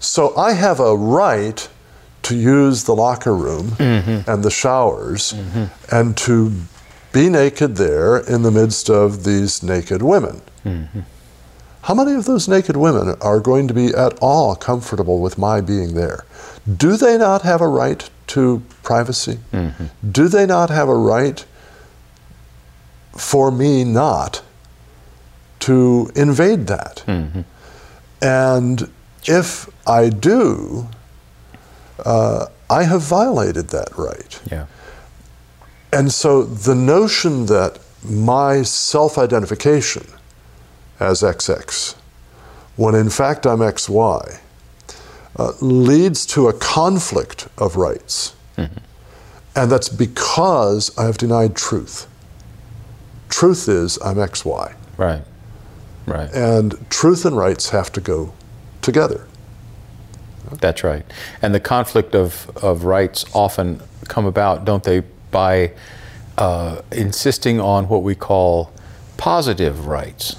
So 0.00 0.36
I 0.36 0.52
have 0.52 0.80
a 0.80 0.96
right 0.96 1.66
to 2.24 2.36
use 2.36 2.84
the 2.84 2.94
locker 2.94 3.34
room 3.34 3.68
mm-hmm. 3.72 4.28
and 4.28 4.42
the 4.42 4.50
showers 4.50 5.32
mm-hmm. 5.32 5.64
and 5.94 6.16
to 6.16 6.52
be 7.12 7.28
naked 7.28 7.76
there 7.76 8.18
in 8.18 8.42
the 8.42 8.50
midst 8.50 8.90
of 8.90 9.24
these 9.24 9.62
naked 9.62 10.02
women. 10.02 10.42
Mm-hmm. 10.64 11.00
How 11.82 11.94
many 11.94 12.14
of 12.14 12.24
those 12.24 12.48
naked 12.48 12.76
women 12.76 13.14
are 13.20 13.40
going 13.40 13.68
to 13.68 13.74
be 13.74 13.88
at 13.88 14.18
all 14.20 14.56
comfortable 14.56 15.20
with 15.20 15.36
my 15.36 15.60
being 15.60 15.94
there? 15.94 16.24
Do 16.66 16.96
they 16.96 17.18
not 17.18 17.42
have 17.42 17.60
a 17.60 17.68
right 17.68 18.08
to 18.28 18.62
privacy? 18.82 19.38
Mm-hmm. 19.52 20.10
Do 20.10 20.28
they 20.28 20.46
not 20.46 20.70
have 20.70 20.88
a 20.88 20.96
right 20.96 21.44
for 23.12 23.50
me 23.50 23.84
not 23.84 24.42
to 25.60 26.10
invade 26.16 26.66
that? 26.68 27.04
Mm-hmm. 27.06 27.42
And 28.22 28.90
if 29.26 29.68
I 29.86 30.08
do, 30.08 30.88
uh, 32.04 32.46
I 32.70 32.84
have 32.84 33.02
violated 33.02 33.68
that 33.68 33.96
right. 33.96 34.40
Yeah. 34.50 34.66
And 35.92 36.10
so 36.10 36.42
the 36.42 36.74
notion 36.74 37.46
that 37.46 37.78
my 38.02 38.62
self 38.62 39.16
identification 39.16 40.06
as 41.00 41.22
XX, 41.22 41.94
when 42.76 42.94
in 42.94 43.10
fact 43.10 43.46
I'm 43.46 43.58
XY, 43.58 44.40
uh, 45.36 45.52
leads 45.60 46.26
to 46.26 46.48
a 46.48 46.52
conflict 46.52 47.48
of 47.58 47.76
rights. 47.76 48.34
Mm-hmm. 48.56 48.78
And 49.56 49.70
that's 49.70 49.88
because 49.88 50.96
I 50.98 51.04
have 51.04 51.18
denied 51.18 51.54
truth. 51.56 52.08
Truth 53.28 53.68
is 53.68 53.98
I'm 54.04 54.16
XY. 54.16 54.74
Right. 54.96 55.22
Right. 56.06 56.32
And 56.34 56.74
truth 56.90 57.24
and 57.24 57.36
rights 57.36 57.70
have 57.70 57.90
to 57.92 58.00
go 58.00 58.32
together. 58.82 59.26
That's 60.60 60.84
right. 60.84 61.04
And 61.42 61.54
the 61.54 61.60
conflict 61.60 62.14
of, 62.14 62.50
of 62.62 62.84
rights 62.84 63.24
often 63.34 63.80
come 64.08 64.26
about, 64.26 64.64
don't 64.64 64.84
they, 64.84 65.00
by 65.30 65.72
uh, 66.38 66.82
insisting 66.92 67.60
on 67.60 67.88
what 67.88 68.02
we 68.02 68.14
call 68.14 68.72
positive 69.16 69.86
rights. 69.86 70.36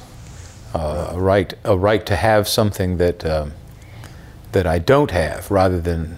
Uh, 0.73 1.11
a 1.11 1.19
right, 1.19 1.53
a 1.63 1.77
right 1.77 2.05
to 2.05 2.15
have 2.17 2.47
something 2.49 2.97
that 2.97 3.25
um, 3.25 3.53
that 4.51 4.67
I 4.67 4.79
don't 4.79 5.11
have, 5.11 5.49
rather 5.49 5.79
than. 5.79 6.17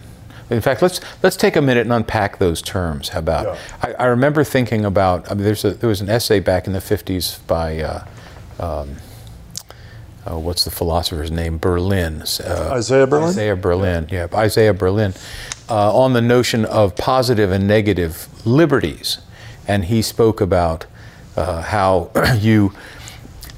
In 0.49 0.61
fact, 0.61 0.81
let's 0.81 0.99
let's 1.21 1.35
take 1.35 1.55
a 1.55 1.61
minute 1.61 1.81
and 1.81 1.93
unpack 1.93 2.39
those 2.39 2.61
terms. 2.61 3.09
How 3.09 3.19
about? 3.19 3.45
Yeah. 3.45 3.57
I, 3.83 4.03
I, 4.03 4.05
remember 4.05 4.43
thinking 4.43 4.83
about. 4.83 5.29
I 5.29 5.35
mean, 5.35 5.43
there's 5.43 5.63
a, 5.63 5.71
there 5.71 5.89
was 5.89 6.01
an 6.01 6.09
essay 6.09 6.39
back 6.39 6.65
in 6.65 6.73
the 6.73 6.79
'50s 6.79 7.45
by. 7.45 7.81
Uh, 7.81 8.05
um, 8.59 8.95
uh, 10.27 10.37
what's 10.37 10.63
the 10.63 10.71
philosopher's 10.71 11.31
name? 11.31 11.57
Berlin. 11.57 12.23
Uh, 12.43 12.71
Isaiah 12.73 13.07
Berlin? 13.07 13.29
Isaiah 13.29 13.55
Berlin, 13.55 14.07
yeah, 14.11 14.27
Isaiah 14.33 14.73
Berlin, 14.73 15.13
uh, 15.69 15.95
on 15.95 16.13
the 16.13 16.21
notion 16.21 16.65
of 16.65 16.95
positive 16.95 17.51
and 17.51 17.67
negative 17.67 18.27
liberties. 18.45 19.19
And 19.67 19.85
he 19.85 20.01
spoke 20.01 20.39
about 20.41 20.85
uh, 21.35 21.61
how 21.61 22.11
you. 22.39 22.73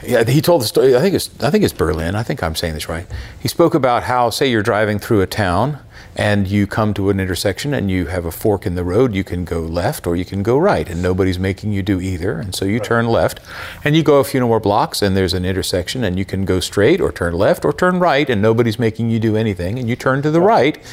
Yeah, 0.04 0.24
he 0.24 0.42
told 0.42 0.62
the 0.62 0.66
story. 0.66 0.96
I 0.96 1.02
think 1.02 1.14
it's 1.14 1.30
I 1.44 1.50
think 1.50 1.64
it's 1.64 1.74
Berlin. 1.74 2.16
I 2.16 2.24
think 2.24 2.42
I'm 2.42 2.56
saying 2.56 2.74
this 2.74 2.88
right. 2.88 3.06
He 3.40 3.48
spoke 3.48 3.74
about 3.76 4.04
how, 4.04 4.30
say, 4.30 4.50
you're 4.50 4.64
driving 4.64 4.98
through 4.98 5.22
a 5.22 5.28
town 5.28 5.80
and 6.16 6.47
you 6.47 6.68
come 6.68 6.93
to 6.95 7.10
an 7.10 7.20
intersection 7.20 7.74
and 7.74 7.89
you 7.89 8.07
have 8.07 8.26
a 8.26 8.32
fork 8.32 8.66
in 8.66 8.76
the 8.76 8.84
road, 8.84 9.14
you 9.14 9.24
can 9.24 9.45
go 9.45 9.62
left 9.62 10.05
or 10.05 10.16
you 10.16 10.26
can 10.26 10.43
go 10.43 10.57
right, 10.57 10.89
and 10.89 11.01
nobody's 11.01 11.39
making 11.39 11.72
you 11.72 11.82
do 11.82 12.01
either. 12.01 12.39
And 12.39 12.53
so 12.53 12.66
you 12.66 12.78
right. 12.78 12.84
turn 12.84 13.07
left, 13.07 13.39
and 13.84 13.95
you 13.95 14.03
go 14.03 14.20
a 14.20 14.24
few 14.24 14.41
more 14.41 14.60
blocks, 14.60 15.01
and 15.01 15.16
there's 15.16 15.34
an 15.34 15.45
intersection, 15.45 16.03
and 16.03 16.18
you 16.18 16.26
can 16.26 16.45
go 16.45 16.60
straight 16.60 16.99
or 16.99 17.12
turn 17.12 17.34
left 17.34 17.64
or 17.64 17.74
turn 17.74 17.99
right, 17.99 18.30
and 18.30 18.41
nobody's 18.41 18.80
making 18.80 19.10
you 19.10 19.20
do 19.20 19.36
anything. 19.36 19.80
And 19.80 19.88
you 19.88 19.95
turn 19.95 20.22
to 20.22 20.32
the 20.32 20.41
right, 20.41 20.78
right 20.78 20.86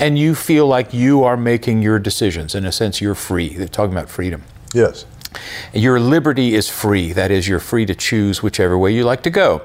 and 0.00 0.18
you 0.18 0.34
feel 0.34 0.66
like 0.66 0.94
you 0.94 1.22
are 1.22 1.36
making 1.36 1.82
your 1.82 1.98
decisions. 1.98 2.54
In 2.54 2.64
a 2.64 2.72
sense, 2.72 3.00
you're 3.00 3.14
free. 3.14 3.50
They're 3.50 3.68
talking 3.68 3.92
about 3.92 4.08
freedom. 4.08 4.42
Yes. 4.74 5.04
Your 5.72 6.00
liberty 6.00 6.54
is 6.54 6.68
free. 6.68 7.12
That 7.12 7.30
is, 7.30 7.46
you're 7.46 7.60
free 7.60 7.86
to 7.86 7.94
choose 7.94 8.42
whichever 8.42 8.76
way 8.76 8.92
you 8.92 9.04
like 9.04 9.22
to 9.22 9.30
go. 9.30 9.62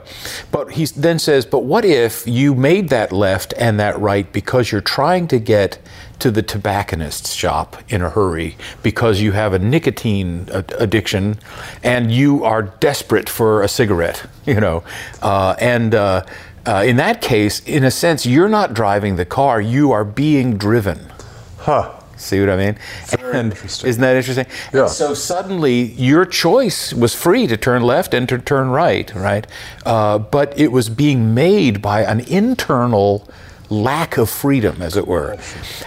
But 0.52 0.74
he 0.74 0.86
then 0.86 1.20
says, 1.20 1.46
but 1.46 1.64
what 1.64 1.86
if 1.86 2.28
you 2.28 2.54
made 2.54 2.90
that 2.90 3.12
left 3.12 3.54
and 3.58 3.80
that 3.80 4.00
right 4.00 4.32
because 4.32 4.72
you're 4.72 4.82
trying 4.82 5.28
to 5.30 5.40
get 5.40 5.80
to 6.20 6.32
the 6.32 6.42
tobacconist's 6.42 7.34
shop 7.34 7.78
in 7.90 8.02
a 8.02 8.10
hurry 8.10 8.58
because 8.84 9.22
you 9.22 9.32
have 9.34 9.54
a 9.54 9.60
nicotine 9.60 10.48
addiction 10.52 11.38
and 11.84 12.12
you 12.12 12.44
are 12.44 12.62
desperate 12.62 13.28
for 13.28 13.62
a 13.64 13.68
cigarette, 13.68 14.26
you 14.46 14.60
know, 14.60 14.84
uh, 15.22 15.56
and 15.60 15.96
uh, 15.96 16.26
uh, 16.66 16.84
in 16.86 16.96
that 16.98 17.22
case, 17.22 17.60
in 17.62 17.84
a 17.84 17.92
sense, 17.92 18.26
you're 18.26 18.50
not 18.50 18.74
driving 18.74 19.18
the 19.18 19.26
car; 19.26 19.62
you 19.62 19.92
are 19.92 20.04
being 20.04 20.58
driven. 20.58 21.12
Huh. 21.60 21.92
See 22.18 22.40
what 22.40 22.50
I 22.50 22.56
mean? 22.58 22.78
Very 23.26 23.40
and 23.40 23.52
interesting. 23.52 23.90
Isn't 23.90 24.02
that 24.02 24.16
interesting? 24.16 24.46
Yeah. 24.74 24.82
And 24.82 24.90
so 24.90 25.14
suddenly 25.14 25.84
your 25.94 26.26
choice 26.26 26.94
was 26.94 27.16
free 27.16 27.48
to 27.48 27.58
turn 27.58 27.82
left 27.82 28.14
and 28.14 28.30
to 28.30 28.38
turn 28.38 28.70
right, 28.70 29.14
right? 29.16 29.48
Uh, 29.86 30.20
but 30.20 30.58
it 30.60 30.72
was 30.72 30.90
being 30.90 31.34
made 31.34 31.82
by 31.82 32.04
an 32.04 32.20
internal 32.22 33.28
lack 33.70 34.18
of 34.18 34.30
freedom, 34.30 34.80
as 34.82 34.96
it 34.96 35.08
were. 35.08 35.38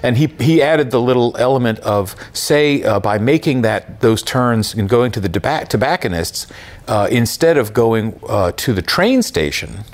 And 0.02 0.16
he, 0.16 0.26
he 0.40 0.60
added 0.60 0.90
the 0.90 1.00
little 1.00 1.36
element 1.38 1.78
of, 1.80 2.16
say, 2.32 2.82
uh, 2.82 2.98
by 2.98 3.18
making 3.18 3.62
that 3.62 4.00
those 4.00 4.22
turns 4.22 4.74
and 4.74 4.88
going 4.88 5.12
to 5.12 5.20
the 5.20 5.28
tobac- 5.28 5.68
tobacconists, 5.68 6.48
uh, 6.88 7.08
instead 7.10 7.56
of 7.56 7.72
going 7.72 8.18
uh, 8.28 8.52
to 8.56 8.72
the 8.72 8.82
train 8.82 9.22
station, 9.22 9.84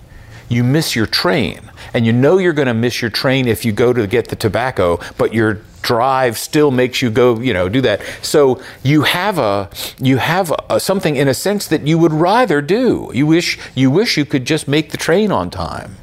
you 0.48 0.64
miss 0.64 0.96
your 0.96 1.06
train. 1.06 1.70
And 1.92 2.06
you 2.06 2.12
know 2.12 2.38
you're 2.38 2.54
going 2.54 2.68
to 2.68 2.74
miss 2.74 3.02
your 3.02 3.10
train 3.10 3.46
if 3.46 3.64
you 3.64 3.72
go 3.72 3.92
to 3.92 4.06
get 4.06 4.28
the 4.28 4.36
tobacco, 4.36 4.98
but 5.18 5.34
your 5.34 5.60
drive 5.84 6.36
still 6.38 6.70
makes 6.70 7.00
you 7.02 7.10
go, 7.10 7.38
you 7.38 7.52
know, 7.52 7.68
do 7.68 7.80
that. 7.82 8.00
So 8.22 8.60
you 8.82 9.02
have 9.02 9.38
a 9.38 9.68
you 10.00 10.16
have 10.16 10.52
a, 10.68 10.80
something 10.80 11.14
in 11.16 11.28
a 11.28 11.34
sense 11.34 11.68
that 11.68 11.86
you 11.86 11.96
would 11.98 12.12
rather 12.12 12.60
do. 12.60 13.10
You 13.14 13.26
wish 13.26 13.58
you 13.76 13.90
wish 13.90 14.16
you 14.16 14.24
could 14.24 14.44
just 14.44 14.66
make 14.66 14.90
the 14.90 14.96
train 14.98 15.30
on 15.30 15.50
time. 15.50 15.96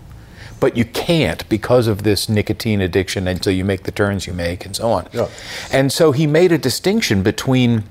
But 0.60 0.78
you 0.78 0.86
can't 0.86 1.48
because 1.50 1.88
of 1.88 2.04
this 2.04 2.30
nicotine 2.30 2.82
addiction 2.82 3.28
until 3.28 3.52
you 3.52 3.66
make 3.66 3.82
the 3.84 3.92
turns 3.92 4.28
you 4.28 4.34
make 4.34 4.64
and 4.66 4.76
so 4.76 4.92
on. 4.92 5.08
Yeah. 5.12 5.28
And 5.72 5.92
so 5.92 6.12
he 6.12 6.28
made 6.28 6.52
a 6.52 6.58
distinction 6.60 7.24
between 7.24 7.84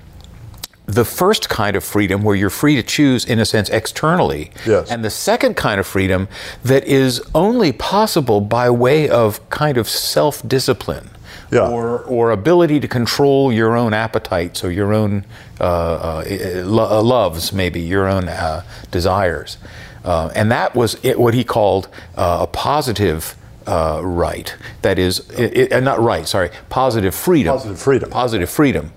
the 0.86 1.04
first 1.04 1.48
kind 1.48 1.74
of 1.76 1.82
freedom 1.84 2.22
where 2.22 2.36
you're 2.36 2.50
free 2.50 2.76
to 2.76 2.82
choose 2.82 3.24
in 3.24 3.38
a 3.40 3.44
sense 3.44 3.68
externally 3.70 4.50
Yes. 4.66 4.90
and 4.90 5.04
the 5.04 5.10
second 5.10 5.54
kind 5.54 5.78
of 5.80 5.86
freedom 5.86 6.26
that 6.64 6.84
is 6.84 7.20
only 7.34 7.70
possible 7.72 8.40
by 8.40 8.70
way 8.70 9.08
of 9.08 9.38
kind 9.50 9.76
of 9.78 9.88
self-discipline 9.88 11.10
Yeah. 11.52 11.68
or, 11.68 12.00
or 12.04 12.30
ability 12.30 12.78
to 12.80 12.86
control 12.86 13.52
your 13.52 13.76
own 13.76 13.92
appetites 13.92 14.62
or 14.62 14.70
your 14.70 14.92
own 14.94 15.24
uh, 15.60 15.64
uh, 15.64 16.24
uh, 16.62 17.02
loves 17.02 17.52
maybe 17.52 17.80
your 17.80 18.06
own 18.06 18.28
uh, 18.28 18.62
desires 18.92 19.58
uh, 20.04 20.30
and 20.36 20.50
that 20.52 20.76
was 20.76 20.96
it, 21.04 21.18
what 21.18 21.34
he 21.34 21.42
called 21.42 21.88
uh, 22.16 22.38
a 22.42 22.46
positive 22.46 23.34
uh, 23.66 24.00
right 24.02 24.54
that 24.82 24.98
is 24.98 25.28
it, 25.30 25.72
it, 25.72 25.82
not 25.82 25.98
right 26.00 26.26
sorry 26.28 26.50
positive 26.68 27.14
freedom 27.14 27.52
Positive 27.52 27.78
freedom. 27.80 28.10
positive 28.10 28.48
freedom. 28.50 28.92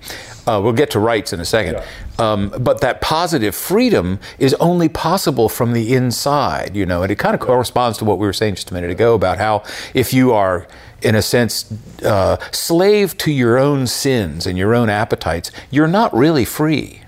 Uh, 0.45 0.59
we'll 0.61 0.73
get 0.73 0.91
to 0.91 0.99
rights 0.99 1.31
in 1.31 1.39
a 1.39 1.45
second. 1.45 1.81
Um, 2.19 2.49
but 2.59 2.81
that 2.81 2.99
positive 2.99 3.55
freedom 3.55 4.19
is 4.39 4.53
only 4.55 4.89
possible 4.89 5.47
from 5.47 5.71
the 5.71 5.93
inside, 5.93 6.75
you 6.75 6.85
know, 6.85 7.01
and 7.01 7.09
it 7.09 7.15
kind 7.17 7.33
of 7.33 7.39
corresponds 7.39 7.97
to 7.99 8.05
what 8.05 8.19
we 8.19 8.27
were 8.27 8.33
saying 8.33 8.55
just 8.55 8.69
a 8.69 8.73
minute 8.73 8.91
ago 8.91 9.15
about 9.15 9.37
how 9.37 9.63
if 9.93 10.13
you 10.13 10.33
are, 10.33 10.67
in 11.03 11.15
a 11.15 11.21
sense, 11.21 11.71
uh, 12.03 12.37
slave 12.51 13.17
to 13.19 13.31
your 13.31 13.57
own 13.57 13.87
sins 13.87 14.45
and 14.47 14.57
your 14.57 14.73
own 14.73 14.89
appetites, 14.89 15.51
you're 15.69 15.87
not 15.87 16.13
really 16.15 16.45
free 16.45 17.01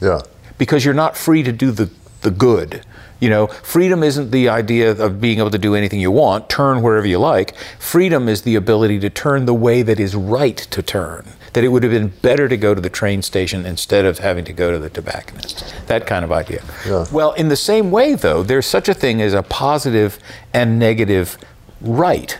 Yeah. 0.00 0.20
because 0.58 0.84
you're 0.84 0.94
not 0.94 1.16
free 1.16 1.42
to 1.42 1.52
do 1.52 1.70
the, 1.70 1.90
the 2.22 2.30
good. 2.30 2.82
You 3.20 3.30
know, 3.30 3.48
freedom 3.48 4.04
isn't 4.04 4.30
the 4.30 4.48
idea 4.48 4.92
of 4.92 5.20
being 5.20 5.38
able 5.40 5.50
to 5.50 5.58
do 5.58 5.74
anything 5.74 5.98
you 5.98 6.12
want, 6.12 6.48
turn 6.48 6.82
wherever 6.82 7.06
you 7.06 7.18
like. 7.18 7.56
Freedom 7.78 8.28
is 8.28 8.42
the 8.42 8.54
ability 8.54 9.00
to 9.00 9.10
turn 9.10 9.44
the 9.46 9.54
way 9.54 9.82
that 9.82 9.98
is 9.98 10.14
right 10.14 10.56
to 10.56 10.82
turn. 10.82 11.24
That 11.54 11.64
it 11.64 11.68
would 11.68 11.82
have 11.82 11.90
been 11.90 12.12
better 12.22 12.48
to 12.48 12.56
go 12.56 12.74
to 12.74 12.80
the 12.80 12.90
train 12.90 13.22
station 13.22 13.66
instead 13.66 14.04
of 14.04 14.18
having 14.20 14.44
to 14.44 14.52
go 14.52 14.70
to 14.70 14.78
the 14.78 14.88
tobacconist. 14.90 15.74
That 15.88 16.06
kind 16.06 16.24
of 16.24 16.30
idea. 16.30 16.62
Yeah. 16.86 17.06
Well, 17.10 17.32
in 17.32 17.48
the 17.48 17.56
same 17.56 17.90
way, 17.90 18.14
though, 18.14 18.44
there's 18.44 18.66
such 18.66 18.88
a 18.88 18.94
thing 18.94 19.20
as 19.20 19.34
a 19.34 19.42
positive 19.42 20.18
and 20.54 20.78
negative 20.78 21.38
right 21.80 22.38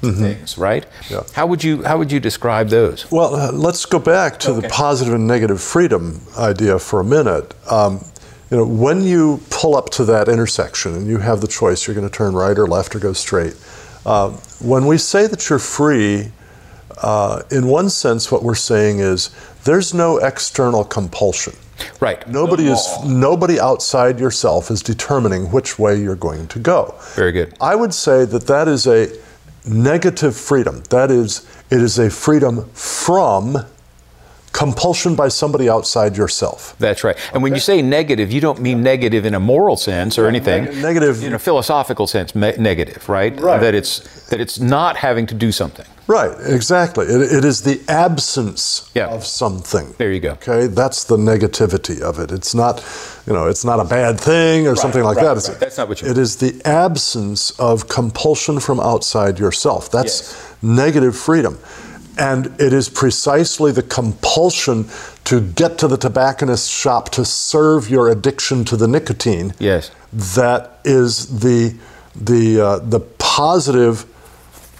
to 0.00 0.12
things, 0.12 0.58
right? 0.58 0.86
Yeah. 1.10 1.22
How 1.34 1.46
would 1.46 1.62
you 1.64 1.82
how 1.84 1.98
would 1.98 2.12
you 2.12 2.20
describe 2.20 2.68
those? 2.68 3.10
Well, 3.10 3.34
uh, 3.34 3.52
let's 3.52 3.84
go 3.86 3.98
back 3.98 4.38
to 4.40 4.52
the 4.52 4.68
positive 4.68 5.14
and 5.14 5.26
negative 5.26 5.60
freedom 5.60 6.20
idea 6.38 6.78
for 6.78 7.00
a 7.00 7.04
minute. 7.04 7.54
Um, 7.70 8.04
you 8.50 8.56
know, 8.56 8.66
when 8.66 9.02
you 9.02 9.40
pull 9.50 9.76
up 9.76 9.90
to 9.90 10.04
that 10.06 10.28
intersection 10.28 10.94
and 10.94 11.06
you 11.06 11.18
have 11.18 11.40
the 11.40 11.48
choice, 11.48 11.86
you're 11.86 11.94
going 11.94 12.08
to 12.08 12.14
turn 12.14 12.34
right 12.34 12.58
or 12.58 12.66
left 12.66 12.96
or 12.96 12.98
go 12.98 13.12
straight. 13.12 13.54
Uh, 14.06 14.30
when 14.60 14.86
we 14.86 14.96
say 14.96 15.26
that 15.26 15.50
you're 15.50 15.58
free, 15.58 16.32
uh, 17.02 17.42
in 17.50 17.66
one 17.66 17.90
sense, 17.90 18.32
what 18.32 18.42
we're 18.42 18.54
saying 18.54 19.00
is 19.00 19.30
there's 19.64 19.92
no 19.92 20.16
external 20.18 20.82
compulsion. 20.82 21.52
Right. 22.00 22.26
Nobody 22.26 22.64
No 22.64 22.72
is 22.72 23.04
nobody 23.04 23.60
outside 23.60 24.18
yourself 24.18 24.70
is 24.70 24.82
determining 24.82 25.52
which 25.52 25.78
way 25.78 26.00
you're 26.00 26.16
going 26.16 26.48
to 26.48 26.58
go. 26.58 26.94
Very 27.14 27.32
good. 27.32 27.54
I 27.60 27.76
would 27.76 27.94
say 27.94 28.24
that 28.24 28.46
that 28.46 28.66
is 28.66 28.86
a 28.86 29.08
negative 29.66 30.36
freedom. 30.36 30.82
That 30.90 31.10
is, 31.10 31.46
it 31.70 31.80
is 31.80 31.98
a 31.98 32.10
freedom 32.10 32.68
from 32.72 33.58
compulsion 34.52 35.14
by 35.14 35.28
somebody 35.28 35.68
outside 35.68 36.16
yourself. 36.16 36.74
That's 36.78 37.04
right. 37.04 37.16
And 37.32 37.42
when 37.42 37.54
you 37.54 37.60
say 37.60 37.82
negative, 37.82 38.32
you 38.32 38.40
don't 38.40 38.60
mean 38.60 38.82
negative 38.82 39.24
in 39.26 39.34
a 39.34 39.40
moral 39.40 39.76
sense 39.76 40.18
or 40.18 40.26
anything. 40.26 40.64
neg- 40.64 40.76
negative- 40.82 41.22
in 41.22 41.34
a 41.34 41.38
philosophical 41.38 42.06
sense, 42.06 42.34
me- 42.34 42.54
negative, 42.58 43.08
right? 43.08 43.38
Right. 43.38 43.60
That 43.60 43.74
it's 43.74 44.00
that 44.30 44.40
it's 44.40 44.58
not 44.58 44.96
having 44.96 45.26
to 45.26 45.34
do 45.34 45.52
something. 45.52 45.86
Right, 46.08 46.34
exactly. 46.46 47.04
It, 47.06 47.20
it 47.20 47.44
is 47.44 47.60
the 47.62 47.82
absence 47.86 48.90
Yeah. 48.94 49.08
of 49.08 49.26
something. 49.26 49.94
There 49.98 50.10
you 50.10 50.20
go. 50.20 50.30
Okay, 50.32 50.66
that's 50.66 51.04
the 51.04 51.18
negativity 51.18 52.00
of 52.00 52.18
it. 52.18 52.32
It's 52.32 52.54
not, 52.54 52.82
you 53.26 53.34
know, 53.34 53.46
it's 53.46 53.62
not 53.62 53.78
a 53.78 53.84
bad 53.84 54.18
thing 54.18 54.66
or 54.66 54.74
something 54.74 55.02
like 55.04 55.18
right, 55.18 55.24
that. 55.24 55.36
It's- 55.36 55.48
right. 55.50 55.60
That's 55.60 55.76
not 55.76 55.86
what 55.88 56.00
you 56.00 56.08
It 56.08 56.14
mean. 56.16 56.22
is 56.22 56.36
the 56.36 56.60
absence 56.64 57.50
of 57.58 57.88
compulsion 57.88 58.58
from 58.58 58.80
outside 58.80 59.38
yourself. 59.38 59.90
That's 59.90 60.20
Yes. 60.20 60.34
negative 60.62 61.14
freedom. 61.14 61.58
And 62.16 62.52
it 62.58 62.72
is 62.72 62.88
precisely 62.88 63.70
the 63.70 63.82
compulsion 63.82 64.88
to 65.24 65.40
get 65.40 65.76
to 65.78 65.86
the 65.88 65.98
tobacconist's 65.98 66.68
shop 66.68 67.10
to 67.10 67.24
serve 67.26 67.90
your 67.90 68.08
addiction 68.08 68.64
to 68.64 68.76
the 68.78 68.88
nicotine 68.88 69.52
Yes. 69.58 69.90
that 70.12 70.78
is 70.86 71.26
the 71.40 71.74
the 72.16 72.60
uh, 72.60 72.78
the 72.82 73.00
positive. 73.18 74.06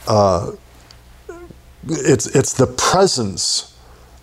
Uh, 0.08 0.52
it's 1.86 2.26
it's 2.26 2.52
the 2.54 2.66
presence 2.66 3.76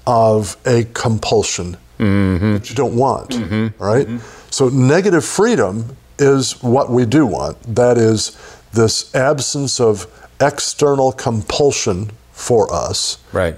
of 0.07 0.57
a 0.65 0.83
compulsion 0.93 1.77
mm-hmm. 1.97 2.53
that 2.53 2.69
you 2.69 2.75
don't 2.75 2.95
want, 2.95 3.33
all 3.33 3.87
right? 3.87 4.07
Mm-hmm. 4.07 4.17
So 4.51 4.69
negative 4.69 5.25
freedom 5.25 5.95
is 6.19 6.61
what 6.61 6.89
we 6.89 7.05
do 7.05 7.25
want. 7.25 7.61
That 7.75 7.97
is 7.97 8.37
this 8.73 9.13
absence 9.15 9.79
of 9.79 10.07
external 10.39 11.11
compulsion 11.11 12.11
for 12.31 12.71
us, 12.73 13.17
Right. 13.31 13.57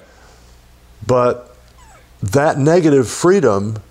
but 1.06 1.56
that 2.22 2.58
negative 2.58 3.08
freedom 3.10 3.82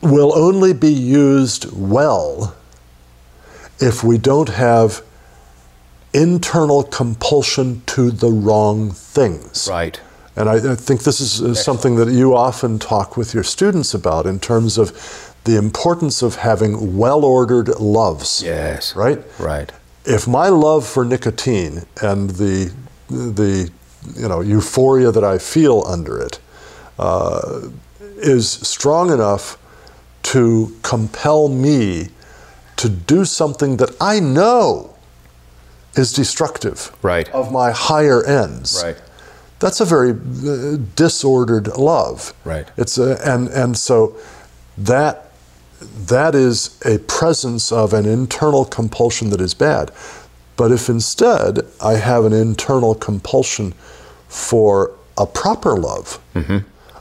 will 0.00 0.36
only 0.36 0.72
be 0.72 0.92
used 0.92 1.66
well 1.72 2.54
if 3.80 4.04
we 4.04 4.18
don't 4.18 4.50
have 4.50 5.02
internal 6.14 6.84
compulsion 6.84 7.82
to 7.86 8.10
the 8.10 8.30
wrong 8.30 8.90
things. 8.92 9.68
Right. 9.70 10.00
And 10.36 10.48
I, 10.48 10.72
I 10.72 10.76
think 10.76 11.02
this 11.02 11.20
is 11.20 11.42
uh, 11.42 11.54
something 11.54 11.96
that 11.96 12.08
you 12.08 12.34
often 12.34 12.78
talk 12.78 13.16
with 13.16 13.34
your 13.34 13.44
students 13.44 13.94
about 13.94 14.26
in 14.26 14.40
terms 14.40 14.78
of 14.78 14.92
the 15.44 15.56
importance 15.58 16.22
of 16.22 16.36
having 16.36 16.96
well 16.96 17.24
ordered 17.24 17.68
loves. 17.80 18.42
Yes. 18.42 18.96
Right? 18.96 19.22
Right. 19.38 19.70
if 20.06 20.26
my 20.28 20.48
love 20.48 20.86
for 20.86 21.04
nicotine 21.04 21.82
and 22.02 22.30
the 22.30 22.72
the 23.08 23.70
you 24.16 24.28
know 24.28 24.40
euphoria 24.40 25.10
that 25.10 25.24
I 25.24 25.38
feel 25.38 25.82
under 25.86 26.20
it 26.20 26.38
uh, 26.98 27.68
is 28.16 28.48
strong 28.50 29.10
enough 29.10 29.58
to 30.24 30.74
compel 30.82 31.48
me 31.48 32.08
to 32.76 32.88
do 32.88 33.24
something 33.24 33.76
that 33.78 33.90
I 34.00 34.20
know 34.20 34.93
is 35.96 36.12
destructive 36.12 36.90
Right. 37.02 37.28
of 37.32 37.52
my 37.52 37.70
higher 37.72 38.22
ends. 38.24 38.82
Right. 38.84 38.96
That's 39.60 39.80
a 39.80 39.84
very 39.84 40.10
uh, 40.10 40.78
disordered 40.96 41.68
love. 41.76 42.34
Right. 42.44 42.68
It's 42.76 42.98
a, 42.98 43.18
and 43.24 43.48
and 43.48 43.76
so 43.78 44.14
that 44.76 45.30
that 46.06 46.34
is 46.34 46.78
a 46.84 46.98
presence 46.98 47.70
of 47.72 47.92
an 47.92 48.06
internal 48.06 48.64
compulsion 48.64 49.30
that 49.30 49.40
is 49.40 49.54
bad. 49.54 49.90
But 50.56 50.70
if 50.72 50.88
instead 50.88 51.60
I 51.80 51.94
have 51.94 52.24
an 52.24 52.32
internal 52.32 52.94
compulsion 52.94 53.74
for 54.28 54.90
a 55.16 55.26
proper 55.26 55.76
love, 55.76 56.18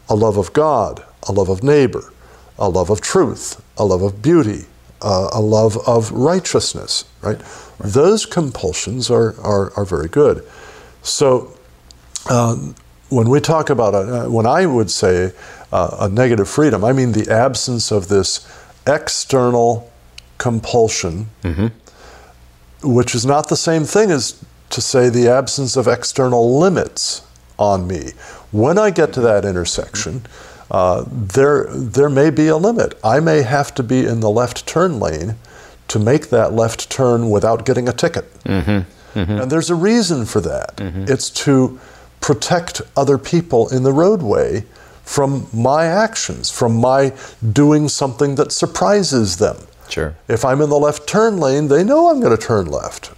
a 0.10 0.16
love 0.16 0.38
of 0.38 0.54
God, 0.54 1.04
a 1.28 1.32
love 1.32 1.50
of 1.50 1.64
neighbor, 1.64 2.12
a 2.58 2.70
love 2.70 2.90
of 2.90 3.02
truth, 3.02 3.62
a 3.78 3.86
love 3.86 4.02
of 4.02 4.22
beauty, 4.22 4.66
uh, 5.04 5.30
a 5.34 5.42
love 5.42 5.78
of 5.88 6.12
righteousness, 6.12 7.06
right? 7.22 7.40
Those 7.80 8.26
compulsions 8.26 9.12
are, 9.12 9.40
are, 9.42 9.74
are 9.74 9.86
very 9.86 10.08
good. 10.08 10.44
So 11.02 11.58
um, 12.30 12.76
when 13.10 13.30
we 13.30 13.40
talk 13.40 13.70
about, 13.70 13.94
a, 13.94 14.26
uh, 14.26 14.30
when 14.30 14.46
I 14.46 14.66
would 14.66 14.90
say 14.90 15.34
uh, 15.72 15.98
a 16.02 16.10
negative 16.10 16.48
freedom, 16.50 16.84
I 16.84 16.94
mean 16.94 17.12
the 17.12 17.32
absence 17.32 17.92
of 17.92 18.08
this 18.08 18.48
external 18.88 19.92
compulsion, 20.38 21.30
which 22.84 23.16
is 23.16 23.26
not 23.26 23.50
the 23.50 23.58
same 23.58 23.84
thing 23.84 24.12
as 24.12 24.44
to 24.70 24.82
say 24.82 25.10
the 25.10 25.30
absence 25.30 25.76
of 25.76 25.88
external 25.88 26.60
limits 26.60 27.22
on 27.58 27.88
me. 27.88 28.12
When 28.52 28.78
I 28.78 28.90
get 28.90 29.14
to 29.14 29.22
that 29.22 29.46
intersection, 29.46 30.26
uh, 30.74 31.06
there 31.08 31.68
there 31.72 32.10
may 32.10 32.32
be 32.32 32.48
a 32.48 32.58
limit. 32.58 33.00
I 33.04 33.20
may 33.20 33.44
have 33.44 33.74
to 33.76 33.84
be 33.84 34.06
in 34.06 34.20
the 34.20 34.30
left 34.30 34.66
turn 34.66 35.00
lane 35.00 35.36
to 35.88 36.00
make 36.00 36.30
that 36.30 36.54
left 36.54 36.90
turn 36.90 37.30
without 37.30 37.66
getting 37.66 37.88
a 37.88 37.94
ticket. 37.94 38.34
Mm-hmm. 38.44 39.20
Mm-hmm. 39.20 39.42
And 39.42 39.52
there's 39.52 39.70
a 39.70 39.76
reason 39.76 40.26
for 40.26 40.42
that. 40.42 40.78
Mm-hmm. 40.78 41.06
It's 41.08 41.30
to 41.46 41.80
protect 42.20 42.82
other 42.98 43.20
people 43.20 43.70
in 43.70 43.84
the 43.84 43.94
roadway 43.94 44.66
from 45.04 45.48
my 45.54 45.86
actions, 45.86 46.50
from 46.50 46.76
my 46.78 47.14
doing 47.52 47.88
something 47.88 48.36
that 48.36 48.52
surprises 48.52 49.38
them. 49.38 49.58
Sure. 49.90 50.16
If 50.28 50.44
I'm 50.44 50.62
in 50.62 50.70
the 50.70 50.80
left 50.80 51.08
turn 51.08 51.38
lane, 51.38 51.68
they 51.68 51.84
know 51.84 52.10
I'm 52.10 52.20
going 52.20 52.36
to 52.36 52.42
turn 52.42 52.66
left. 52.66 53.12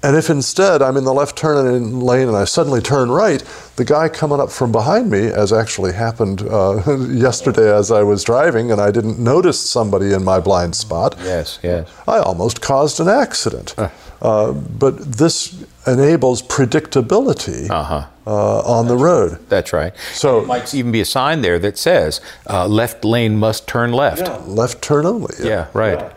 And 0.00 0.16
if 0.16 0.30
instead 0.30 0.80
I'm 0.80 0.96
in 0.96 1.02
the 1.04 1.12
left 1.12 1.36
turn 1.36 2.00
lane 2.00 2.28
and 2.28 2.36
I 2.36 2.44
suddenly 2.44 2.80
turn 2.80 3.10
right, 3.10 3.42
the 3.74 3.84
guy 3.84 4.08
coming 4.08 4.38
up 4.40 4.50
from 4.50 4.70
behind 4.70 5.10
me, 5.10 5.26
as 5.26 5.52
actually 5.52 5.92
happened 5.92 6.42
uh, 6.42 6.82
yesterday 7.10 7.74
as 7.74 7.90
I 7.90 8.04
was 8.04 8.22
driving 8.22 8.70
and 8.70 8.80
I 8.80 8.92
didn't 8.92 9.18
notice 9.18 9.58
somebody 9.58 10.12
in 10.12 10.22
my 10.22 10.38
blind 10.38 10.76
spot, 10.76 11.16
Yes, 11.24 11.58
yes. 11.64 11.88
I 12.06 12.18
almost 12.18 12.60
caused 12.62 13.00
an 13.00 13.08
accident. 13.08 13.74
Uh, 14.20 14.52
but 14.52 14.98
this 14.98 15.64
enables 15.86 16.42
predictability 16.42 17.68
Uh-huh. 17.70 18.06
uh, 18.26 18.60
on 18.78 18.86
the 18.86 18.96
road. 18.96 19.38
That's 19.48 19.72
right. 19.72 19.92
So- 20.12 20.40
it 20.42 20.46
might 20.46 20.72
even 20.74 20.92
be 20.92 21.00
a 21.00 21.04
sign 21.04 21.42
there 21.42 21.58
that 21.58 21.76
says 21.76 22.20
uh, 22.48 22.66
left 22.68 23.04
lane 23.04 23.36
must 23.36 23.66
turn 23.66 23.92
left. 23.92 24.46
Left 24.46 24.80
turn 24.80 25.06
only. 25.06 25.34
Yeah, 25.42 25.66
right. 25.72 26.12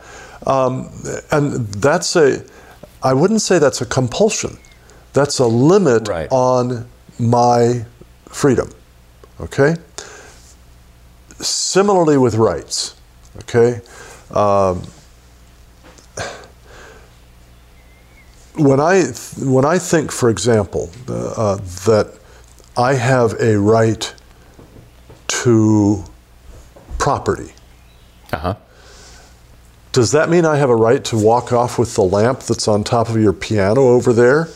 and 1.32 1.67
that's 1.67 2.15
a 2.15 2.43
i 3.04 3.14
wouldn't 3.14 3.41
say 3.41 3.60
that's 3.60 3.82
a 3.82 3.86
compulsion 3.86 4.58
that's 5.14 5.39
a 5.39 5.45
limit 5.47 6.08
Right. 6.08 6.28
on 6.32 6.88
my 7.20 7.86
freedom 8.30 8.70
okay 9.39 9.76
similarly 11.39 12.18
with 12.18 12.36
rights 12.36 12.95
okay 13.39 13.82
um, 14.32 14.84
when 18.56 18.80
i 18.80 19.04
when 19.39 19.66
i 19.66 19.78
think 19.80 20.12
for 20.12 20.30
example 20.30 20.89
uh, 21.08 21.14
uh, 21.14 21.56
that 21.86 22.14
i 22.78 22.93
have 22.93 23.34
a 23.39 23.58
right 23.58 24.14
to 25.28 26.04
property 26.97 27.52
Uh-huh. 28.34 28.56
Does 29.91 30.11
that 30.13 30.29
mean 30.29 30.45
I 30.45 30.57
have 30.57 30.69
a 30.69 30.75
right 30.75 31.03
to 31.05 31.17
walk 31.17 31.51
off 31.51 31.77
with 31.77 31.95
the 31.95 32.03
lamp 32.03 32.41
that's 32.41 32.67
on 32.67 32.83
top 32.83 33.09
of 33.09 33.17
your 33.17 33.33
piano 33.33 33.81
over 33.89 34.13
there 34.13 34.47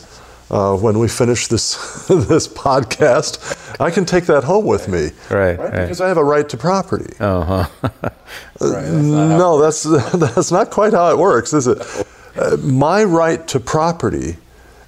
uh, 0.50 0.74
when 0.76 0.98
we 0.98 1.08
finish 1.08 1.48
this 1.48 2.06
this 2.08 2.48
podcast? 2.48 3.54
I 3.78 3.90
can 3.90 4.04
take 4.06 4.24
that 4.26 4.44
home 4.44 4.64
with 4.64 4.88
me, 4.88 5.10
Right, 5.30 5.58
right. 5.58 5.70
Because 5.72 6.00
I 6.00 6.08
have 6.08 6.16
a 6.16 6.24
right 6.24 6.48
to 6.48 6.56
property. 6.56 7.14
Uh-huh. 7.20 7.68
Right. 8.60 8.88
no, 8.90 9.60
that's 9.60 9.82
that's 10.14 10.50
not 10.50 10.70
quite 10.70 10.92
how 10.94 11.10
it 11.10 11.18
works, 11.18 11.52
is 11.52 11.66
it? 11.66 11.78
Uh, 12.36 12.56
my 12.58 13.04
right 13.04 13.46
to 13.48 13.60
property 13.60 14.36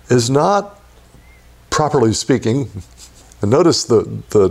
is 0.08 0.30
not, 0.30 0.80
properly 1.70 2.14
speaking, 2.14 2.70
and 3.42 3.50
notice 3.50 3.84
the 3.84 4.04
the 4.30 4.50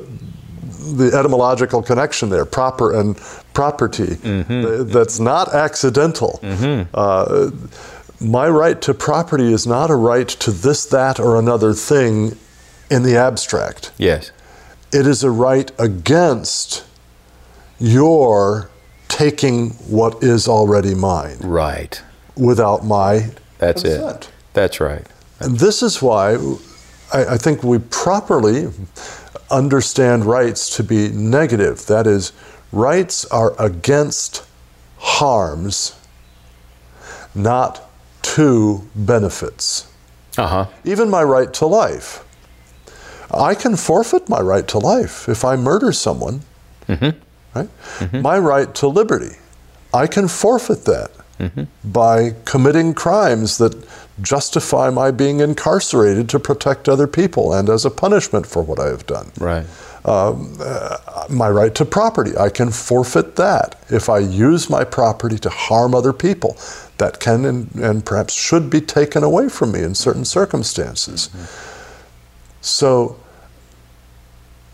the 0.95 1.17
etymological 1.17 1.81
connection 1.81 2.29
there, 2.29 2.45
proper 2.45 2.97
and 2.99 3.17
property. 3.53 4.15
Th- 4.15 4.45
That's 4.88 5.19
not 5.19 5.53
accidental. 5.53 6.39
Uh, 6.93 7.51
my 8.19 8.47
right 8.49 8.81
to 8.81 8.93
property 8.93 9.51
is 9.53 9.67
not 9.67 9.89
a 9.91 9.95
right 9.95 10.27
to 10.27 10.51
this, 10.51 10.85
that, 10.88 11.19
or 11.19 11.38
another 11.38 11.73
thing 11.73 12.35
in 12.89 13.03
the 13.03 13.15
abstract. 13.17 13.91
Yes. 13.97 14.31
It 14.93 15.05
is 15.05 15.23
a 15.23 15.29
right 15.31 15.69
against 15.77 16.83
your 17.79 18.69
taking 19.07 19.69
what 19.89 20.23
is 20.23 20.47
already 20.47 20.95
mine 20.95 21.38
Right. 21.41 22.01
without 22.35 22.85
my 22.85 23.31
That's 23.59 23.83
consent. 23.83 24.25
it. 24.25 24.31
That's 24.53 24.79
right. 24.79 25.05
And 25.39 25.59
this 25.59 25.83
is 25.83 26.01
why 26.01 26.35
I, 27.13 27.25
I 27.35 27.38
think 27.38 27.63
we 27.63 27.77
properly 27.79 28.69
understand 29.49 30.25
rights 30.25 30.75
to 30.77 30.83
be 30.83 31.09
negative. 31.09 31.85
That 31.87 32.07
is, 32.07 32.33
rights 32.71 33.25
are 33.25 33.53
against 33.59 34.45
harms, 34.97 35.95
not 37.33 37.89
to 38.21 38.87
benefits. 38.95 39.91
Uh-huh. 40.37 40.67
Even 40.83 41.09
my 41.09 41.23
right 41.23 41.53
to 41.55 41.65
life. 41.65 42.23
I 43.33 43.55
can 43.55 43.75
forfeit 43.75 44.29
my 44.29 44.39
right 44.39 44.67
to 44.69 44.77
life 44.77 45.27
if 45.27 45.43
I 45.43 45.55
murder 45.55 45.91
someone. 45.91 46.41
Right? 47.55 47.69
My 48.13 48.37
right 48.37 48.73
to 48.75 48.87
liberty. 48.87 49.37
I 49.93 50.07
can 50.07 50.27
forfeit 50.27 50.85
that 50.85 51.11
by 51.83 52.33
committing 52.45 52.93
crimes 52.93 53.57
that 53.57 53.88
justify 54.21 54.89
my 54.89 55.11
being 55.11 55.39
incarcerated 55.39 56.27
to 56.29 56.39
protect 56.39 56.89
other 56.89 57.07
people 57.07 57.53
and 57.53 57.69
as 57.69 57.85
a 57.85 57.91
punishment 57.91 58.47
for 58.47 58.63
what 58.63 58.79
I 58.79 58.88
have 58.88 59.05
done. 59.05 59.31
Right. 59.39 59.65
Um, 60.05 60.57
uh, 60.59 61.27
my 61.29 61.49
right 61.49 61.75
to 61.75 61.85
property. 61.85 62.35
I 62.38 62.49
can 62.49 62.71
forfeit 62.71 63.35
that 63.35 63.79
if 63.89 64.09
I 64.09 64.19
use 64.19 64.69
my 64.69 64.83
property 64.83 65.38
to 65.39 65.49
harm 65.49 65.93
other 65.93 66.13
people. 66.13 66.57
That 66.97 67.19
can 67.19 67.45
and, 67.45 67.75
and 67.75 68.05
perhaps 68.05 68.33
should 68.33 68.69
be 68.69 68.81
taken 68.81 69.23
away 69.23 69.49
from 69.49 69.73
me 69.73 69.83
in 69.83 69.93
certain 69.93 70.25
circumstances. 70.25 71.29
So 72.61 73.17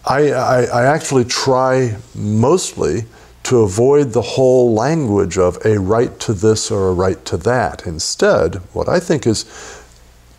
I, 0.06 0.32
I, 0.32 0.64
I 0.64 0.84
actually 0.86 1.26
try 1.26 1.98
mostly 2.16 3.06
to 3.44 3.60
avoid 3.60 4.14
the 4.14 4.22
whole 4.22 4.74
language 4.74 5.38
of 5.38 5.58
a 5.66 5.80
right 5.80 6.18
to 6.22 6.34
this 6.34 6.72
or 6.72 6.90
a 6.90 6.94
right 6.94 7.24
to 7.26 7.38
that. 7.38 7.86
Instead, 7.86 8.56
what 8.74 8.88
I 8.88 9.00
think 9.00 9.28
is 9.28 9.46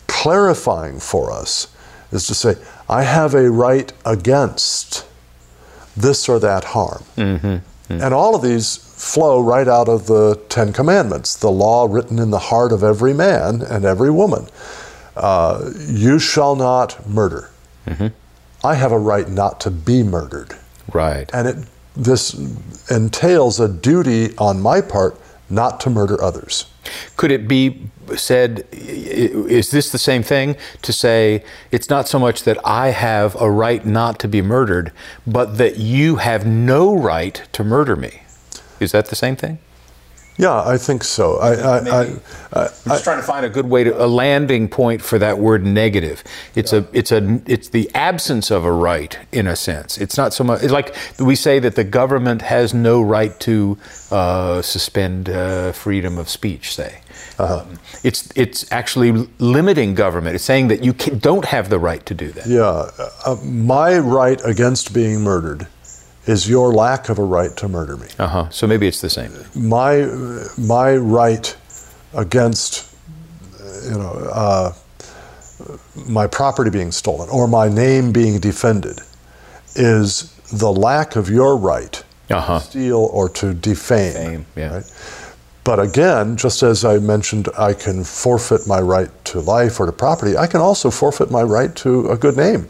clarifying 0.07 0.99
for 0.99 1.31
us 1.31 1.67
is 2.11 2.27
to 2.27 2.33
say, 2.33 2.55
I 2.89 3.03
have 3.03 3.33
a 3.33 3.49
right 3.49 3.91
against 4.05 5.05
this 5.95 6.27
or 6.27 6.39
that 6.39 6.63
harm. 6.63 7.03
Mm-hmm. 7.15 7.47
Mm-hmm. 7.47 8.01
And 8.01 8.13
all 8.13 8.35
of 8.35 8.41
these 8.41 8.77
flow 8.77 9.39
right 9.39 9.67
out 9.67 9.87
of 9.87 10.07
the 10.07 10.41
Ten 10.49 10.73
Commandments, 10.73 11.35
the 11.35 11.51
law 11.51 11.87
written 11.89 12.17
in 12.17 12.31
the 12.31 12.39
heart 12.39 12.71
of 12.71 12.83
every 12.83 13.13
man 13.13 13.61
and 13.61 13.85
every 13.85 14.09
woman. 14.09 14.47
Uh, 15.15 15.71
you 15.87 16.17
shall 16.17 16.55
not 16.55 17.07
murder. 17.07 17.51
Mm-hmm. 17.85 18.07
I 18.65 18.73
have 18.73 18.91
a 18.91 18.97
right 18.97 19.29
not 19.29 19.61
to 19.61 19.71
be 19.71 20.01
murdered. 20.01 20.55
Right. 20.91 21.29
And 21.33 21.47
it, 21.47 21.57
this 21.95 22.33
entails 22.89 23.59
a 23.59 23.67
duty 23.67 24.35
on 24.37 24.61
my 24.61 24.81
part 24.81 25.19
not 25.49 25.79
to 25.81 25.89
murder 25.89 26.21
others. 26.21 26.65
Could 27.17 27.31
it 27.31 27.47
be 27.47 27.89
said, 28.15 28.67
is 28.71 29.71
this 29.71 29.91
the 29.91 29.97
same 29.97 30.21
thing 30.21 30.55
to 30.81 30.93
say 30.93 31.43
it's 31.71 31.89
not 31.89 32.07
so 32.07 32.19
much 32.19 32.43
that 32.43 32.57
I 32.63 32.89
have 32.89 33.39
a 33.41 33.49
right 33.49 33.85
not 33.85 34.19
to 34.19 34.27
be 34.27 34.41
murdered, 34.41 34.91
but 35.25 35.57
that 35.57 35.77
you 35.77 36.17
have 36.17 36.45
no 36.45 36.95
right 36.95 37.41
to 37.53 37.63
murder 37.63 37.95
me? 37.95 38.21
Is 38.79 38.91
that 38.91 39.07
the 39.07 39.15
same 39.15 39.35
thing? 39.35 39.59
Yeah, 40.37 40.61
I 40.61 40.77
think 40.77 41.03
so. 41.03 41.37
I, 41.37 41.53
I, 41.53 41.77
I, 41.77 42.01
I, 42.53 42.61
I'm 42.63 42.69
just 42.85 43.03
trying 43.05 43.21
to 43.21 43.25
find 43.25 43.45
a 43.45 43.49
good 43.49 43.67
way 43.67 43.85
to 43.85 44.03
a 44.03 44.07
landing 44.07 44.67
point 44.67 45.01
for 45.01 45.17
that 45.19 45.39
word 45.39 45.63
negative. 45.65 46.23
It's 46.55 46.73
a 46.73 46.85
it's 46.91 47.11
a 47.11 47.41
it's 47.45 47.69
the 47.69 47.89
absence 47.95 48.51
of 48.51 48.65
a 48.65 48.71
right 48.71 49.17
in 49.31 49.47
a 49.47 49.55
sense. 49.55 49.97
It's 49.97 50.17
not 50.17 50.33
so 50.33 50.43
much. 50.43 50.61
It's 50.61 50.73
like 50.73 50.93
we 51.19 51.35
say 51.35 51.59
that 51.59 51.75
the 51.75 51.85
government 51.85 52.41
has 52.41 52.73
no 52.73 53.01
right 53.01 53.37
to 53.41 53.77
uh, 54.11 54.61
suspend 54.61 55.29
uh, 55.29 55.71
freedom 55.71 56.17
of 56.17 56.27
speech. 56.27 56.75
Say. 56.75 56.99
Um, 57.39 57.79
it's 58.03 58.29
it's 58.35 58.69
actually 58.73 59.11
limiting 59.39 59.95
government. 59.95 60.35
It's 60.35 60.43
saying 60.43 60.67
that 60.67 60.83
you 60.83 60.93
can, 60.93 61.17
don't 61.19 61.45
have 61.45 61.69
the 61.69 61.79
right 61.79 62.05
to 62.05 62.13
do 62.13 62.31
that. 62.33 62.47
yeah, 62.47 62.89
uh, 63.25 63.37
my 63.43 63.97
right 63.99 64.39
against 64.43 64.93
being 64.93 65.21
murdered 65.21 65.67
is 66.27 66.49
your 66.49 66.73
lack 66.73 67.09
of 67.09 67.19
a 67.19 67.23
right 67.23 67.55
to 67.57 67.67
murder 67.67 67.97
me. 67.97 68.07
Uh 68.17 68.27
huh. 68.27 68.49
So 68.49 68.67
maybe 68.67 68.87
it's 68.87 69.01
the 69.01 69.09
same. 69.09 69.31
my 69.55 70.05
my 70.57 70.95
right 70.95 71.55
against 72.13 72.95
you 73.85 73.97
know 73.97 74.11
uh, 74.33 74.73
my 76.07 76.27
property 76.27 76.69
being 76.69 76.91
stolen 76.91 77.29
or 77.29 77.47
my 77.47 77.67
name 77.69 78.11
being 78.11 78.39
defended 78.39 78.99
is 79.75 80.33
the 80.51 80.71
lack 80.71 81.15
of 81.15 81.29
your 81.29 81.57
right 81.57 82.03
Uh 82.29 82.39
huh. 82.41 82.59
to 82.59 82.65
steal 82.65 83.09
or 83.13 83.29
to 83.29 83.53
defame. 83.53 84.13
Defame, 84.13 84.45
yeah. 84.55 84.73
right? 84.75 84.91
But 85.63 85.79
again, 85.79 86.37
just 86.37 86.61
as 86.63 86.85
I 86.85 86.99
mentioned, 86.99 87.49
I 87.57 87.73
can 87.73 88.03
forfeit 88.03 88.67
my 88.67 88.79
right 88.79 89.09
to 89.25 89.39
life 89.39 89.79
or 89.79 89.85
to 89.87 89.91
property. 89.91 90.37
I 90.37 90.45
can 90.47 90.61
also 90.61 90.91
forfeit 90.91 91.31
my 91.31 91.41
right 91.41 91.75
to 91.77 92.09
a 92.11 92.17
good 92.17 92.37
name. 92.37 92.67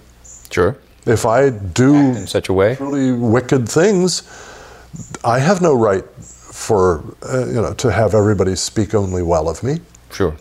Sure. 0.49 0.78
If 1.06 1.26
I 1.26 1.49
do 1.51 1.95
In 1.95 2.28
such 2.28 2.49
a 2.49 2.53
way. 2.53 2.76
truly 2.76 3.12
wicked 3.12 3.70
things, 3.70 4.24
I 5.24 5.39
have 5.39 5.62
no 5.62 5.74
right 5.74 6.03
for 6.20 7.03
uh, 7.22 7.45
you 7.45 7.62
know 7.62 7.74
to 7.76 7.91
have 7.91 8.16
everybody 8.16 8.56
speak 8.56 8.95
only 8.95 9.22
well 9.22 9.47
of 9.49 9.62
me. 9.64 9.80
Sure. 10.12 10.36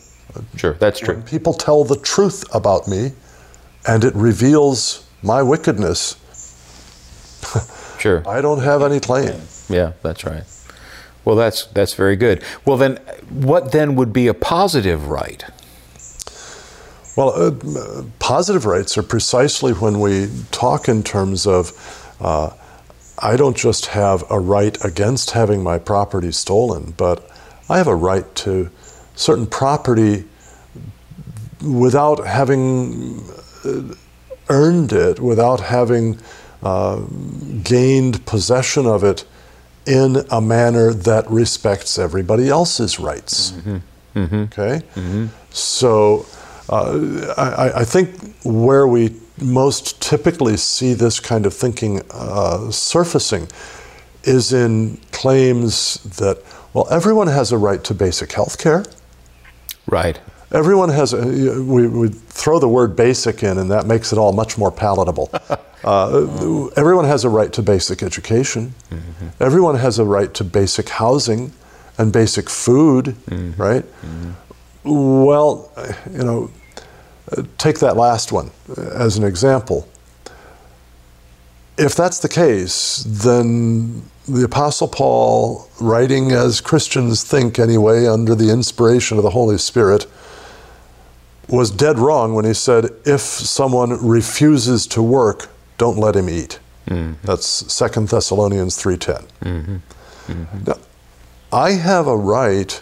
Sure. 0.56 0.74
That's 0.74 0.98
true. 1.00 1.22
People 1.22 1.52
tell 1.54 1.84
the 1.84 1.96
truth 1.96 2.44
about 2.54 2.88
me, 2.88 3.12
and 3.86 4.02
it 4.04 4.14
reveals 4.14 5.06
my 5.22 5.42
wickedness. 5.42 6.16
Sure. 7.98 8.22
I 8.28 8.40
don't 8.40 8.60
have 8.62 8.82
any 8.82 9.00
claim. 9.00 9.40
Yeah, 9.68 9.92
that's 10.02 10.24
right. 10.24 10.44
Well, 11.24 11.36
that's 11.36 11.66
that's 11.66 11.94
very 11.94 12.16
good. 12.16 12.42
Well, 12.64 12.76
then, 12.76 12.96
what 13.30 13.72
then 13.72 13.94
would 13.96 14.12
be 14.12 14.26
a 14.28 14.34
positive 14.34 15.08
right? 15.08 15.44
Well, 17.16 17.30
uh, 17.30 18.02
positive 18.18 18.66
rights 18.66 18.98
are 18.98 19.02
precisely 19.02 19.72
when 19.72 20.00
we 20.00 20.28
talk 20.50 20.88
in 20.88 21.02
terms 21.02 21.46
of 21.46 21.72
uh, 22.20 22.50
I 23.18 23.36
don't 23.36 23.56
just 23.56 23.86
have 23.86 24.24
a 24.30 24.40
right 24.40 24.82
against 24.84 25.30
having 25.30 25.62
my 25.62 25.78
property 25.78 26.32
stolen, 26.32 26.94
but 26.96 27.30
I 27.68 27.78
have 27.78 27.86
a 27.86 27.94
right 27.94 28.34
to 28.36 28.70
certain 29.14 29.46
property 29.46 30.24
without 31.62 32.26
having 32.26 33.22
uh, 33.64 33.94
earned 34.48 34.92
it, 34.92 35.20
without 35.20 35.60
having 35.60 36.18
uh, 36.62 37.00
gained 37.62 38.26
possession 38.26 38.86
of 38.86 39.04
it 39.04 39.24
in 39.86 40.24
a 40.30 40.40
manner 40.40 40.92
that 40.92 41.30
respects 41.30 41.98
everybody 41.98 42.48
else's 42.48 42.98
rights. 42.98 43.52
Mm-hmm. 43.52 43.76
Mm-hmm. 44.18 44.36
Okay? 44.36 44.82
Mm-hmm. 44.94 45.26
So 45.50 46.26
uh, 46.68 47.34
I, 47.36 47.80
I, 47.80 47.84
think 47.84 48.36
where 48.44 48.86
we 48.86 49.14
most 49.40 50.00
typically 50.00 50.56
see 50.56 50.94
this 50.94 51.20
kind 51.20 51.44
of 51.46 51.52
thinking 51.52 52.00
uh, 52.10 52.70
surfacing 52.70 53.48
is 54.22 54.52
in 54.52 54.96
claims 55.12 55.96
that, 56.18 56.42
well, 56.72 56.88
everyone 56.90 57.26
has 57.26 57.52
a 57.52 57.58
right 57.58 57.84
to 57.84 57.94
basic 57.94 58.32
health 58.32 58.58
care. 58.58 58.84
Right. 59.86 60.18
Everyone 60.52 60.88
has, 60.88 61.12
a, 61.12 61.62
we, 61.62 61.86
we 61.86 62.08
throw 62.08 62.58
the 62.58 62.68
word 62.68 62.96
basic 62.96 63.42
in, 63.42 63.58
and 63.58 63.70
that 63.70 63.86
makes 63.86 64.12
it 64.12 64.18
all 64.18 64.32
much 64.32 64.56
more 64.56 64.70
palatable. 64.70 65.30
Uh, 65.84 66.70
everyone 66.76 67.04
has 67.04 67.24
a 67.24 67.28
right 67.28 67.52
to 67.52 67.62
basic 67.62 68.02
education. 68.02 68.74
Mm-hmm. 68.90 69.28
Everyone 69.38 69.74
has 69.74 69.98
a 69.98 70.04
right 70.04 70.32
to 70.32 70.42
basic 70.42 70.88
housing 70.88 71.52
and 71.98 72.10
basic 72.10 72.48
food, 72.48 73.14
mm-hmm. 73.26 73.60
right? 73.60 73.84
Mm-hmm. 73.84 74.30
Well, 74.84 75.72
you 76.10 76.22
know, 76.22 76.50
take 77.58 77.78
that 77.80 77.96
last 77.96 78.32
one 78.32 78.50
as 78.76 79.16
an 79.16 79.24
example. 79.24 79.88
If 81.76 81.96
that's 81.96 82.20
the 82.20 82.28
case, 82.28 83.04
then 83.06 84.02
the 84.28 84.44
Apostle 84.44 84.88
Paul, 84.88 85.68
writing 85.80 86.30
as 86.30 86.60
Christians 86.60 87.24
think 87.24 87.58
anyway, 87.58 88.06
under 88.06 88.34
the 88.34 88.50
inspiration 88.50 89.16
of 89.16 89.24
the 89.24 89.30
Holy 89.30 89.58
Spirit, 89.58 90.06
was 91.48 91.70
dead 91.70 91.98
wrong 91.98 92.34
when 92.34 92.44
he 92.44 92.54
said, 92.54 92.90
if 93.04 93.20
someone 93.20 93.90
refuses 94.06 94.86
to 94.88 95.02
work, 95.02 95.48
don't 95.78 95.98
let 95.98 96.14
him 96.14 96.28
eat. 96.28 96.58
Mm-hmm. 96.86 97.26
That's 97.26 97.46
Second 97.46 98.08
Thessalonians 98.08 98.76
3.10. 98.76 99.26
Mm-hmm. 99.42 99.76
Mm-hmm. 100.32 100.64
Now, 100.64 100.78
I 101.52 101.72
have 101.72 102.06
a 102.06 102.16
right 102.16 102.80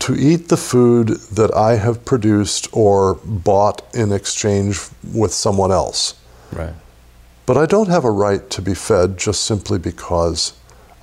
to 0.00 0.14
eat 0.14 0.48
the 0.48 0.56
food 0.56 1.08
that 1.32 1.54
I 1.54 1.76
have 1.76 2.04
produced 2.04 2.68
or 2.72 3.16
bought 3.24 3.82
in 3.94 4.12
exchange 4.12 4.80
with 5.12 5.32
someone 5.32 5.72
else. 5.72 6.14
Right. 6.52 6.74
But 7.46 7.56
I 7.56 7.66
don't 7.66 7.88
have 7.88 8.04
a 8.04 8.10
right 8.10 8.48
to 8.50 8.62
be 8.62 8.74
fed 8.74 9.18
just 9.18 9.44
simply 9.44 9.78
because 9.78 10.52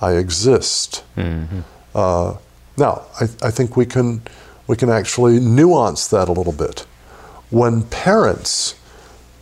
I 0.00 0.12
exist. 0.12 1.04
Mm-hmm. 1.16 1.60
Uh, 1.94 2.36
now, 2.76 3.02
I, 3.20 3.24
I 3.42 3.50
think 3.50 3.76
we 3.76 3.86
can, 3.86 4.22
we 4.66 4.76
can 4.76 4.88
actually 4.88 5.40
nuance 5.40 6.08
that 6.08 6.28
a 6.28 6.32
little 6.32 6.52
bit. 6.52 6.86
When 7.50 7.82
parents 7.84 8.74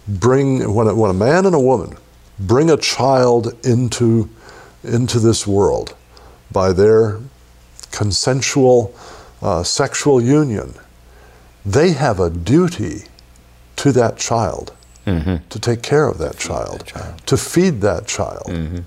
bring, 0.09 0.75
when 0.75 0.87
a, 0.89 0.95
when 0.95 1.11
a 1.11 1.15
man 1.15 1.47
and 1.47 1.55
a 1.55 1.61
woman 1.61 1.97
bring 2.39 2.71
a 2.71 2.77
child 2.77 3.55
into, 3.65 4.29
into 4.83 5.19
this 5.21 5.47
world 5.47 5.95
by 6.51 6.73
their 6.73 7.21
consensual 7.91 8.95
uh, 9.45 9.63
sexual 9.63 10.21
union, 10.21 10.75
they 11.65 11.93
have 11.93 12.19
a 12.19 12.31
duty 12.31 13.03
to 13.77 13.93
that 13.93 14.17
child 14.17 14.75
mm-hmm. 15.07 15.47
to 15.49 15.59
take 15.61 15.83
care 15.83 16.07
of 16.09 16.19
that 16.19 16.39
child, 16.39 16.81
that 16.81 16.87
child, 16.87 17.27
to 17.27 17.37
feed 17.37 17.81
that 17.83 18.07
child. 18.07 18.47
Mm-hmm. 18.47 18.81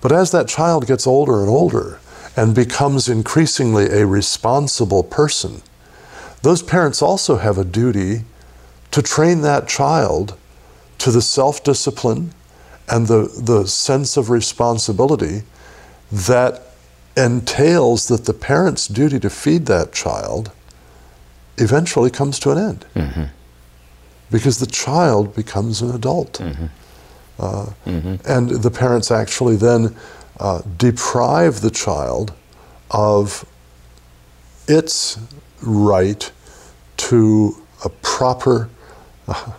But 0.00 0.12
as 0.12 0.32
that 0.32 0.48
child 0.48 0.86
gets 0.86 1.06
older 1.06 1.40
and 1.40 1.48
older 1.48 2.00
and 2.36 2.54
becomes 2.54 3.08
increasingly 3.08 3.86
a 3.86 4.06
responsible 4.06 5.04
person, 5.04 5.62
those 6.42 6.62
parents 6.62 7.00
also 7.00 7.36
have 7.36 7.56
a 7.56 7.64
duty 7.64 8.22
to 8.90 9.02
train 9.02 9.42
that 9.42 9.68
child 9.68 10.36
to 10.98 11.12
the 11.12 11.22
self 11.22 11.62
discipline 11.62 12.32
and 12.88 13.06
the, 13.06 13.32
the 13.40 13.66
sense 13.66 14.16
of 14.16 14.30
responsibility 14.30 15.42
that 16.10 16.69
entails 17.24 18.08
that 18.08 18.24
the 18.24 18.32
parent's 18.32 18.88
duty 18.88 19.18
to 19.20 19.30
feed 19.30 19.66
that 19.66 19.92
child 19.92 20.52
eventually 21.58 22.10
comes 22.10 22.38
to 22.40 22.50
an 22.50 22.58
end. 22.58 22.86
Mm-hmm. 22.94 23.24
Because 24.30 24.58
the 24.58 24.66
child 24.66 25.34
becomes 25.34 25.82
an 25.82 25.94
adult. 25.94 26.34
Mm-hmm. 26.34 26.66
Uh, 27.38 27.66
mm-hmm. 27.86 28.14
And 28.26 28.50
the 28.50 28.70
parents 28.70 29.10
actually 29.10 29.56
then 29.56 29.96
uh, 30.38 30.62
deprive 30.76 31.60
the 31.60 31.70
child 31.70 32.32
of 32.90 33.44
its 34.68 35.18
right 35.62 36.30
to 36.96 37.56
a 37.84 37.88
proper, 37.88 38.68
uh, 39.28 39.52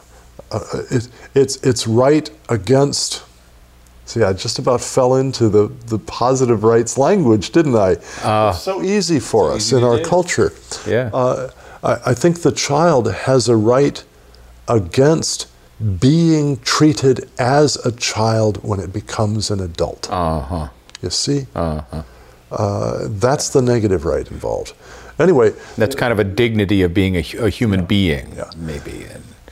it, 0.90 1.10
it's, 1.36 1.58
it's 1.58 1.88
right 1.88 2.30
against 2.50 3.24
See, 4.06 4.24
I 4.24 4.34
just 4.34 4.60
about 4.60 4.82
fell 4.82 5.16
into 5.16 5.48
the, 5.48 5.68
the 5.88 6.00
positive 6.00 6.64
rights 6.64 6.98
language, 6.98 7.52
didn't 7.52 7.76
I? 7.76 7.96
Uh, 8.24 8.52
so 8.52 8.82
easy 8.82 9.20
for 9.20 9.52
us 9.52 9.68
easy 9.68 9.78
in 9.78 9.84
our 9.84 9.98
do. 9.98 10.04
culture. 10.04 10.52
Yeah. 10.86 11.12
Uh, 11.14 11.50
I, 11.84 11.98
I 12.08 12.14
think 12.14 12.42
the 12.42 12.52
child 12.52 13.12
has 13.12 13.48
a 13.48 13.56
right 13.56 14.04
against 14.68 15.48
being 16.00 16.58
treated 16.58 17.30
as 17.40 17.78
a 17.86 17.92
child 17.92 18.64
when 18.64 18.80
it 18.80 18.92
becomes 18.92 19.50
an 19.50 19.60
adult. 19.60 20.12
Uh-huh. 20.12 20.70
You 21.02 21.10
see? 21.10 21.48
Uh-huh. 21.56 22.04
Uh, 22.52 23.08
that's 23.10 23.50
the 23.50 23.62
negative 23.62 24.06
right 24.06 24.30
involved. 24.30 24.74
Anyway, 25.20 25.52
that's 25.78 25.96
kind 25.96 26.12
of 26.12 26.20
a 26.20 26.24
dignity 26.24 26.82
of 26.82 26.94
being 26.94 27.16
a, 27.16 27.24
a 27.40 27.50
human 27.50 27.82
yeah, 27.82 27.86
being, 27.86 28.36
yeah. 28.36 28.52
maybe. 28.58 29.06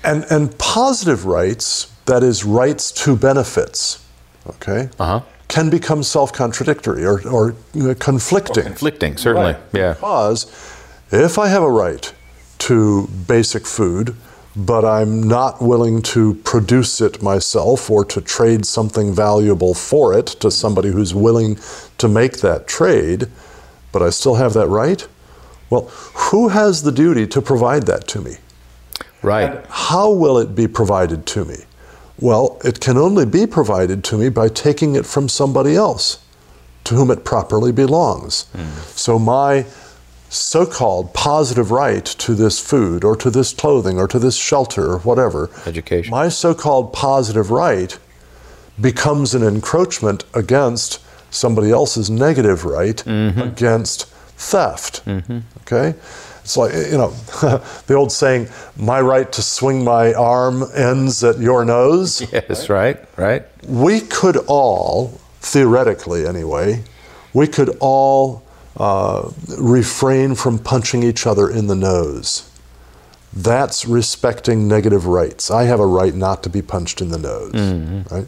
And 0.03 0.25
and 0.29 0.57
positive 0.57 1.25
rights, 1.25 1.91
that 2.05 2.23
is 2.23 2.43
rights 2.43 2.91
to 3.03 3.15
benefits 3.15 4.03
okay, 4.47 4.89
uh-huh. 4.99 5.21
can 5.47 5.69
become 5.69 6.03
self-contradictory 6.03 7.05
or, 7.05 7.27
or 7.27 7.55
you 7.73 7.87
know, 7.87 7.95
conflicting. 7.95 8.65
Or 8.65 8.67
conflicting, 8.67 9.17
certainly, 9.17 9.53
right. 9.53 9.61
yeah. 9.73 9.93
Because 9.93 10.45
if 11.11 11.37
I 11.37 11.47
have 11.47 11.63
a 11.63 11.71
right 11.71 12.13
to 12.59 13.07
basic 13.27 13.65
food, 13.65 14.15
but 14.55 14.83
I'm 14.83 15.23
not 15.23 15.61
willing 15.61 16.01
to 16.01 16.35
produce 16.43 17.01
it 17.01 17.21
myself 17.21 17.89
or 17.89 18.03
to 18.05 18.19
trade 18.19 18.65
something 18.65 19.13
valuable 19.13 19.73
for 19.73 20.17
it 20.17 20.27
to 20.27 20.51
somebody 20.51 20.89
who's 20.89 21.13
willing 21.13 21.57
to 21.97 22.07
make 22.07 22.37
that 22.39 22.67
trade, 22.67 23.27
but 23.91 24.01
I 24.01 24.09
still 24.09 24.35
have 24.35 24.53
that 24.53 24.67
right, 24.67 25.07
well, 25.69 25.83
who 26.31 26.49
has 26.49 26.83
the 26.83 26.91
duty 26.91 27.27
to 27.27 27.41
provide 27.41 27.83
that 27.83 28.07
to 28.09 28.21
me? 28.21 28.37
Right. 29.21 29.55
And 29.55 29.65
how 29.67 30.11
will 30.11 30.37
it 30.37 30.55
be 30.55 30.67
provided 30.67 31.25
to 31.27 31.45
me? 31.45 31.57
Well, 32.21 32.59
it 32.63 32.79
can 32.79 32.97
only 32.97 33.25
be 33.25 33.47
provided 33.47 34.03
to 34.05 34.17
me 34.17 34.29
by 34.29 34.49
taking 34.49 34.95
it 34.95 35.05
from 35.05 35.29
somebody 35.29 35.75
else 35.75 36.19
to 36.85 36.95
whom 36.95 37.11
it 37.11 37.23
properly 37.23 37.71
belongs. 37.71 38.47
Mm. 38.53 38.97
So 38.97 39.19
my 39.19 39.65
so 40.29 40.65
called 40.65 41.13
positive 41.13 41.71
right 41.71 42.05
to 42.05 42.35
this 42.35 42.59
food 42.59 43.03
or 43.03 43.15
to 43.15 43.29
this 43.29 43.53
clothing 43.53 43.97
or 43.97 44.07
to 44.07 44.19
this 44.19 44.35
shelter 44.35 44.91
or 44.93 44.99
whatever, 44.99 45.49
education, 45.65 46.11
my 46.11 46.29
so 46.29 46.53
called 46.53 46.93
positive 46.93 47.49
right 47.51 47.97
becomes 48.79 49.33
an 49.33 49.43
encroachment 49.43 50.23
against 50.33 50.99
somebody 51.31 51.71
else's 51.71 52.09
negative 52.09 52.65
right 52.65 52.97
mm-hmm. 53.05 53.39
against 53.39 54.05
theft. 54.37 55.03
Mm-hmm. 55.05 55.39
Okay? 55.61 55.97
It's 56.49 56.57
like, 56.57 56.73
you 56.73 56.97
know, 56.97 57.09
the 57.85 57.93
old 57.93 58.11
saying, 58.11 58.49
my 58.75 58.99
right 59.01 59.31
to 59.33 59.41
swing 59.43 59.83
my 59.83 60.15
arm 60.15 60.63
ends 60.73 61.23
at 61.23 61.37
your 61.37 61.63
nose. 61.63 62.23
Yes, 62.31 62.69
right, 62.69 62.97
right. 63.19 63.45
We 63.67 64.01
could 64.01 64.37
all, 64.47 65.09
theoretically 65.41 66.25
anyway, 66.25 66.83
we 67.35 67.45
could 67.45 67.77
all 67.79 68.43
uh, 68.77 69.29
refrain 69.59 70.33
from 70.33 70.57
punching 70.57 71.03
each 71.03 71.27
other 71.27 71.51
in 71.51 71.67
the 71.67 71.75
nose. 71.75 72.49
That's 73.31 73.85
respecting 73.85 74.67
negative 74.67 75.05
rights. 75.05 75.51
I 75.51 75.65
have 75.65 75.79
a 75.79 75.85
right 75.85 76.15
not 76.15 76.41
to 76.43 76.49
be 76.49 76.63
punched 76.63 76.99
in 76.99 77.09
the 77.09 77.19
nose, 77.19 77.51
mm-hmm. 77.51 78.15
right? 78.15 78.27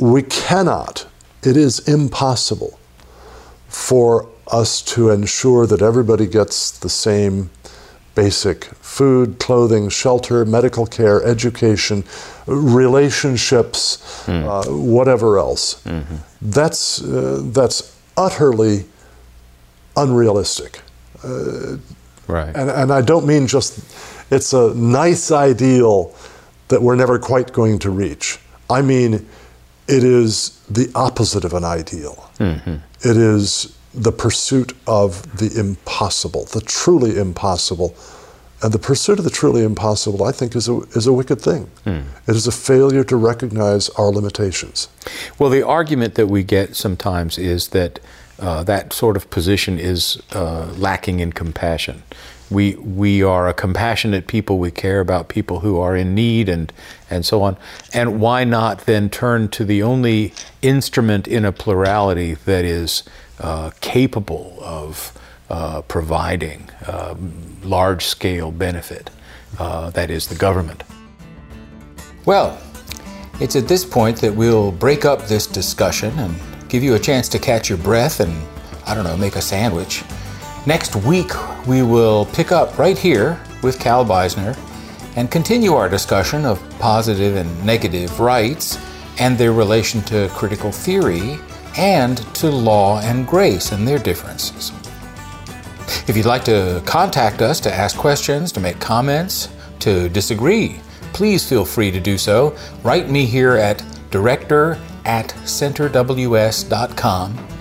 We 0.00 0.22
cannot, 0.22 1.06
it 1.44 1.56
is 1.56 1.78
impossible 1.88 2.76
for 3.68 4.28
us 4.50 4.82
to 4.82 5.10
ensure 5.10 5.66
that 5.66 5.82
everybody 5.82 6.26
gets 6.26 6.70
the 6.78 6.88
same 6.88 7.50
basic 8.14 8.64
food, 8.64 9.38
clothing, 9.38 9.88
shelter, 9.88 10.44
medical 10.44 10.86
care, 10.86 11.22
education, 11.22 12.02
relationships, 12.46 14.24
mm. 14.26 14.44
uh, 14.44 14.70
whatever 14.72 15.38
else. 15.38 15.80
Mm-hmm. 15.84 16.16
That's, 16.42 17.02
uh, 17.02 17.42
that's 17.44 17.96
utterly 18.16 18.86
unrealistic. 19.96 20.80
Uh, 21.22 21.76
right. 22.26 22.54
And, 22.56 22.70
and 22.70 22.92
I 22.92 23.02
don't 23.02 23.26
mean 23.26 23.46
just 23.46 23.78
it's 24.30 24.52
a 24.52 24.74
nice 24.74 25.30
ideal 25.30 26.14
that 26.68 26.82
we're 26.82 26.96
never 26.96 27.18
quite 27.18 27.52
going 27.52 27.78
to 27.80 27.90
reach. 27.90 28.38
I 28.68 28.82
mean, 28.82 29.26
it 29.86 30.04
is 30.04 30.60
the 30.68 30.90
opposite 30.94 31.44
of 31.44 31.54
an 31.54 31.64
ideal. 31.64 32.30
Mm-hmm. 32.38 32.76
It 33.08 33.16
is 33.16 33.77
the 33.98 34.12
pursuit 34.12 34.72
of 34.86 35.38
the 35.38 35.58
impossible, 35.58 36.44
the 36.46 36.60
truly 36.60 37.18
impossible. 37.18 37.96
And 38.62 38.72
the 38.72 38.78
pursuit 38.78 39.18
of 39.18 39.24
the 39.24 39.30
truly 39.30 39.62
impossible, 39.62 40.24
I 40.24 40.32
think, 40.32 40.56
is 40.56 40.68
a, 40.68 40.78
is 40.96 41.06
a 41.06 41.12
wicked 41.12 41.40
thing. 41.40 41.70
Mm. 41.84 42.04
It 42.26 42.34
is 42.34 42.46
a 42.46 42.52
failure 42.52 43.04
to 43.04 43.16
recognize 43.16 43.88
our 43.90 44.10
limitations. 44.10 44.88
Well, 45.38 45.50
the 45.50 45.64
argument 45.64 46.14
that 46.14 46.26
we 46.26 46.42
get 46.42 46.74
sometimes 46.74 47.38
is 47.38 47.68
that 47.68 48.00
uh, 48.40 48.62
that 48.64 48.92
sort 48.92 49.16
of 49.16 49.30
position 49.30 49.78
is 49.78 50.22
uh, 50.32 50.72
lacking 50.76 51.20
in 51.20 51.32
compassion. 51.32 52.02
We, 52.50 52.76
we 52.76 53.22
are 53.22 53.48
a 53.48 53.54
compassionate 53.54 54.26
people. 54.26 54.58
We 54.58 54.70
care 54.70 55.00
about 55.00 55.28
people 55.28 55.60
who 55.60 55.78
are 55.78 55.96
in 55.96 56.14
need 56.14 56.48
and, 56.48 56.72
and 57.10 57.26
so 57.26 57.42
on. 57.42 57.56
And 57.92 58.20
why 58.20 58.44
not 58.44 58.86
then 58.86 59.10
turn 59.10 59.48
to 59.50 59.64
the 59.64 59.82
only 59.82 60.32
instrument 60.62 61.28
in 61.28 61.44
a 61.44 61.52
plurality 61.52 62.34
that 62.34 62.64
is 62.64 63.02
uh, 63.40 63.70
capable 63.80 64.58
of 64.60 65.12
uh, 65.50 65.82
providing 65.82 66.68
uh, 66.86 67.14
large 67.62 68.04
scale 68.04 68.50
benefit? 68.50 69.10
Uh, 69.58 69.90
that 69.90 70.10
is 70.10 70.26
the 70.28 70.34
government. 70.34 70.84
Well, 72.24 72.60
it's 73.40 73.56
at 73.56 73.68
this 73.68 73.84
point 73.84 74.20
that 74.20 74.34
we'll 74.34 74.72
break 74.72 75.04
up 75.04 75.26
this 75.26 75.46
discussion 75.46 76.16
and 76.18 76.34
give 76.68 76.82
you 76.82 76.94
a 76.94 76.98
chance 76.98 77.28
to 77.30 77.38
catch 77.38 77.68
your 77.68 77.78
breath 77.78 78.20
and, 78.20 78.32
I 78.86 78.94
don't 78.94 79.04
know, 79.04 79.16
make 79.16 79.36
a 79.36 79.40
sandwich. 79.40 80.02
Next 80.66 80.96
week, 80.96 81.30
we 81.66 81.82
will 81.82 82.26
pick 82.26 82.52
up 82.52 82.78
right 82.78 82.98
here 82.98 83.40
with 83.62 83.80
Cal 83.80 84.04
Beisner 84.04 84.58
and 85.16 85.30
continue 85.30 85.74
our 85.74 85.88
discussion 85.88 86.44
of 86.44 86.62
positive 86.78 87.36
and 87.36 87.64
negative 87.64 88.20
rights 88.20 88.78
and 89.18 89.38
their 89.38 89.52
relation 89.52 90.02
to 90.02 90.28
critical 90.34 90.70
theory 90.70 91.38
and 91.78 92.18
to 92.34 92.50
law 92.50 93.00
and 93.00 93.26
grace 93.26 93.72
and 93.72 93.88
their 93.88 93.98
differences. 93.98 94.72
If 96.06 96.16
you'd 96.16 96.26
like 96.26 96.44
to 96.44 96.82
contact 96.84 97.40
us 97.40 97.60
to 97.60 97.72
ask 97.72 97.96
questions, 97.96 98.52
to 98.52 98.60
make 98.60 98.78
comments, 98.80 99.48
to 99.80 100.08
disagree, 100.10 100.80
please 101.12 101.48
feel 101.48 101.64
free 101.64 101.90
to 101.90 102.00
do 102.00 102.18
so. 102.18 102.56
Write 102.82 103.08
me 103.08 103.24
here 103.24 103.56
at 103.56 103.82
director 104.10 104.78
at 105.04 105.28
centerws.com, 105.44 105.78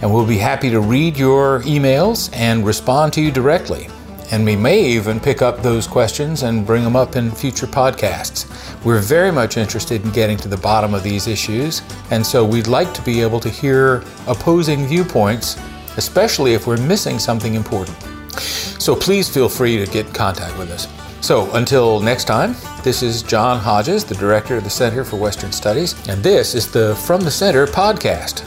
and 0.02 0.14
we'll 0.14 0.26
be 0.26 0.38
happy 0.38 0.70
to 0.70 0.82
read 0.82 1.18
your 1.18 1.62
emails 1.62 2.30
and 2.34 2.66
respond 2.66 3.14
to 3.14 3.22
you 3.22 3.32
directly. 3.32 3.88
And 4.32 4.44
we 4.44 4.56
may 4.56 4.84
even 4.84 5.20
pick 5.20 5.42
up 5.42 5.62
those 5.62 5.88
questions 5.88 6.44
and 6.44 6.66
bring 6.66 6.84
them 6.84 6.96
up 6.96 7.16
in 7.16 7.32
future 7.32 7.68
podcasts. 7.68 8.46
We're 8.84 9.00
very 9.00 9.32
much 9.32 9.56
interested 9.58 10.04
in 10.04 10.12
getting 10.12 10.38
to 10.38 10.48
the 10.48 10.58
bottom 10.58 10.94
of 10.94 11.04
these 11.04 11.28
issues, 11.28 11.82
and 12.12 12.26
so 12.26 12.44
we'd 12.44 12.68
like 12.68 12.94
to 12.94 13.02
be 13.04 13.22
able 13.22 13.40
to 13.40 13.50
hear 13.50 14.04
opposing 14.28 14.86
viewpoints, 14.86 15.58
especially 15.96 16.54
if 16.54 16.68
we're 16.68 16.78
missing 16.78 17.20
something 17.20 17.56
important. 17.56 17.98
So 18.40 18.96
please 18.96 19.30
feel 19.30 19.50
free 19.50 19.78
to 19.78 19.86
get 19.92 20.08
in 20.08 20.14
contact 20.14 20.58
with 20.58 20.72
us. 20.72 20.88
So 21.22 21.50
until 21.54 22.00
next 22.00 22.26
time, 22.26 22.56
this 22.84 23.02
is 23.02 23.24
John 23.24 23.60
Hodges, 23.60 24.04
the 24.06 24.16
director 24.16 24.56
of 24.58 24.64
the 24.64 24.70
Center 24.70 25.04
for 25.04 25.18
Western 25.18 25.52
Studies, 25.52 25.96
and 26.08 26.24
this 26.24 26.54
is 26.54 26.72
the 26.72 26.96
From 26.96 27.22
the 27.22 27.32
Center 27.32 27.66
podcast. 27.66 28.42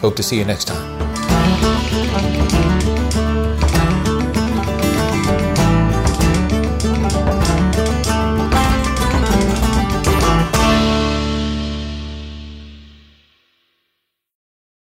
Hope 0.00 0.16
to 0.16 0.22
see 0.22 0.38
you 0.38 0.44
next 0.44 0.64
time. 0.66 2.57